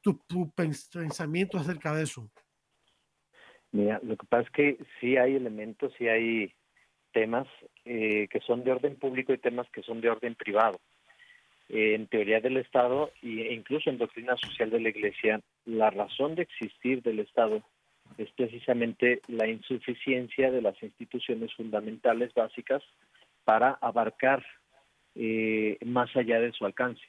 tu, 0.00 0.18
tu 0.26 0.50
pensamiento 0.52 1.58
acerca 1.58 1.94
de 1.94 2.04
eso. 2.04 2.30
Mira, 3.70 4.00
lo 4.02 4.16
que 4.16 4.26
pasa 4.26 4.42
es 4.44 4.50
que 4.50 4.78
sí 5.00 5.16
hay 5.16 5.36
elementos, 5.36 5.92
sí 5.96 6.08
hay 6.08 6.52
temas 7.12 7.46
eh, 7.84 8.28
que 8.28 8.40
son 8.40 8.64
de 8.64 8.72
orden 8.72 8.96
público 8.96 9.32
y 9.32 9.38
temas 9.38 9.68
que 9.70 9.82
son 9.82 10.00
de 10.00 10.10
orden 10.10 10.34
privado. 10.34 10.80
Eh, 11.68 11.94
en 11.94 12.06
teoría 12.06 12.40
del 12.40 12.58
Estado 12.58 13.10
e 13.22 13.54
incluso 13.54 13.88
en 13.88 13.98
doctrina 13.98 14.36
social 14.36 14.70
de 14.70 14.80
la 14.80 14.88
Iglesia, 14.90 15.40
la 15.66 15.90
razón 15.90 16.34
de 16.34 16.42
existir 16.42 17.02
del 17.02 17.20
Estado 17.20 17.62
es 18.18 18.30
precisamente 18.32 19.20
la 19.28 19.48
insuficiencia 19.48 20.50
de 20.50 20.62
las 20.62 20.80
instituciones 20.82 21.52
fundamentales 21.54 22.32
básicas 22.34 22.82
para 23.44 23.78
abarcar 23.80 24.44
eh, 25.14 25.78
más 25.84 26.14
allá 26.16 26.40
de 26.40 26.52
su 26.52 26.64
alcance. 26.64 27.02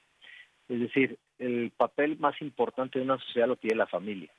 Es 0.69 0.79
decir, 0.79 1.17
el 1.39 1.71
papel 1.75 2.17
más 2.19 2.41
importante 2.41 2.99
de 2.99 3.05
una 3.05 3.19
sociedad 3.19 3.47
lo 3.47 3.55
tiene 3.55 3.77
la 3.77 3.87
familia, 3.87 4.29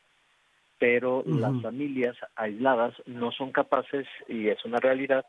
pero 0.78 1.22
las 1.26 1.60
familias 1.62 2.16
aisladas 2.34 2.94
no 3.06 3.30
son 3.32 3.52
capaces, 3.52 4.06
y 4.28 4.48
es 4.48 4.64
una 4.64 4.78
realidad, 4.78 5.24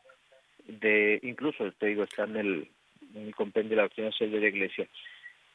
de, 0.66 1.20
incluso 1.22 1.70
te 1.72 1.86
digo, 1.86 2.04
está 2.04 2.24
en 2.24 2.36
el, 2.36 2.68
en 3.14 3.26
el 3.26 3.34
compendio 3.34 3.70
de 3.70 3.76
la 3.76 3.82
doctrina 3.82 4.10
social 4.10 4.32
de 4.32 4.40
la 4.40 4.48
Iglesia, 4.48 4.88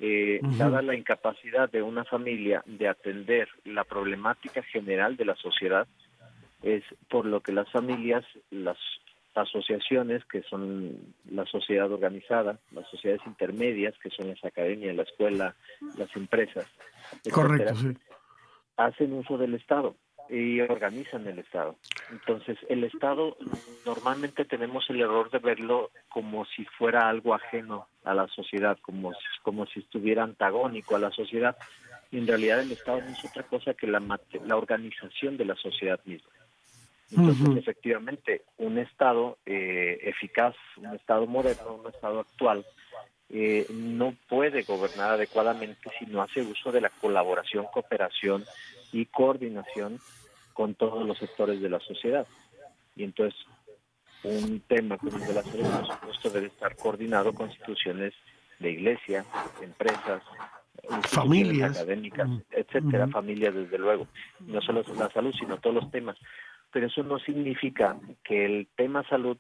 eh, 0.04 0.40
dada 0.58 0.82
la 0.82 0.96
incapacidad 0.96 1.70
de 1.70 1.84
una 1.84 2.04
familia 2.04 2.64
de 2.66 2.88
atender 2.88 3.48
la 3.66 3.84
problemática 3.84 4.64
general 4.64 5.16
de 5.16 5.26
la 5.26 5.36
sociedad, 5.36 5.88
es 6.64 6.84
por 7.08 7.28
lo 7.28 7.42
que 7.42 7.52
las 7.52 7.72
familias, 7.72 8.26
las 8.50 8.78
asociaciones 9.36 10.26
que 10.26 10.42
son 10.42 11.14
la 11.30 11.46
sociedad 11.46 11.92
organizada, 11.92 12.60
las 12.72 12.90
sociedades 12.90 13.22
intermedias 13.28 13.94
que 14.02 14.10
son 14.10 14.30
las 14.30 14.44
academias, 14.44 14.96
la 14.96 15.04
escuela, 15.04 15.56
las 15.98 16.14
empresas, 16.16 16.66
hacen 18.78 19.14
uso 19.14 19.38
del 19.38 19.54
Estado 19.54 19.96
y 20.32 20.62
organizan 20.62 21.28
el 21.28 21.40
Estado. 21.40 21.76
Entonces, 22.10 22.58
el 22.70 22.86
Estado 22.86 23.36
normalmente 23.86 24.46
tenemos 24.46 24.90
el 24.90 25.02
error 25.02 25.30
de 25.30 25.40
verlo 25.40 25.92
como 26.08 26.46
si 26.46 26.64
fuera 26.64 27.10
algo 27.10 27.34
ajeno 27.34 27.88
a 28.06 28.14
la 28.14 28.28
sociedad, 28.30 28.78
como, 28.82 29.12
como 29.44 29.66
si 29.66 29.82
estuviera 29.82 30.24
antagónico 30.24 30.96
a 30.96 31.00
la 31.00 31.12
sociedad. 31.12 31.58
Y 32.12 32.18
en 32.18 32.28
realidad 32.28 32.62
el 32.62 32.72
Estado 32.72 33.02
no 33.02 33.10
es 33.10 33.26
otra 33.26 33.44
cosa 33.44 33.74
que 33.74 33.88
la, 33.88 34.02
la 34.46 34.56
organización 34.56 35.36
de 35.36 35.46
la 35.46 35.56
sociedad 35.56 36.00
misma. 36.06 36.30
Entonces, 37.12 37.58
efectivamente, 37.58 38.44
un 38.58 38.78
Estado 38.78 39.38
eh, 39.46 40.00
eficaz, 40.04 40.56
un 40.78 40.96
Estado 40.96 41.28
moderno, 41.28 41.76
un 41.76 41.90
Estado 41.90 42.22
actual, 42.22 42.66
eh, 43.30 43.66
no 43.70 44.16
puede 44.30 44.64
gobernar 44.64 45.12
adecuadamente 45.12 45.90
si 46.00 46.06
no 46.06 46.22
hace 46.22 46.42
uso 46.42 46.72
de 46.72 46.80
la 46.80 46.90
colaboración, 46.90 47.66
cooperación 47.72 48.46
y 48.94 49.06
coordinación 49.06 50.00
con 50.54 50.76
todos 50.76 51.06
los 51.06 51.18
sectores 51.18 51.62
de 51.62 51.70
la 51.70 51.80
sociedad. 51.80 52.28
Y 52.96 53.04
entonces, 53.04 53.40
un 54.24 54.62
tema 54.62 54.98
como 54.98 55.18
el 55.18 55.26
de 55.26 55.34
la 55.34 55.44
salud, 55.44 55.66
por 55.66 55.88
supuesto, 55.88 56.30
debe 56.30 56.48
estar 56.48 56.76
coordinado 56.76 57.34
con 57.34 57.50
instituciones 57.50 58.14
de 58.60 58.72
iglesia, 58.72 59.26
empresas, 59.62 60.22
familias 61.04 61.78
académicas, 61.78 62.30
etcétera, 62.52 63.08
familias 63.08 63.54
desde 63.54 63.78
luego. 63.78 64.08
No 64.40 64.62
solo 64.62 64.84
la 64.98 65.10
salud, 65.10 65.34
sino 65.38 65.58
todos 65.58 65.76
los 65.76 65.92
temas. 65.92 66.18
Pero 66.72 66.88
eso 66.88 67.04
no 67.04 67.20
significa 67.20 67.98
que 68.24 68.46
el 68.46 68.68
tema 68.76 69.04
salud 69.10 69.38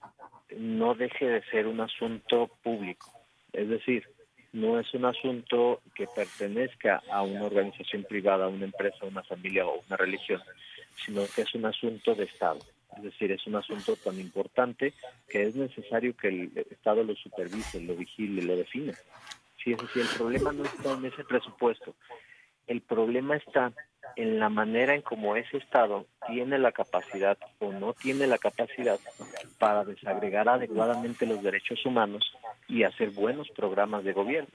no 0.57 0.95
deje 0.95 1.27
de 1.27 1.43
ser 1.43 1.67
un 1.67 1.79
asunto 1.79 2.49
público. 2.61 3.09
Es 3.53 3.69
decir, 3.69 4.07
no 4.53 4.79
es 4.79 4.93
un 4.93 5.05
asunto 5.05 5.81
que 5.95 6.07
pertenezca 6.07 7.01
a 7.09 7.21
una 7.21 7.45
organización 7.45 8.03
privada, 8.03 8.45
a 8.45 8.49
una 8.49 8.65
empresa, 8.65 8.97
a 9.01 9.05
una 9.05 9.23
familia 9.23 9.65
o 9.65 9.81
una 9.87 9.97
religión, 9.97 10.41
sino 10.95 11.25
que 11.35 11.41
es 11.41 11.55
un 11.55 11.65
asunto 11.65 12.15
de 12.15 12.25
Estado. 12.25 12.59
Es 12.97 13.03
decir, 13.03 13.31
es 13.31 13.47
un 13.47 13.55
asunto 13.55 13.95
tan 13.95 14.19
importante 14.19 14.93
que 15.27 15.43
es 15.43 15.55
necesario 15.55 16.15
que 16.15 16.27
el 16.27 16.51
Estado 16.69 17.03
lo 17.03 17.15
supervise, 17.15 17.81
lo 17.81 17.95
vigile, 17.95 18.41
lo 18.43 18.55
defina. 18.55 18.93
Sí, 19.63 19.73
es 19.73 19.95
el 19.95 20.07
problema 20.17 20.51
no 20.51 20.65
está 20.65 20.93
en 20.93 21.05
ese 21.05 21.23
presupuesto. 21.23 21.95
El 22.67 22.81
problema 22.81 23.35
está 23.37 23.71
en 24.15 24.39
la 24.39 24.49
manera 24.49 24.95
en 24.95 25.01
cómo 25.01 25.35
ese 25.35 25.57
Estado 25.57 26.05
tiene 26.27 26.57
la 26.57 26.71
capacidad 26.71 27.37
o 27.59 27.71
no 27.71 27.93
tiene 27.93 28.27
la 28.27 28.37
capacidad 28.37 28.99
para 29.57 29.85
desagregar 29.85 30.49
adecuadamente 30.49 31.25
los 31.25 31.41
derechos 31.41 31.85
humanos 31.85 32.33
y 32.67 32.83
hacer 32.83 33.11
buenos 33.11 33.49
programas 33.49 34.03
de 34.03 34.13
gobierno. 34.13 34.49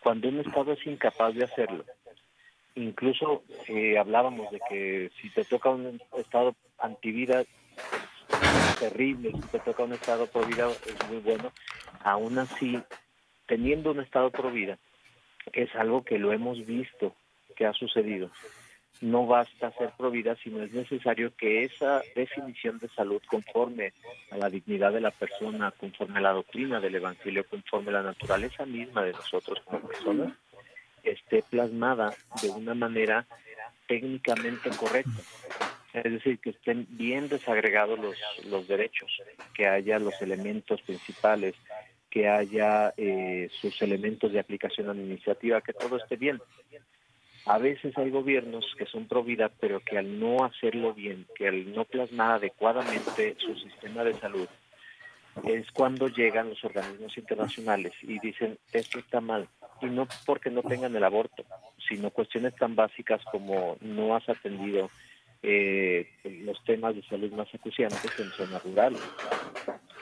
Cuando 0.00 0.28
un 0.28 0.40
Estado 0.40 0.72
es 0.72 0.86
incapaz 0.86 1.34
de 1.34 1.44
hacerlo, 1.44 1.84
incluso 2.78 3.42
eh, 3.66 3.98
hablábamos 3.98 4.50
de 4.50 4.60
que 4.68 5.10
si 5.20 5.30
te 5.30 5.44
toca 5.44 5.70
un 5.70 6.00
Estado 6.16 6.54
antivida, 6.78 7.40
es 7.42 8.78
terrible, 8.78 9.32
si 9.32 9.40
te 9.48 9.58
toca 9.60 9.84
un 9.84 9.92
Estado 9.92 10.26
pro 10.26 10.44
vida, 10.44 10.68
es 10.70 11.08
muy 11.08 11.18
bueno. 11.18 11.52
Aún 12.02 12.38
así, 12.38 12.80
teniendo 13.46 13.90
un 13.90 14.00
Estado 14.00 14.30
pro 14.30 14.50
vida, 14.50 14.78
es 15.52 15.74
algo 15.74 16.04
que 16.04 16.18
lo 16.18 16.32
hemos 16.32 16.64
visto 16.64 17.14
que 17.56 17.66
ha 17.66 17.72
sucedido 17.72 18.30
no 19.00 19.26
basta 19.26 19.70
ser 19.72 19.92
provida, 19.96 20.36
sino 20.42 20.62
es 20.62 20.72
necesario 20.72 21.34
que 21.36 21.62
esa 21.62 22.02
definición 22.14 22.78
de 22.78 22.88
salud 22.88 23.22
conforme 23.28 23.92
a 24.30 24.36
la 24.36 24.50
dignidad 24.50 24.92
de 24.92 25.00
la 25.00 25.10
persona, 25.10 25.70
conforme 25.72 26.18
a 26.18 26.22
la 26.22 26.32
doctrina 26.32 26.80
del 26.80 26.96
Evangelio, 26.96 27.46
conforme 27.48 27.90
a 27.90 27.94
la 27.94 28.02
naturaleza 28.02 28.66
misma 28.66 29.04
de 29.04 29.12
nosotros 29.12 29.60
como 29.64 29.86
personas, 29.86 30.32
esté 31.10 31.42
plasmada 31.42 32.14
de 32.42 32.50
una 32.50 32.74
manera 32.74 33.26
técnicamente 33.86 34.70
correcta. 34.70 35.20
Es 35.92 36.12
decir, 36.12 36.38
que 36.38 36.50
estén 36.50 36.86
bien 36.90 37.28
desagregados 37.28 37.98
los, 37.98 38.16
los 38.46 38.68
derechos, 38.68 39.10
que 39.54 39.66
haya 39.66 39.98
los 39.98 40.20
elementos 40.20 40.82
principales, 40.82 41.54
que 42.10 42.28
haya 42.28 42.92
eh, 42.96 43.48
sus 43.60 43.80
elementos 43.82 44.32
de 44.32 44.40
aplicación 44.40 44.88
administrativa, 44.88 45.60
que 45.60 45.72
todo 45.72 45.96
esté 45.96 46.16
bien. 46.16 46.40
A 47.46 47.58
veces 47.58 47.96
hay 47.96 48.10
gobiernos 48.10 48.74
que 48.76 48.86
son 48.86 49.08
pro 49.08 49.24
vida, 49.24 49.50
pero 49.60 49.80
que 49.80 49.98
al 49.98 50.20
no 50.20 50.44
hacerlo 50.44 50.92
bien, 50.92 51.26
que 51.34 51.48
al 51.48 51.72
no 51.72 51.84
plasmar 51.84 52.32
adecuadamente 52.32 53.36
su 53.38 53.54
sistema 53.56 54.04
de 54.04 54.14
salud, 54.14 54.48
es 55.44 55.70
cuando 55.72 56.08
llegan 56.08 56.50
los 56.50 56.62
organismos 56.64 57.16
internacionales 57.16 57.92
y 58.02 58.18
dicen 58.18 58.58
esto 58.72 58.98
está 58.98 59.20
mal. 59.20 59.48
Y 59.80 59.86
no 59.86 60.06
porque 60.26 60.50
no 60.50 60.62
tengan 60.62 60.94
el 60.96 61.04
aborto, 61.04 61.44
sino 61.88 62.10
cuestiones 62.10 62.54
tan 62.56 62.74
básicas 62.74 63.22
como 63.30 63.76
no 63.80 64.16
has 64.16 64.28
atendido 64.28 64.90
eh, 65.42 66.08
los 66.44 66.62
temas 66.64 66.96
de 66.96 67.02
salud 67.02 67.30
más 67.32 67.48
acuciantes 67.54 68.10
en 68.18 68.30
zonas 68.30 68.62
rurales. 68.64 69.00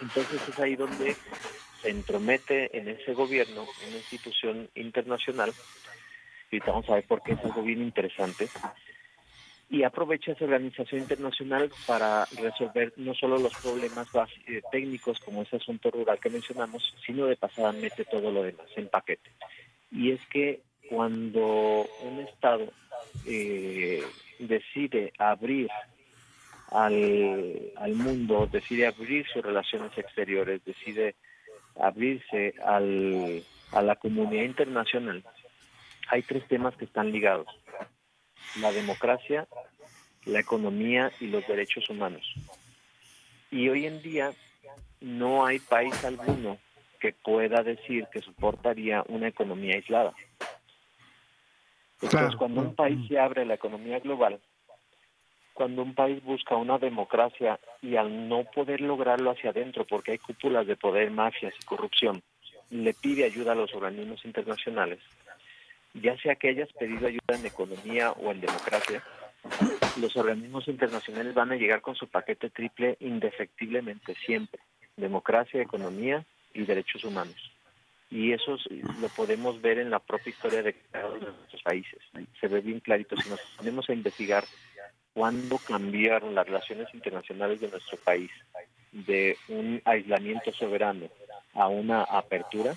Entonces 0.01 0.49
es 0.49 0.59
ahí 0.59 0.77
donde 0.77 1.15
se 1.83 1.91
entromete 1.91 2.77
en 2.77 2.89
ese 2.89 3.13
gobierno 3.13 3.67
una 3.87 3.97
institución 3.97 4.69
internacional, 4.75 5.53
y 6.51 6.59
vamos 6.61 6.89
a 6.89 6.95
ver 6.95 7.05
por 7.05 7.23
qué 7.23 7.33
es 7.33 7.45
algo 7.45 7.63
bien 7.63 7.83
interesante, 7.83 8.49
y 9.69 9.83
aprovecha 9.83 10.33
esa 10.33 10.45
organización 10.45 11.03
internacional 11.03 11.71
para 11.87 12.25
resolver 12.41 12.93
no 12.97 13.15
solo 13.15 13.37
los 13.39 13.53
problemas 13.57 14.09
eh, 14.47 14.63
técnicos 14.71 15.19
como 15.21 15.43
ese 15.43 15.57
asunto 15.57 15.91
rural 15.91 16.21
que 16.21 16.31
mencionamos, 16.31 16.95
sino 17.05 17.27
de 17.27 17.37
pasada 17.37 17.73
mete 17.73 18.05
todo 18.05 18.31
lo 18.31 18.45
demás 18.45 18.69
en 18.77 18.89
paquete. 18.89 19.31
Y 19.91 20.13
es 20.13 20.21
que 20.27 20.63
cuando 20.89 21.87
un 22.03 22.21
Estado 22.21 22.73
eh, 23.27 24.03
decide 24.39 25.13
abrir 25.19 25.69
al, 26.71 27.73
al 27.77 27.95
mundo, 27.95 28.49
decide 28.51 28.87
abrir 28.87 29.27
sus 29.33 29.43
relaciones 29.43 29.97
exteriores, 29.97 30.65
decide 30.65 31.15
abrirse 31.79 32.55
al, 32.65 33.45
a 33.73 33.83
la 33.83 33.97
comunidad 33.97 34.45
internacional, 34.45 35.25
hay 36.09 36.23
tres 36.23 36.47
temas 36.49 36.77
que 36.77 36.85
están 36.85 37.11
ligados 37.13 37.49
la 38.61 38.73
democracia, 38.73 39.47
la 40.25 40.41
economía 40.41 41.13
y 41.21 41.27
los 41.27 41.47
derechos 41.47 41.89
humanos. 41.91 42.35
Y 43.51 43.69
hoy 43.69 43.87
en 43.87 44.03
día 44.03 44.33
no 45.01 45.45
hay 45.45 45.59
país 45.59 46.05
alguno 46.05 46.59
que 46.97 47.13
pueda 47.13 47.63
decir 47.63 48.07
que 48.13 48.21
soportaría 48.21 49.05
una 49.09 49.29
economía 49.29 49.77
aislada. 49.77 50.15
Entonces, 52.01 52.37
cuando 52.37 52.61
un 52.61 52.75
país 52.75 52.99
se 53.09 53.19
abre 53.19 53.43
a 53.43 53.47
la 53.47 53.55
economía 53.55 54.01
global, 54.01 54.41
cuando 55.55 55.83
un 55.83 55.95
país 55.95 56.23
busca 56.23 56.55
una 56.55 56.79
democracia 56.79 57.59
y 57.81 57.97
al 57.97 58.29
no 58.29 58.45
poder 58.45 58.83
lograrlo 58.83 59.31
hacia 59.31 59.51
adentro 59.51 59.87
porque 59.87 60.13
hay 60.13 60.19
cúpulas 60.19 60.67
de 60.67 60.77
poder, 60.77 61.11
mafias 61.11 61.55
y 61.59 61.65
corrupción, 61.65 62.23
le 62.69 62.93
pide 62.93 63.25
ayuda 63.25 63.53
a 63.53 63.55
los 63.55 63.75
organismos 63.75 64.23
internacionales, 64.25 64.99
ya 65.95 66.17
sea 66.19 66.35
que 66.35 66.49
hayas 66.49 66.71
pedido 66.75 67.07
ayuda 67.07 67.39
en 67.39 67.47
economía 67.47 68.11
o 68.13 68.31
en 68.31 68.43
democracia, 68.43 69.03
los 69.99 70.15
organismos 70.17 70.69
internacionales 70.69 71.33
van 71.33 71.53
a 71.53 71.57
llegar 71.57 71.81
con 71.81 71.95
su 71.95 72.07
paquete 72.09 72.51
triple 72.51 72.97
indefectiblemente, 73.01 74.15
siempre. 74.27 74.61
Democracia, 74.97 75.63
economía 75.63 76.25
y 76.57 76.65
derechos 76.65 77.05
humanos. 77.05 77.53
Y 78.11 78.33
eso 78.33 78.57
lo 79.01 79.09
podemos 79.09 79.61
ver 79.61 79.79
en 79.79 79.91
la 79.91 79.99
propia 79.99 80.31
historia 80.31 80.63
de 80.63 80.75
cada 80.91 81.09
uno 81.09 81.27
de 81.27 81.33
nuestros 81.33 81.63
países. 81.63 81.99
Se 82.41 82.49
ve 82.49 82.61
bien 82.61 82.81
clarito. 82.81 83.17
Si 83.17 83.29
nos 83.29 83.41
ponemos 83.57 83.89
a 83.89 83.93
investigar 83.93 84.45
cuándo 85.13 85.59
cambiaron 85.59 86.35
las 86.35 86.47
relaciones 86.47 86.93
internacionales 86.95 87.61
de 87.61 87.69
nuestro 87.69 87.99
país 87.99 88.31
de 88.93 89.37
un 89.49 89.83
aislamiento 89.85 90.53
soberano 90.53 91.09
a 91.55 91.69
una 91.69 92.03
apertura, 92.03 92.75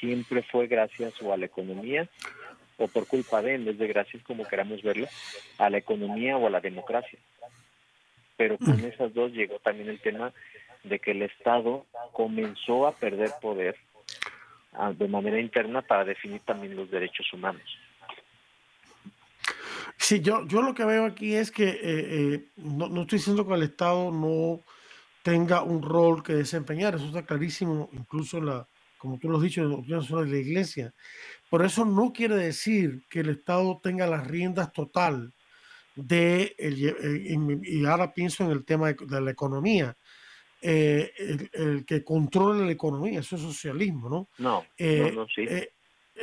siempre 0.00 0.42
fue 0.42 0.66
gracias 0.66 1.14
o 1.22 1.32
a 1.32 1.36
la 1.36 1.46
economía 1.46 2.08
o 2.78 2.88
por 2.88 3.06
culpa 3.06 3.42
de, 3.42 3.54
en 3.54 3.64
vez 3.64 3.78
de 3.78 3.86
gracias 3.86 4.22
como 4.24 4.44
queramos 4.44 4.82
verlo, 4.82 5.06
a 5.58 5.70
la 5.70 5.78
economía 5.78 6.36
o 6.36 6.46
a 6.46 6.50
la 6.50 6.60
democracia. 6.60 7.18
Pero 8.36 8.58
con 8.58 8.82
mm. 8.82 8.86
esas 8.86 9.14
dos 9.14 9.30
llegó 9.32 9.60
también 9.60 9.88
el 9.88 10.00
tema 10.00 10.32
de 10.84 10.98
que 10.98 11.12
el 11.12 11.22
Estado 11.22 11.86
comenzó 12.12 12.86
a 12.86 12.92
perder 12.92 13.30
poder 13.40 13.76
ah, 14.72 14.92
de 14.92 15.08
manera 15.08 15.40
interna 15.40 15.82
para 15.82 16.04
definir 16.04 16.40
también 16.40 16.76
los 16.76 16.90
derechos 16.90 17.32
humanos. 17.32 17.62
Sí, 19.96 20.20
yo, 20.20 20.46
yo 20.46 20.62
lo 20.62 20.74
que 20.74 20.84
veo 20.84 21.04
aquí 21.06 21.34
es 21.34 21.50
que 21.50 21.68
eh, 21.68 21.78
eh, 21.82 22.44
no, 22.56 22.88
no, 22.88 23.02
estoy 23.02 23.18
diciendo 23.18 23.46
que 23.46 23.54
el 23.54 23.62
Estado 23.62 24.10
no 24.10 24.60
tenga 25.22 25.62
un 25.62 25.82
rol 25.82 26.22
que 26.22 26.34
desempeñar, 26.34 26.96
eso 26.96 27.06
está 27.06 27.24
clarísimo, 27.24 27.88
incluso 27.92 28.40
la, 28.40 28.66
como 29.02 29.18
tú 29.18 29.28
lo 29.28 29.38
has 29.38 29.42
dicho, 29.42 29.62
en 29.62 29.84
de 29.84 30.26
la 30.26 30.36
iglesia. 30.36 30.94
Por 31.50 31.64
eso 31.64 31.84
no 31.84 32.12
quiere 32.12 32.36
decir 32.36 33.02
que 33.10 33.20
el 33.20 33.30
Estado 33.30 33.80
tenga 33.82 34.06
las 34.06 34.28
riendas 34.28 34.72
total 34.72 35.32
de, 35.96 36.54
eh, 36.56 37.36
y 37.64 37.84
ahora 37.84 38.14
pienso 38.14 38.44
en 38.44 38.52
el 38.52 38.64
tema 38.64 38.92
de, 38.92 39.20
la 39.20 39.30
economía, 39.32 39.96
eh, 40.62 41.12
el, 41.52 41.84
que 41.84 42.04
controla 42.04 42.64
la 42.64 42.72
economía, 42.72 43.20
eso 43.20 43.36
es 43.36 43.42
socialismo, 43.42 44.08
¿no? 44.08 44.28
No, 44.38 44.64
eh, 44.78 45.12
no, 45.14 45.26
sí. 45.28 45.46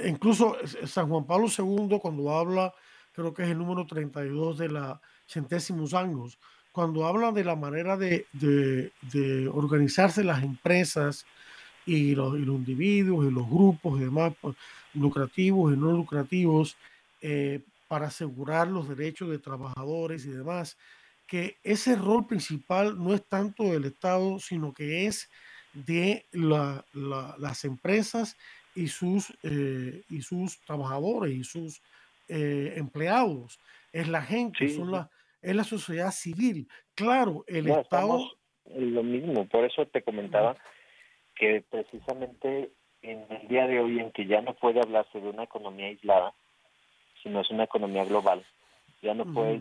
incluso 0.06 0.56
San 0.86 1.10
Juan 1.10 1.28
Pablo 1.28 1.48
II, 1.48 2.00
cuando 2.02 2.32
habla, 2.32 2.74
creo 3.14 3.34
que 3.34 3.44
es 3.44 3.50
el 3.50 3.58
número 3.58 3.86
32 3.86 4.58
de 4.58 4.70
la 4.70 5.02
centésimos 5.28 5.94
años, 5.94 6.40
cuando 6.72 7.06
habla 7.06 7.32
de 7.32 7.44
la 7.44 7.56
manera 7.56 7.98
de, 7.98 8.26
de, 8.32 8.92
de 9.12 9.48
organizarse 9.48 10.24
las 10.24 10.42
empresas, 10.42 11.26
y 11.90 12.14
los, 12.16 12.38
individuos 12.38 13.26
y 13.26 13.32
los 13.32 13.50
grupos 13.50 14.00
y 14.00 14.04
demás, 14.04 14.34
pues, 14.40 14.56
lucrativos 14.94 15.74
y 15.74 15.78
no 15.78 15.92
lucrativos, 15.92 16.78
eh, 17.22 17.62
para 17.88 18.08
asegurar 18.08 18.68
los 18.68 18.88
derechos 18.88 19.30
de 19.30 19.40
trabajadores 19.40 20.26
y 20.26 20.30
demás, 20.30 20.78
que 21.30 21.58
ese 21.64 21.96
rol 21.96 22.26
principal 22.26 22.98
no 22.98 23.14
es 23.14 23.24
tanto 23.28 23.64
del 23.66 23.86
Estado, 23.86 24.40
sino 24.40 24.74
que 24.74 25.06
es 25.06 25.30
de 25.74 26.26
las 26.32 27.64
empresas 27.66 28.36
y 28.74 28.88
sus, 28.88 29.30
eh, 29.44 30.02
y 30.10 30.22
sus 30.22 30.60
trabajadores 30.62 31.32
y 31.34 31.44
sus 31.44 31.82
eh, 32.28 32.74
empleados. 32.78 33.60
Es 33.94 34.08
la 34.08 34.24
gente, 34.24 34.70
son 34.70 34.92
la, 34.92 35.10
es 35.42 35.56
la 35.56 35.64
sociedad 35.64 36.12
civil. 36.12 36.68
Claro, 36.96 37.44
el 37.48 37.70
Estado... 37.70 38.32
Lo 38.76 39.04
mismo, 39.04 39.48
por 39.48 39.66
eso 39.66 39.86
te 39.88 40.02
comentaba 40.02 40.56
que 41.36 41.64
precisamente 41.70 42.72
en 43.02 43.26
el 43.30 43.48
día 43.48 43.68
de 43.68 43.80
hoy 43.80 44.00
en 44.00 44.12
que 44.12 44.26
ya 44.26 44.42
no 44.42 44.56
puede 44.56 44.80
hablarse 44.80 45.20
de 45.20 45.30
una 45.30 45.44
economía 45.44 45.88
aislada, 45.88 46.34
sino 47.24 47.42
es 47.42 47.50
una 47.50 47.64
economía 47.64 48.04
global, 48.06 48.46
ya 49.02 49.14
no 49.14 49.26
puede 49.34 49.60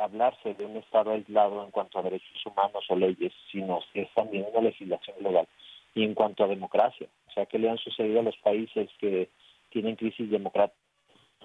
hablarse 0.00 0.54
de 0.54 0.64
un 0.64 0.76
Estado 0.76 1.12
aislado 1.12 1.62
en 1.64 1.70
cuanto 1.70 1.98
a 1.98 2.02
derechos 2.02 2.46
humanos 2.46 2.84
o 2.88 2.96
leyes, 2.96 3.32
sino 3.52 3.80
es 3.94 4.08
también 4.14 4.46
una 4.50 4.62
legislación 4.62 5.16
global. 5.20 5.46
Y 5.94 6.04
en 6.04 6.14
cuanto 6.14 6.44
a 6.44 6.48
democracia, 6.48 7.08
o 7.28 7.32
sea, 7.32 7.46
¿qué 7.46 7.58
le 7.58 7.68
han 7.68 7.78
sucedido 7.78 8.20
a 8.20 8.22
los 8.22 8.36
países 8.38 8.88
que 8.98 9.28
tienen 9.70 9.96
crisis 9.96 10.30
democráticas 10.30 10.78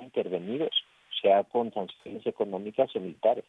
intervenidos, 0.01 0.71
sea 1.21 1.43
con 1.43 1.73
sanciones 1.73 2.25
económicas 2.25 2.95
o 2.95 2.99
militares? 2.99 3.45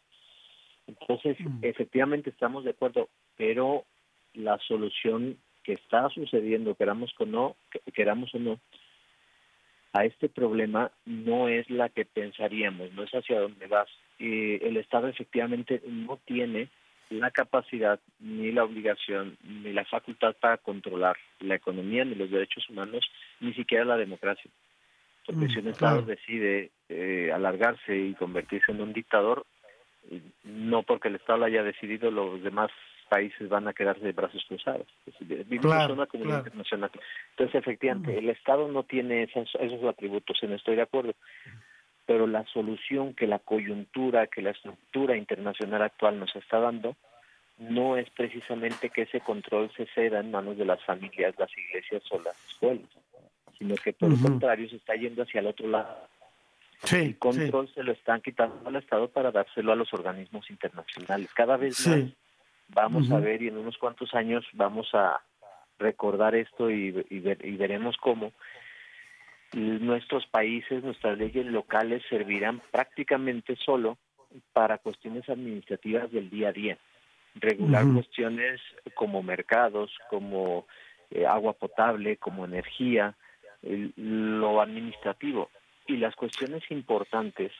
Entonces, 0.87 1.37
efectivamente 1.61 2.29
estamos 2.29 2.63
de 2.63 2.71
acuerdo, 2.71 3.09
pero 3.37 3.85
la 4.33 4.59
solución 4.59 5.37
que 5.63 5.73
está 5.73 6.09
sucediendo, 6.09 6.75
queramos 6.75 7.13
o 7.17 7.25
no, 7.25 7.55
queramos 7.93 8.33
o 8.35 8.39
no, 8.39 8.59
a 9.95 10.03
este 10.03 10.27
problema 10.27 10.91
no 11.05 11.47
es 11.47 11.69
la 11.69 11.87
que 11.87 12.03
pensaríamos, 12.03 12.91
no 12.93 13.03
es 13.03 13.11
hacia 13.11 13.39
dónde 13.39 13.65
vas. 13.67 13.87
y 14.19 14.61
el 14.65 14.75
Estado 14.75 15.07
efectivamente 15.07 15.81
no 15.87 16.19
tiene 16.25 16.67
la 17.09 17.31
capacidad, 17.31 17.99
ni 18.19 18.51
la 18.51 18.65
obligación, 18.65 19.37
ni 19.43 19.71
la 19.71 19.85
facultad 19.85 20.35
para 20.41 20.57
controlar 20.57 21.15
la 21.39 21.55
economía, 21.55 22.03
ni 22.03 22.15
los 22.15 22.29
derechos 22.29 22.69
humanos, 22.69 23.09
ni 23.39 23.53
siquiera 23.53 23.85
la 23.85 23.95
democracia. 23.95 24.51
Porque 25.25 25.45
mm, 25.45 25.49
si 25.49 25.59
un 25.59 25.67
Estado 25.69 26.01
decide 26.01 26.71
eh, 26.89 27.31
alargarse 27.33 27.97
y 27.97 28.15
convertirse 28.15 28.73
en 28.73 28.81
un 28.81 28.91
dictador, 28.91 29.45
no 30.43 30.83
porque 30.83 31.07
el 31.07 31.15
Estado 31.15 31.39
lo 31.39 31.45
haya 31.45 31.63
decidido, 31.63 32.11
los 32.11 32.43
demás 32.43 32.69
países 33.15 33.47
van 33.47 33.65
a 33.65 33.73
quedarse 33.73 34.03
de 34.03 34.11
brazos 34.11 34.43
cruzados. 34.45 34.87
Vivimos 35.21 35.85
en 35.85 35.91
una 35.91 36.05
comunidad 36.05 36.39
internacional. 36.39 36.91
Entonces, 37.29 37.55
efectivamente, 37.55 38.17
el 38.17 38.29
Estado 38.29 38.67
no 38.67 38.83
tiene 38.83 39.23
esos, 39.23 39.55
esos 39.57 39.81
atributos, 39.85 40.37
no 40.43 40.55
estoy 40.55 40.75
de 40.75 40.81
acuerdo. 40.81 41.13
Pero 42.05 42.27
la 42.27 42.43
solución 42.47 43.13
que 43.13 43.25
la 43.25 43.39
coyuntura, 43.39 44.27
que 44.27 44.41
la 44.41 44.49
estructura 44.51 45.15
internacional 45.15 45.81
actual 45.81 46.19
nos 46.19 46.35
está 46.35 46.59
dando, 46.59 46.97
no 47.57 47.95
es 47.95 48.09
precisamente 48.09 48.89
que 48.89 49.03
ese 49.03 49.21
control 49.21 49.71
se 49.77 49.85
ceda 49.95 50.19
en 50.19 50.31
manos 50.31 50.57
de 50.57 50.65
las 50.65 50.83
familias, 50.83 51.33
las 51.37 51.57
iglesias 51.57 52.03
o 52.11 52.19
las 52.19 52.35
escuelas, 52.49 52.89
sino 53.57 53.75
que 53.75 53.93
por 53.93 54.11
el 54.11 54.19
contrario 54.19 54.69
se 54.69 54.75
está 54.75 54.93
yendo 54.95 55.23
hacia 55.23 55.39
el 55.39 55.47
otro 55.47 55.69
lado. 55.69 55.95
el 56.91 57.17
control 57.17 57.69
se 57.73 57.81
lo 57.81 57.93
están 57.93 58.19
quitando 58.19 58.67
al 58.67 58.75
Estado 58.75 59.07
para 59.07 59.31
dárselo 59.31 59.71
a 59.71 59.77
los 59.77 59.93
organismos 59.93 60.49
internacionales. 60.49 61.29
Cada 61.33 61.55
vez 61.55 61.87
más 61.87 62.24
Vamos 62.69 63.11
a 63.11 63.19
ver 63.19 63.41
y 63.41 63.47
en 63.47 63.57
unos 63.57 63.77
cuantos 63.77 64.13
años 64.13 64.45
vamos 64.53 64.93
a 64.93 65.21
recordar 65.77 66.35
esto 66.35 66.69
y, 66.69 66.91
veremos 66.91 67.97
cómo 67.97 68.31
nuestros 69.53 70.25
países, 70.27 70.83
nuestras 70.83 71.17
leyes 71.17 71.45
locales 71.45 72.03
servirán 72.09 72.61
prácticamente 72.71 73.55
solo 73.55 73.97
para 74.51 74.79
cuestiones 74.79 75.29
administrativas 75.29 76.11
del 76.11 76.29
día 76.29 76.49
a 76.49 76.51
día, 76.51 76.77
regular 77.35 77.85
cuestiones 77.93 78.59
como 78.95 79.23
mercados, 79.23 79.91
como 80.09 80.67
eh, 81.11 81.25
agua 81.25 81.53
potable, 81.53 82.17
como 82.17 82.43
energía, 82.43 83.15
lo 83.61 84.59
administrativo. 84.61 85.49
Y 85.87 85.97
las 85.97 86.15
cuestiones 86.15 86.63
importantes 86.71 87.51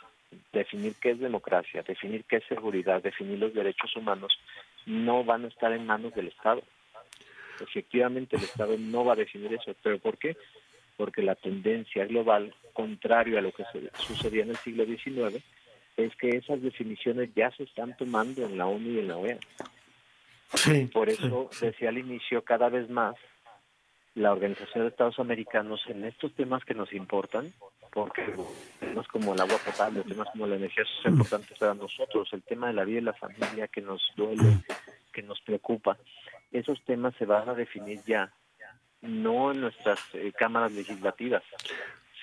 definir 0.52 0.96
qué 1.00 1.12
es 1.12 1.20
democracia, 1.20 1.84
definir 1.84 2.26
qué 2.26 2.38
es 2.38 2.46
seguridad, 2.46 3.02
definir 3.02 3.40
los 3.40 3.54
derechos 3.54 3.96
humanos, 3.96 4.38
no 4.86 5.24
van 5.24 5.46
a 5.46 5.48
estar 5.48 5.72
en 5.72 5.86
manos 5.86 6.14
del 6.14 6.28
Estado. 6.28 6.64
Efectivamente, 7.60 8.36
el 8.36 8.44
Estado 8.44 8.76
no 8.78 9.06
va 9.06 9.14
a 9.14 9.18
definir 9.18 9.54
eso. 9.54 9.76
¿Pero 9.82 10.00
por 10.00 10.18
qué? 10.18 10.36
Porque 10.98 11.22
la 11.22 11.36
tendencia 11.36 12.06
global, 12.06 12.54
contrario 12.74 13.38
a 13.38 13.42
lo 13.42 13.52
que 13.52 13.64
sucedía 13.98 14.44
en 14.44 14.52
el 14.52 14.58
siglo 14.58 14.86
XIX, 14.86 15.44
es 15.98 16.16
que 16.16 16.30
esas 16.30 16.62
definiciones 16.62 17.30
ya 17.36 17.52
se 17.52 17.64
están 17.64 17.96
tomando 17.98 18.46
en 18.46 18.58
la 18.58 18.68
ONU 18.68 18.90
y 18.90 19.00
en 19.00 19.08
la 19.08 19.18
OEA. 19.18 19.40
por 20.94 21.10
eso 21.10 21.50
decía 21.62 21.90
al 21.90 21.98
inicio, 21.98 22.44
cada 22.44 22.70
vez 22.70 22.90
más 22.90 23.16
la 24.14 24.32
Organización 24.32 24.84
de 24.84 24.90
Estados 24.90 25.20
Americanos 25.20 25.82
en 25.88 26.06
estos 26.06 26.34
temas 26.34 26.64
que 26.64 26.74
nos 26.74 26.92
importan, 26.94 27.54
porque 27.96 28.26
temas 28.78 29.08
como 29.08 29.34
el 29.34 29.40
agua 29.40 29.58
potable, 29.66 30.04
temas 30.04 30.28
como 30.34 30.46
la 30.46 30.58
energía 30.58 30.84
son 31.02 31.14
importantes 31.14 31.58
para 31.58 31.74
nosotros, 31.74 32.28
el 32.34 32.44
tema 32.44 32.68
de 32.68 32.74
la 32.74 32.84
vida 32.84 32.98
y 33.00 33.04
la 33.04 33.14
familia 33.14 33.70
que 33.70 33.82
nos 33.82 34.02
duele, 34.18 34.60
que 35.14 35.24
nos 35.24 35.40
preocupa, 35.40 35.98
esos 36.52 36.84
temas 36.84 37.16
se 37.18 37.26
van 37.26 37.48
a 37.48 37.54
definir 37.54 38.02
ya, 38.06 38.34
no 39.02 39.54
en 39.54 39.62
nuestras 39.62 39.98
eh, 40.12 40.34
cámaras 40.38 40.74
legislativas, 40.74 41.42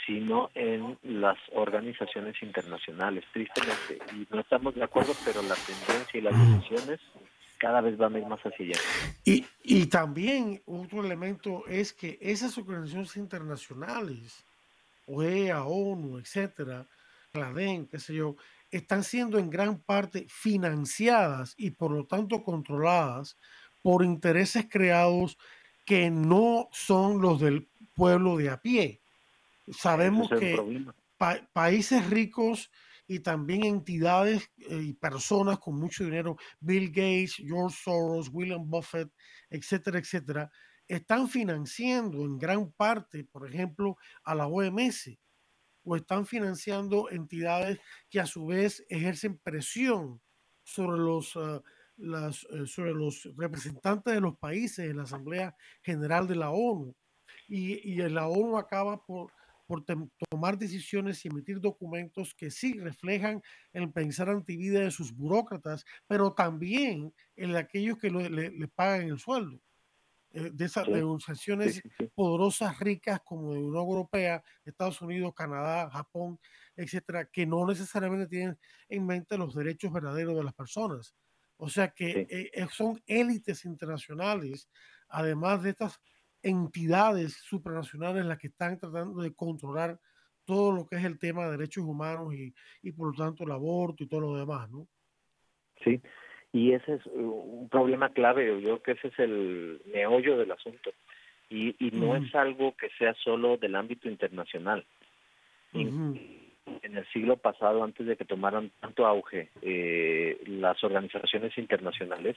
sino 0.06 0.50
en 0.54 0.98
las 1.04 1.38
organizaciones 1.54 2.34
internacionales, 2.42 3.24
tristemente. 3.32 3.98
Y 4.12 4.26
no 4.30 4.40
estamos 4.40 4.74
de 4.74 4.84
acuerdo, 4.84 5.14
pero 5.24 5.40
la 5.40 5.54
tendencia 5.54 6.18
y 6.18 6.20
las 6.20 6.38
decisiones 6.38 7.00
cada 7.56 7.80
vez 7.80 7.96
van 7.96 8.14
a 8.14 8.18
ir 8.18 8.26
más 8.26 8.40
hacia 8.40 8.66
allá. 8.66 8.78
Y, 9.24 9.46
y 9.62 9.86
también 9.86 10.60
otro 10.66 11.02
elemento 11.02 11.64
es 11.66 11.94
que 11.94 12.18
esas 12.20 12.58
organizaciones 12.58 13.16
internacionales, 13.16 14.44
OEA, 15.12 15.64
ONU, 15.64 16.18
etcétera, 16.18 16.88
CLADEN, 17.32 17.86
qué 17.86 17.98
sé 17.98 18.14
yo, 18.14 18.36
están 18.70 19.04
siendo 19.04 19.38
en 19.38 19.50
gran 19.50 19.80
parte 19.80 20.26
financiadas 20.28 21.54
y 21.56 21.70
por 21.70 21.92
lo 21.92 22.06
tanto 22.06 22.42
controladas 22.42 23.36
por 23.82 24.04
intereses 24.04 24.66
creados 24.70 25.36
que 25.84 26.10
no 26.10 26.68
son 26.72 27.20
los 27.20 27.40
del 27.40 27.68
pueblo 27.94 28.36
de 28.36 28.50
a 28.50 28.60
pie. 28.60 29.02
Sabemos 29.70 30.28
que 30.28 30.56
países 31.52 32.08
ricos 32.08 32.70
y 33.06 33.20
también 33.20 33.64
entidades 33.64 34.50
eh, 34.58 34.80
y 34.82 34.92
personas 34.94 35.58
con 35.58 35.78
mucho 35.78 36.04
dinero, 36.04 36.36
Bill 36.60 36.88
Gates, 36.88 37.36
George 37.36 37.76
Soros, 37.82 38.30
William 38.32 38.68
Buffett, 38.68 39.10
etcétera, 39.50 39.98
etcétera, 39.98 40.50
están 40.94 41.28
financiando 41.28 42.24
en 42.24 42.38
gran 42.38 42.70
parte, 42.72 43.24
por 43.24 43.48
ejemplo, 43.48 43.96
a 44.24 44.34
la 44.34 44.46
OMS 44.46 45.18
o 45.84 45.96
están 45.96 46.26
financiando 46.26 47.10
entidades 47.10 47.80
que 48.08 48.20
a 48.20 48.26
su 48.26 48.46
vez 48.46 48.84
ejercen 48.88 49.38
presión 49.38 50.20
sobre 50.62 50.98
los, 50.98 51.36
ah, 51.36 51.62
eh, 51.98 52.66
sobre 52.66 52.92
los 52.92 53.28
representantes 53.36 54.14
de 54.14 54.20
los 54.20 54.36
países 54.38 54.90
en 54.90 54.98
la 54.98 55.02
Asamblea 55.04 55.56
General 55.82 56.26
de 56.28 56.36
la 56.36 56.50
ONU. 56.50 56.94
Y, 57.48 57.90
y 57.90 57.96
la 58.08 58.28
ONU 58.28 58.56
acaba 58.56 59.04
por 59.04 59.32
por 59.72 59.84
tomar 60.30 60.58
decisiones 60.58 61.24
y 61.24 61.28
emitir 61.28 61.58
documentos 61.58 62.34
que 62.34 62.50
sí 62.50 62.78
reflejan 62.78 63.40
el 63.72 63.90
pensar 63.90 64.28
antivida 64.28 64.80
de 64.80 64.90
sus 64.90 65.14
burócratas, 65.14 65.86
pero 66.06 66.34
también 66.34 67.14
en 67.36 67.56
aquellos 67.56 67.96
que 67.96 68.10
le, 68.10 68.68
pagan 68.68 69.08
el 69.08 69.18
sueldo. 69.18 69.58
Eh, 70.32 70.50
de 70.52 70.64
esas 70.64 70.88
organizaciones 70.88 71.82
poderosas, 72.14 72.78
ricas 72.78 73.20
como 73.24 73.52
la 73.52 73.60
Unión 73.60 73.76
Europea, 73.76 74.42
Estados 74.64 75.00
Unidos, 75.02 75.34
Canadá, 75.34 75.90
Japón, 75.90 76.38
etcétera, 76.74 77.26
que 77.26 77.46
no 77.46 77.66
necesariamente 77.66 78.26
tienen 78.26 78.58
en 78.88 79.06
mente 79.06 79.36
los 79.36 79.54
derechos 79.54 79.92
verdaderos 79.92 80.36
de 80.36 80.44
las 80.44 80.54
personas. 80.54 81.14
O 81.56 81.68
sea 81.68 81.88
que 81.88 82.26
eh, 82.30 82.50
eh, 82.52 82.66
son 82.70 83.02
élites 83.06 83.64
internacionales, 83.64 84.68
además 85.08 85.62
de 85.62 85.70
estas 85.70 86.00
entidades 86.42 87.34
supranacionales 87.34 88.24
las 88.24 88.38
que 88.38 88.48
están 88.48 88.78
tratando 88.78 89.20
de 89.20 89.34
controlar 89.34 90.00
todo 90.44 90.72
lo 90.72 90.86
que 90.86 90.96
es 90.96 91.04
el 91.04 91.18
tema 91.18 91.44
de 91.44 91.52
derechos 91.52 91.84
humanos 91.84 92.34
y, 92.34 92.52
y 92.82 92.92
por 92.92 93.10
lo 93.10 93.24
tanto 93.24 93.44
el 93.44 93.52
aborto 93.52 94.02
y 94.02 94.08
todo 94.08 94.20
lo 94.20 94.36
demás, 94.36 94.68
¿no? 94.70 94.88
Sí, 95.84 96.00
y 96.52 96.72
ese 96.72 96.94
es 96.94 97.06
un 97.06 97.68
problema 97.70 98.10
clave, 98.10 98.46
yo 98.46 98.60
creo 98.60 98.82
que 98.82 98.92
ese 98.92 99.08
es 99.08 99.18
el 99.18 99.80
meollo 99.92 100.36
del 100.36 100.52
asunto. 100.52 100.90
Y, 101.48 101.74
y 101.78 101.90
no 101.90 102.16
es 102.16 102.34
algo 102.34 102.74
que 102.76 102.88
sea 102.98 103.14
solo 103.14 103.56
del 103.56 103.74
ámbito 103.74 104.08
internacional. 104.08 104.84
en, 105.74 106.42
el 106.82 107.06
siglo 107.12 107.36
pasado, 107.36 107.82
antes 107.82 108.06
de 108.06 108.16
que 108.16 108.24
tomaran 108.24 108.70
tanto 108.80 109.06
auge 109.06 109.48
eh, 109.62 110.40
las 110.46 110.82
organizaciones 110.84 111.56
internacionales, 111.58 112.36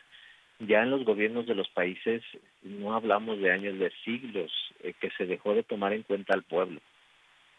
ya 0.60 0.82
en 0.82 0.92
los 0.92 1.04
gobiernos 1.04 1.46
de 1.46 1.56
los 1.56 1.70
países 1.70 2.24
no 2.64 2.94
hablamos 2.94 3.40
de 3.40 3.52
años, 3.52 3.78
de 3.78 3.92
siglos, 4.04 4.52
eh, 4.82 4.94
que 5.00 5.10
se 5.12 5.26
dejó 5.26 5.54
de 5.54 5.64
tomar 5.64 5.94
en 5.94 6.04
cuenta 6.04 6.34
al 6.34 6.44
pueblo. 6.44 6.80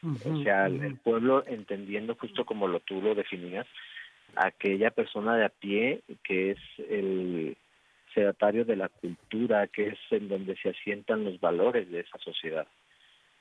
o 0.02 0.42
sea, 0.42 0.66
el, 0.66 0.96
pueblo 0.96 1.44
entendiendo 1.46 2.14
justo 2.14 2.44
como 2.44 2.68
lo 2.68 2.80
tú 2.80 3.00
lo 3.02 3.14
definías, 3.14 3.66
aquella 4.34 4.90
persona 4.90 5.36
de 5.36 5.44
a 5.44 5.48
pie 5.48 6.02
que 6.22 6.52
es 6.52 6.58
el 6.90 7.56
sedatario 8.14 8.64
de 8.64 8.76
la 8.76 8.88
cultura, 8.88 9.66
que 9.66 9.88
es 9.88 9.98
en 10.10 10.28
donde 10.28 10.56
se 10.56 10.70
asientan 10.70 11.24
los 11.24 11.38
valores 11.38 11.90
de 11.90 12.00
esa 12.00 12.18
sociedad. 12.18 12.66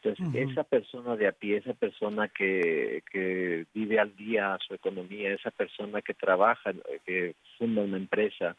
Entonces, 0.04 0.50
esa 0.52 0.64
persona 0.64 1.16
de 1.16 1.28
a 1.28 1.32
pie, 1.32 1.58
esa 1.58 1.74
persona 1.74 2.28
que, 2.28 3.02
que 3.12 3.66
vive 3.74 4.00
al 4.00 4.16
día 4.16 4.56
su 4.68 4.76
economía, 4.76 5.34
esa 5.34 5.50
persona 5.50 6.02
que 6.02 6.14
trabaja, 6.14 6.74
que 7.06 7.34
funda 7.58 7.82
una 7.82 7.98
empresa, 7.98 8.56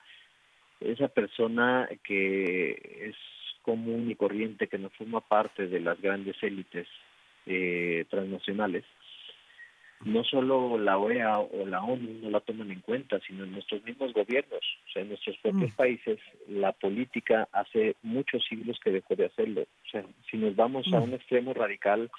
esa 0.80 1.06
persona 1.06 1.88
que 2.02 3.08
es 3.10 3.16
común 3.62 4.10
y 4.10 4.16
corriente, 4.16 4.66
que 4.66 4.78
no 4.78 4.90
forma 4.90 5.20
parte 5.20 5.68
de 5.68 5.80
las 5.80 6.00
grandes 6.00 6.36
élites 6.42 6.88
eh, 7.46 8.04
transnacionales, 8.10 8.84
no 10.04 10.24
solo 10.24 10.78
la 10.78 10.98
OEA 10.98 11.38
o 11.38 11.66
la 11.66 11.82
ONU 11.82 12.20
no 12.22 12.30
la 12.30 12.40
toman 12.40 12.70
en 12.70 12.80
cuenta, 12.80 13.18
sino 13.26 13.44
en 13.44 13.52
nuestros 13.52 13.82
mismos 13.84 14.12
gobiernos, 14.12 14.60
o 14.60 14.92
sea, 14.92 15.02
en 15.02 15.08
nuestros 15.08 15.36
propios 15.38 15.72
mm. 15.72 15.76
países, 15.76 16.18
la 16.48 16.72
política 16.72 17.48
hace 17.52 17.96
muchos 18.02 18.44
siglos 18.44 18.78
que 18.82 18.90
dejó 18.90 19.16
de 19.16 19.26
hacerlo. 19.26 19.62
O 19.62 19.88
sea, 19.90 20.04
si 20.30 20.36
nos 20.36 20.54
vamos 20.54 20.86
a 20.92 21.00
mm. 21.00 21.02
un 21.02 21.14
extremo 21.14 21.54
radical, 21.54 22.10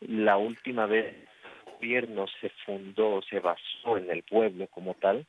la 0.00 0.36
última 0.36 0.86
vez 0.86 1.14
el 1.14 1.72
gobierno 1.72 2.26
se 2.40 2.50
fundó, 2.64 3.20
se 3.22 3.40
basó 3.40 3.98
en 3.98 4.10
el 4.10 4.22
pueblo 4.22 4.68
como 4.68 4.94
tal, 4.94 5.26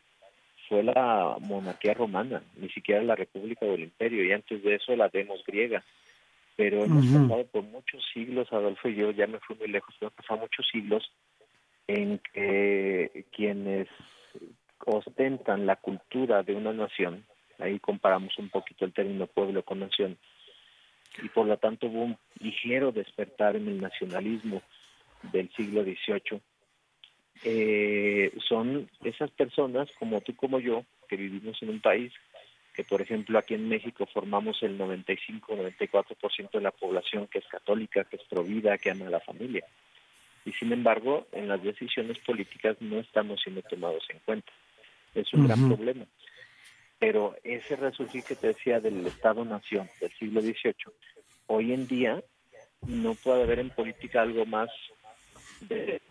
fue 0.70 0.84
la 0.84 1.38
monarquía 1.42 1.94
romana, 1.94 2.44
ni 2.58 2.70
siquiera 2.70 3.04
la 3.04 3.16
república 3.16 3.66
o 3.66 3.74
el 3.74 3.84
imperio, 3.84 4.24
y 4.24 4.32
antes 4.32 4.64
de 4.64 4.76
eso 4.76 4.96
la 4.96 5.10
demos 5.10 5.44
griega. 5.46 5.84
Pero 6.56 6.86
hemos 6.86 7.06
pasado 7.06 7.46
por 7.48 7.64
muchos 7.64 8.02
siglos, 8.14 8.48
Adolfo 8.52 8.88
y 8.88 8.96
yo, 8.96 9.12
ya 9.12 9.28
me 9.28 9.40
fui 9.40 9.58
muy 9.58 9.68
lejos, 9.68 9.94
hemos 10.00 10.14
pasado 10.14 10.40
muchos 10.40 10.66
siglos 10.72 11.12
en 11.88 12.20
que 12.34 13.26
quienes 13.32 13.88
ostentan 14.86 15.66
la 15.66 15.76
cultura 15.78 16.44
de 16.44 16.56
una 16.56 16.74
nación, 16.74 17.26
ahí 17.60 17.80
comparamos 17.80 18.38
un 18.38 18.50
poquito 18.50 18.86
el 18.86 18.94
término 18.94 19.28
pueblo 19.28 19.64
con 19.64 19.80
nación, 19.80 20.18
y 21.24 21.30
por 21.30 21.48
lo 21.48 21.58
tanto 21.58 21.88
hubo 21.88 22.04
un 22.04 22.18
ligero 22.40 22.92
despertar 22.92 23.56
en 23.56 23.68
el 23.68 23.82
nacionalismo 23.82 24.62
del 25.32 25.50
siglo 25.54 25.84
XVIII, 25.84 26.42
eh, 27.44 28.32
son 28.48 28.90
esas 29.04 29.30
personas 29.32 29.90
como 30.00 30.22
tú 30.22 30.36
como 30.36 30.60
yo 30.60 30.86
que 31.08 31.18
vivimos 31.18 31.62
en 31.62 31.70
un 31.70 31.82
país 31.82 32.14
que 32.74 32.84
por 32.84 33.02
ejemplo 33.02 33.40
aquí 33.40 33.54
en 33.54 33.68
México 33.70 34.06
formamos 34.06 34.62
el 34.62 34.78
95-94% 34.78 36.52
de 36.52 36.62
la 36.62 36.72
población 36.72 37.28
que 37.28 37.40
es 37.40 37.48
católica, 37.48 38.04
que 38.04 38.18
es 38.18 38.24
provida, 38.24 38.78
que 38.78 38.92
ama 38.92 39.08
a 39.08 39.12
la 39.12 39.20
familia. 39.22 39.66
Y 40.46 40.54
sin 40.54 40.72
embargo, 40.72 41.28
en 41.32 41.48
las 41.48 41.62
decisiones 41.64 42.20
políticas 42.20 42.78
no 42.80 43.00
estamos 43.00 43.42
siendo 43.42 43.64
tomados 43.64 44.06
en 44.10 44.20
cuenta. 44.20 44.52
Es 45.14 45.34
un 45.34 45.48
gran 45.48 45.68
problema. 45.68 46.06
Pero 47.00 47.36
ese 47.44 47.76
resurgir 47.76 48.24
que 48.24 48.36
te 48.36 48.48
decía 48.48 48.80
del 48.80 49.06
Estado-Nación 49.06 49.90
del 50.00 50.12
siglo 50.14 50.42
XVIII, 50.42 50.94
hoy 51.48 51.74
en 51.74 51.88
día 51.88 52.24
no 52.88 53.16
puede 53.16 53.44
haber 53.44 53.60
en 53.60 53.70
política 53.72 54.22
algo 54.22 54.46
más 54.46 54.70
de 55.62 56.02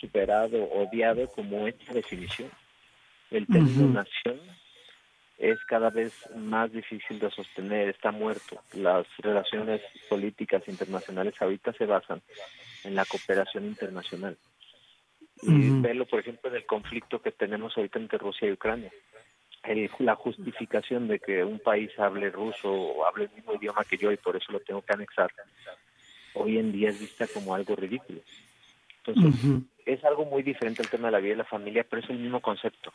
superado, 0.00 0.62
odiado 0.70 1.26
como 1.28 1.66
esta 1.66 1.92
definición. 1.92 2.50
El 3.30 3.46
término 3.46 3.88
nación 3.88 4.40
es 5.38 5.58
cada 5.64 5.90
vez 5.90 6.12
más 6.36 6.70
difícil 6.72 7.18
de 7.18 7.30
sostener, 7.30 7.88
está 7.88 8.12
muerto. 8.12 8.62
Las 8.74 9.06
relaciones 9.18 9.80
políticas 10.08 10.62
internacionales 10.68 11.34
ahorita 11.40 11.72
se 11.72 11.86
basan 11.86 12.22
en 12.84 12.94
la 12.94 13.04
cooperación 13.04 13.66
internacional. 13.66 14.36
Y 15.42 15.70
verlo, 15.80 16.06
por 16.06 16.20
ejemplo, 16.20 16.48
en 16.48 16.56
el 16.56 16.66
conflicto 16.66 17.20
que 17.20 17.32
tenemos 17.32 17.76
ahorita 17.76 17.98
entre 17.98 18.18
Rusia 18.18 18.48
y 18.48 18.52
Ucrania. 18.52 18.90
la 19.98 20.14
justificación 20.14 21.08
de 21.08 21.18
que 21.18 21.44
un 21.44 21.58
país 21.58 21.90
hable 21.98 22.30
ruso 22.30 22.70
o 22.70 23.04
hable 23.06 23.24
el 23.24 23.30
mismo 23.30 23.54
idioma 23.54 23.84
que 23.84 23.96
yo 23.96 24.12
y 24.12 24.16
por 24.16 24.36
eso 24.36 24.52
lo 24.52 24.60
tengo 24.60 24.82
que 24.82 24.92
anexar, 24.92 25.30
hoy 26.34 26.58
en 26.58 26.72
día 26.72 26.90
es 26.90 27.00
vista 27.00 27.26
como 27.26 27.54
algo 27.54 27.74
ridículo. 27.74 28.20
Entonces, 29.04 29.62
es 29.84 30.04
algo 30.04 30.24
muy 30.24 30.42
diferente 30.42 30.82
el 30.82 30.88
tema 30.88 31.08
de 31.08 31.12
la 31.12 31.20
vida 31.20 31.34
y 31.34 31.38
la 31.38 31.44
familia, 31.44 31.84
pero 31.88 32.02
es 32.02 32.10
el 32.10 32.18
mismo 32.18 32.40
concepto 32.40 32.92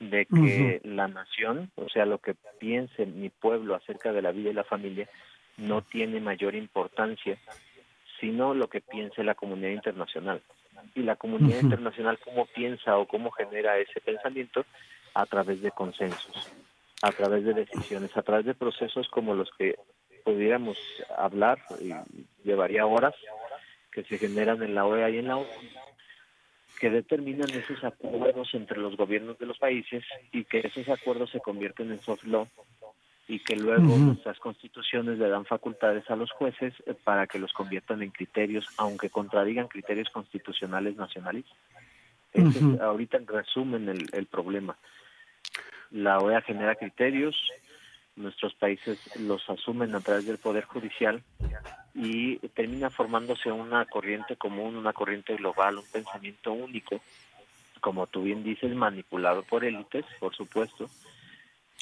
de 0.00 0.26
que 0.26 0.80
la 0.84 1.08
nación, 1.08 1.70
o 1.76 1.88
sea, 1.88 2.04
lo 2.06 2.18
que 2.18 2.34
piense 2.58 3.06
mi 3.06 3.30
pueblo 3.30 3.74
acerca 3.74 4.12
de 4.12 4.22
la 4.22 4.32
vida 4.32 4.50
y 4.50 4.54
la 4.54 4.64
familia, 4.64 5.08
no 5.56 5.82
tiene 5.82 6.20
mayor 6.20 6.54
importancia, 6.54 7.38
sino 8.24 8.54
lo 8.54 8.68
que 8.68 8.80
piense 8.80 9.22
la 9.22 9.34
comunidad 9.34 9.72
internacional. 9.72 10.40
Y 10.94 11.02
la 11.02 11.16
comunidad 11.16 11.60
internacional 11.60 12.18
cómo 12.24 12.46
piensa 12.46 12.96
o 12.96 13.06
cómo 13.06 13.30
genera 13.30 13.76
ese 13.76 14.00
pensamiento 14.00 14.64
a 15.12 15.26
través 15.26 15.60
de 15.60 15.70
consensos, 15.70 16.50
a 17.02 17.12
través 17.12 17.44
de 17.44 17.52
decisiones, 17.52 18.16
a 18.16 18.22
través 18.22 18.46
de 18.46 18.54
procesos 18.54 19.08
como 19.10 19.34
los 19.34 19.50
que 19.58 19.76
pudiéramos 20.24 20.78
hablar, 21.18 21.58
y 21.82 21.92
llevaría 22.44 22.86
horas, 22.86 23.14
que 23.92 24.04
se 24.04 24.16
generan 24.16 24.62
en 24.62 24.74
la 24.74 24.86
OEA 24.86 25.10
y 25.10 25.18
en 25.18 25.28
la 25.28 25.36
ONU, 25.36 25.48
que 26.80 26.88
determinan 26.88 27.50
esos 27.50 27.84
acuerdos 27.84 28.54
entre 28.54 28.78
los 28.78 28.96
gobiernos 28.96 29.38
de 29.38 29.46
los 29.46 29.58
países 29.58 30.02
y 30.32 30.44
que 30.44 30.60
esos 30.60 30.88
acuerdos 30.88 31.30
se 31.30 31.40
convierten 31.40 31.92
en 31.92 32.00
soft 32.00 32.24
law 32.24 32.48
y 33.26 33.38
que 33.38 33.56
luego 33.56 33.96
nuestras 33.96 34.38
constituciones 34.38 35.18
le 35.18 35.28
dan 35.28 35.46
facultades 35.46 36.08
a 36.10 36.16
los 36.16 36.30
jueces 36.30 36.74
eh, 36.86 36.94
para 36.94 37.26
que 37.26 37.38
los 37.38 37.52
conviertan 37.52 38.02
en 38.02 38.10
criterios, 38.10 38.66
aunque 38.76 39.08
contradigan 39.08 39.68
criterios 39.68 40.10
constitucionales 40.10 40.96
nacionales. 40.96 41.44
Ese 42.32 42.58
es 42.58 42.80
ahorita 42.80 43.16
en 43.16 43.26
resumen 43.26 43.88
el, 43.88 44.08
el 44.12 44.26
problema. 44.26 44.76
La 45.90 46.18
OEA 46.18 46.42
genera 46.42 46.74
criterios, 46.74 47.36
nuestros 48.16 48.54
países 48.54 48.98
los 49.18 49.48
asumen 49.48 49.94
a 49.94 50.00
través 50.00 50.26
del 50.26 50.38
Poder 50.38 50.64
Judicial 50.64 51.22
y 51.94 52.38
termina 52.48 52.90
formándose 52.90 53.50
una 53.50 53.84
corriente 53.86 54.36
común, 54.36 54.76
una 54.76 54.92
corriente 54.92 55.36
global, 55.36 55.78
un 55.78 55.86
pensamiento 55.90 56.52
único, 56.52 57.00
como 57.80 58.06
tú 58.06 58.22
bien 58.22 58.42
dices, 58.42 58.74
manipulado 58.74 59.42
por 59.42 59.64
élites, 59.64 60.04
por 60.18 60.34
supuesto, 60.34 60.88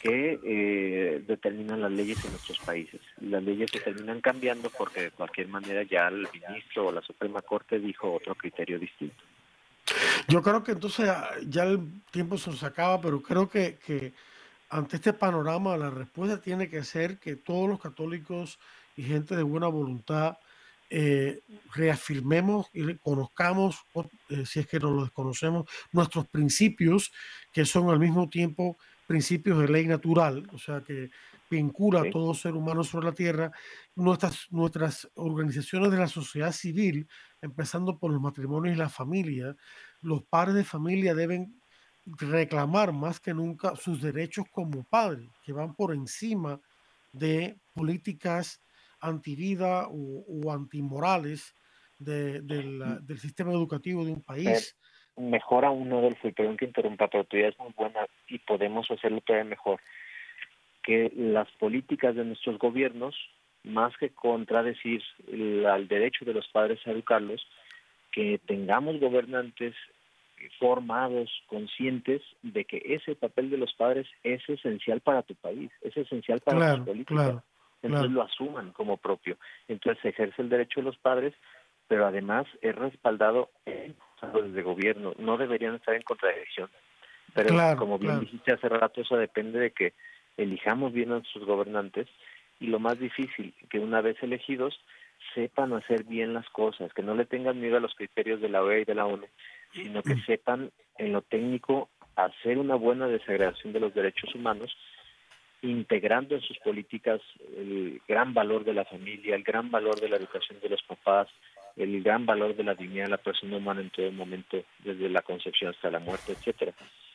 que 0.01 0.41
eh, 0.45 1.23
determinan 1.27 1.81
las 1.81 1.93
leyes 1.93 2.25
en 2.25 2.33
nuestros 2.33 2.59
países. 2.61 3.01
las 3.21 3.43
leyes 3.43 3.71
se 3.71 3.81
terminan 3.81 4.21
cambiando 4.21 4.71
porque 4.71 5.03
de 5.03 5.11
cualquier 5.11 5.49
manera 5.49 5.83
ya 5.85 6.09
el 6.09 6.27
ministro 6.33 6.87
o 6.87 6.93
la 6.93 7.03
Suprema 7.03 7.43
Corte 7.43 7.79
dijo 7.79 8.13
otro 8.13 8.35
criterio 8.35 8.79
distinto. 8.79 9.23
Yo 10.29 10.43
creo 10.43 10.63
que 10.63 10.73
entonces 10.73 11.09
ah, 11.09 11.31
ya 11.47 11.65
el 11.65 11.81
tiempo 12.11 12.39
se 12.39 12.51
nos 12.51 12.63
acaba, 12.63 13.01
pero 13.01 13.23
creo 13.23 13.49
que, 13.49 13.79
que 13.85 14.13
ante 14.71 14.97
este 14.97 15.13
panorama 15.13 15.77
la 15.77 15.91
respuesta 15.91 16.41
tiene 16.41 16.69
que 16.69 16.83
ser 16.83 17.19
que 17.19 17.37
todos 17.37 17.69
los 17.69 17.81
católicos 17.81 18.59
y 18.97 19.03
gente 19.03 19.37
de 19.37 19.43
buena 19.43 19.69
voluntad 19.69 20.39
eh, 20.95 21.41
reafirmemos 21.75 22.67
y 22.75 22.95
conozcamos, 22.97 23.83
eh, 24.29 24.45
si 24.45 24.61
es 24.61 24.67
que 24.67 24.79
no 24.79 24.91
lo 24.91 25.05
desconocemos, 25.05 25.67
nuestros 25.91 26.27
principios, 26.29 27.11
que 27.51 27.65
son 27.65 27.89
al 27.89 27.99
mismo 27.99 28.29
tiempo 28.29 28.77
principios 29.07 29.59
de 29.59 29.69
ley 29.69 29.87
natural, 29.87 30.47
o 30.53 30.59
sea, 30.59 30.81
que 30.81 31.11
vincula 31.51 32.01
a 32.01 32.11
todo 32.11 32.33
ser 32.35 32.55
humano 32.55 32.83
sobre 32.83 33.07
la 33.07 33.13
tierra, 33.13 33.53
nuestras, 33.95 34.47
nuestras 34.51 35.11
organizaciones 35.15 35.91
de 35.91 35.99
la 35.99 36.09
sociedad 36.09 36.53
civil, 36.53 37.07
empezando 37.43 37.99
por 37.99 38.11
los 38.11 38.21
matrimonios 38.21 38.75
y 38.75 38.79
la 38.79 38.89
familia, 38.89 39.55
los 40.01 40.23
padres 40.23 40.55
de 40.55 40.65
familia 40.65 41.15
deben 41.15 41.61
reclamar 42.07 42.93
más 42.93 43.21
que 43.21 43.35
nunca 43.35 43.77
sus 43.77 44.01
derechos 44.01 44.47
como 44.51 44.85
padres, 44.85 45.29
que 45.45 45.53
van 45.53 45.75
por 45.75 45.95
encima 45.95 46.61
de 47.13 47.59
políticas 47.75 48.63
antivida 49.01 49.89
o, 49.89 50.25
o 50.27 50.53
antimorales 50.53 51.55
de, 51.99 52.41
del 52.43 53.19
sistema 53.19 53.53
educativo 53.53 54.05
de 54.05 54.13
un 54.13 54.23
país. 54.23 54.77
Mejor 55.17 55.65
aún, 55.65 55.93
Adolfo, 55.93 56.29
y 56.29 56.33
perdón 56.33 56.57
que 56.57 56.65
interrumpa, 56.65 57.09
pero 57.09 57.25
tu 57.25 57.37
idea 57.37 57.49
es 57.49 57.59
muy 57.59 57.73
buena 57.77 58.07
y 58.29 58.39
podemos 58.39 58.91
hacerlo 58.91 59.21
todavía 59.21 59.49
mejor. 59.49 59.81
Que 60.83 61.13
las 61.15 61.49
políticas 61.53 62.15
de 62.15 62.25
nuestros 62.25 62.59
gobiernos, 62.59 63.15
más 63.63 63.97
que 63.99 64.11
contradecir 64.11 65.03
el, 65.31 65.87
derecho 65.89 66.25
de 66.25 66.35
los 66.35 66.49
padres 66.49 66.81
a 66.87 66.91
educarlos, 66.91 67.47
que 68.11 68.41
tengamos 68.47 68.99
gobernantes 69.01 69.75
formados, 70.59 71.31
conscientes 71.47 72.21
de 72.43 72.65
que 72.65 72.83
ese 72.85 73.15
papel 73.15 73.51
de 73.51 73.59
los 73.59 73.73
padres 73.75 74.09
es 74.25 74.43
esencial 74.49 75.01
para 75.01 75.23
tu 75.23 75.35
país, 75.37 75.71
es 75.83 75.97
esencial 75.97 76.41
para 76.41 76.77
tu 76.77 76.85
política 76.85 77.43
entonces 77.83 78.13
lo 78.13 78.23
asuman 78.23 78.73
como 78.73 78.97
propio. 78.97 79.37
Entonces 79.69 80.01
se 80.03 80.09
ejerce 80.11 80.41
el 80.41 80.49
derecho 80.49 80.81
de 80.81 80.87
los 80.87 80.97
padres, 80.99 81.35
pero 81.89 82.07
además 82.07 82.47
es 82.61 82.75
respaldado 82.75 83.51
en 83.67 83.95
de 84.31 84.63
gobierno. 84.63 85.15
No 85.19 85.37
deberían 85.37 85.75
estar 85.75 85.95
en 85.95 86.03
contradicción. 86.03 86.71
Pero 87.35 87.55
como 87.77 87.99
bien 87.99 88.21
dijiste 88.21 88.53
hace 88.53 88.69
rato, 88.69 89.01
eso 89.01 89.17
depende 89.17 89.59
de 89.59 89.71
que 89.71 89.95
elijamos 90.37 90.93
bien 90.93 91.11
a 91.11 91.15
nuestros 91.15 91.45
gobernantes 91.45 92.09
y 92.61 92.67
lo 92.67 92.79
más 92.79 92.99
difícil, 92.99 93.55
que 93.71 93.79
una 93.79 94.01
vez 94.01 94.17
elegidos 94.23 94.79
sepan 95.35 95.73
hacer 95.73 96.05
bien 96.05 96.35
las 96.35 96.49
cosas, 96.51 96.93
que 96.93 97.03
no 97.03 97.15
le 97.15 97.25
tengan 97.25 97.61
miedo 97.61 97.77
a 97.77 97.81
los 97.81 97.95
criterios 97.95 98.41
de 98.41 98.49
la 98.49 98.63
OEA 98.63 98.81
y 98.81 98.85
de 98.85 98.95
la 98.95 99.07
ONU, 99.07 99.27
sino 99.73 100.03
que 100.03 100.17
sepan 100.27 100.71
en 100.99 101.13
lo 101.13 101.23
técnico 101.23 101.89
hacer 102.17 102.59
una 102.59 102.75
buena 102.75 103.07
desagregación 103.09 103.73
de 103.73 103.81
los 103.81 103.95
derechos 103.95 104.35
humanos 104.35 104.77
integrando 105.63 106.35
en 106.35 106.41
sus 106.43 106.59
políticas 106.59 107.21
el 107.57 108.01
gran 108.07 108.35
valor 108.35 108.65
de 108.65 108.75
la 108.75 108.85
familia, 108.85 109.37
el 109.37 109.45
gran 109.45 109.71
valor 109.71 110.01
de 110.01 110.09
la 110.09 110.17
educación 110.17 110.59
de 110.61 110.69
los 110.69 110.83
papás, 110.83 111.29
el 111.77 112.03
gran 112.03 112.27
valor 112.27 112.55
de 112.57 112.65
la 112.65 112.75
dignidad 112.75 113.05
de 113.05 113.11
la 113.11 113.19
persona 113.19 113.57
humana 113.57 113.81
en 113.81 113.91
todo 113.91 114.11
momento, 114.13 114.63
desde 114.85 115.09
la 115.09 115.23
concepción 115.23 115.71
hasta 115.71 115.91
la 115.91 115.99
muerte, 115.99 116.33
etcétera. 116.33 116.73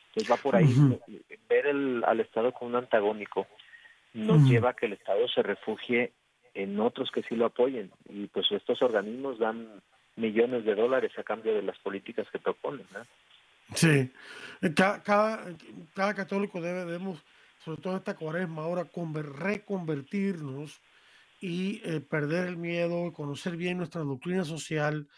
Entonces 0.08 0.30
va 0.30 0.36
por 0.36 0.56
ahí, 0.56 0.66
ver 1.48 1.66
el, 1.66 2.02
al 2.04 2.20
Estado 2.20 2.52
como 2.52 2.70
un 2.70 2.76
antagónico 2.76 3.46
nos 4.14 4.48
lleva 4.48 4.70
a 4.70 4.74
que 4.74 4.86
el 4.86 4.94
Estado 4.94 5.28
se 5.28 5.42
refugie 5.42 6.12
en 6.54 6.80
otros 6.80 7.10
que 7.10 7.22
sí 7.22 7.36
lo 7.36 7.46
apoyen 7.46 7.90
y 8.08 8.26
pues 8.26 8.50
estos 8.50 8.82
organismos 8.82 9.38
dan 9.38 9.80
millones 10.16 10.64
de 10.64 10.74
dólares 10.74 11.12
a 11.18 11.22
cambio 11.22 11.54
de 11.54 11.62
las 11.62 11.78
políticas 11.78 12.26
que 12.32 12.38
proponen. 12.38 12.86
¿no? 12.92 13.06
Sí, 13.74 14.10
cada, 14.74 15.02
cada, 15.02 16.14
católico 16.14 16.60
debe, 16.60 16.84
debemos 16.84 17.22
sobre 17.64 17.80
todo 17.80 17.96
esta 17.96 18.16
cuaresma, 18.16 18.62
ahora 18.62 18.88
reconvertirnos 19.22 20.80
y 21.40 21.80
eh, 21.84 22.00
perder 22.00 22.48
el 22.48 22.56
miedo, 22.56 23.12
conocer 23.12 23.56
bien 23.56 23.78
nuestra 23.78 24.02
doctrina 24.02 24.44
social, 24.44 25.08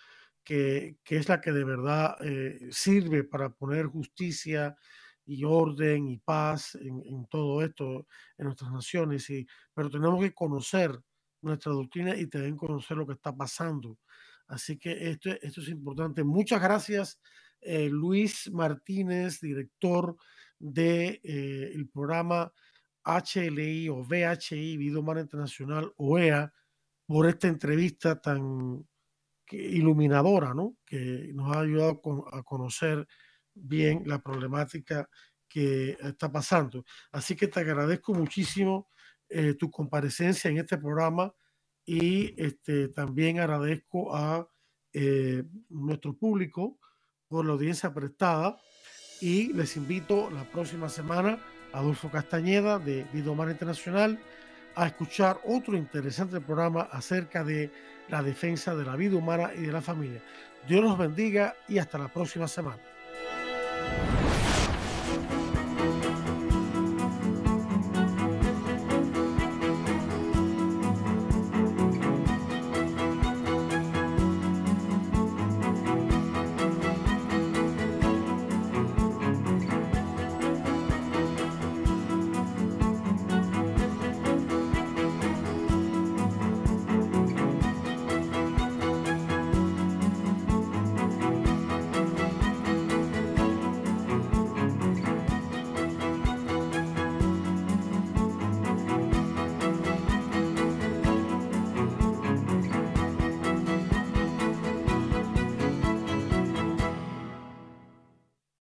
que, 0.44 0.98
es 1.06 1.28
la 1.28 1.40
que 1.40 1.52
de 1.52 1.64
verdad 1.64 2.16
eh, 2.20 2.68
sirve 2.70 3.24
para 3.24 3.50
poner 3.50 3.86
justicia 3.86 4.76
y 5.24 5.44
orden 5.44 6.08
y 6.08 6.18
paz 6.18 6.74
en, 6.74 7.26
todo 7.30 7.62
esto, 7.62 8.06
en 8.36 8.46
nuestras 8.46 8.72
naciones. 8.72 9.30
Y, 9.30 9.46
pero 9.72 9.88
tenemos 9.88 10.20
que 10.20 10.34
conocer 10.34 10.98
nuestra 11.42 11.72
doctrina 11.72 12.16
y 12.16 12.26
también 12.26 12.56
conocer 12.56 12.96
lo 12.96 13.06
que 13.06 13.12
está 13.12 13.34
pasando. 13.34 13.98
Así 14.48 14.76
que 14.76 15.10
esto, 15.10 15.30
esto 15.40 15.60
es 15.60 15.68
importante. 15.68 16.24
Muchas 16.24 16.60
gracias, 16.60 17.20
eh, 17.60 17.88
Luis 17.88 18.50
Martínez, 18.50 19.40
director 19.40 20.16
del 20.58 21.20
de, 21.22 21.72
el 21.74 21.88
programa 21.88 22.52
HLI 23.04 23.88
o 23.88 24.04
VHI, 24.04 24.76
Vida 24.76 24.98
Humana 24.98 25.20
Internacional, 25.20 25.92
OEA, 25.96 26.52
por 27.06 27.26
esta 27.26 27.48
entrevista 27.48 28.20
tan 28.20 28.86
iluminadora, 29.50 30.54
¿no? 30.54 30.76
que 30.86 31.30
nos 31.34 31.54
ha 31.54 31.60
ayudado 31.60 32.00
a 32.32 32.42
conocer 32.42 33.06
bien 33.52 34.02
la 34.06 34.22
problemática 34.22 35.08
que 35.48 35.96
está 36.00 36.30
pasando. 36.30 36.84
Así 37.10 37.34
que 37.34 37.48
te 37.48 37.60
agradezco 37.60 38.14
muchísimo 38.14 38.88
eh, 39.28 39.54
tu 39.54 39.70
comparecencia 39.70 40.50
en 40.50 40.58
este 40.58 40.78
programa 40.78 41.34
y 41.84 42.40
este, 42.40 42.88
también 42.88 43.40
agradezco 43.40 44.14
a 44.14 44.48
eh, 44.92 45.42
nuestro 45.68 46.16
público 46.16 46.78
por 47.26 47.44
la 47.44 47.52
audiencia 47.52 47.92
prestada 47.92 48.56
y 49.20 49.52
les 49.52 49.76
invito 49.76 50.30
la 50.30 50.44
próxima 50.44 50.88
semana 50.88 51.38
Adolfo 51.72 52.10
Castañeda 52.10 52.78
de 52.78 53.04
Vida 53.12 53.30
Humana 53.30 53.52
Internacional 53.52 54.18
a 54.74 54.86
escuchar 54.86 55.40
otro 55.44 55.76
interesante 55.76 56.40
programa 56.40 56.88
acerca 56.92 57.44
de 57.44 57.70
la 58.08 58.22
defensa 58.22 58.74
de 58.74 58.84
la 58.84 58.96
vida 58.96 59.16
humana 59.16 59.50
y 59.56 59.62
de 59.62 59.72
la 59.72 59.82
familia. 59.82 60.22
Dios 60.66 60.82
los 60.82 60.98
bendiga 60.98 61.54
y 61.68 61.78
hasta 61.78 61.98
la 61.98 62.08
próxima 62.08 62.48
semana. 62.48 62.78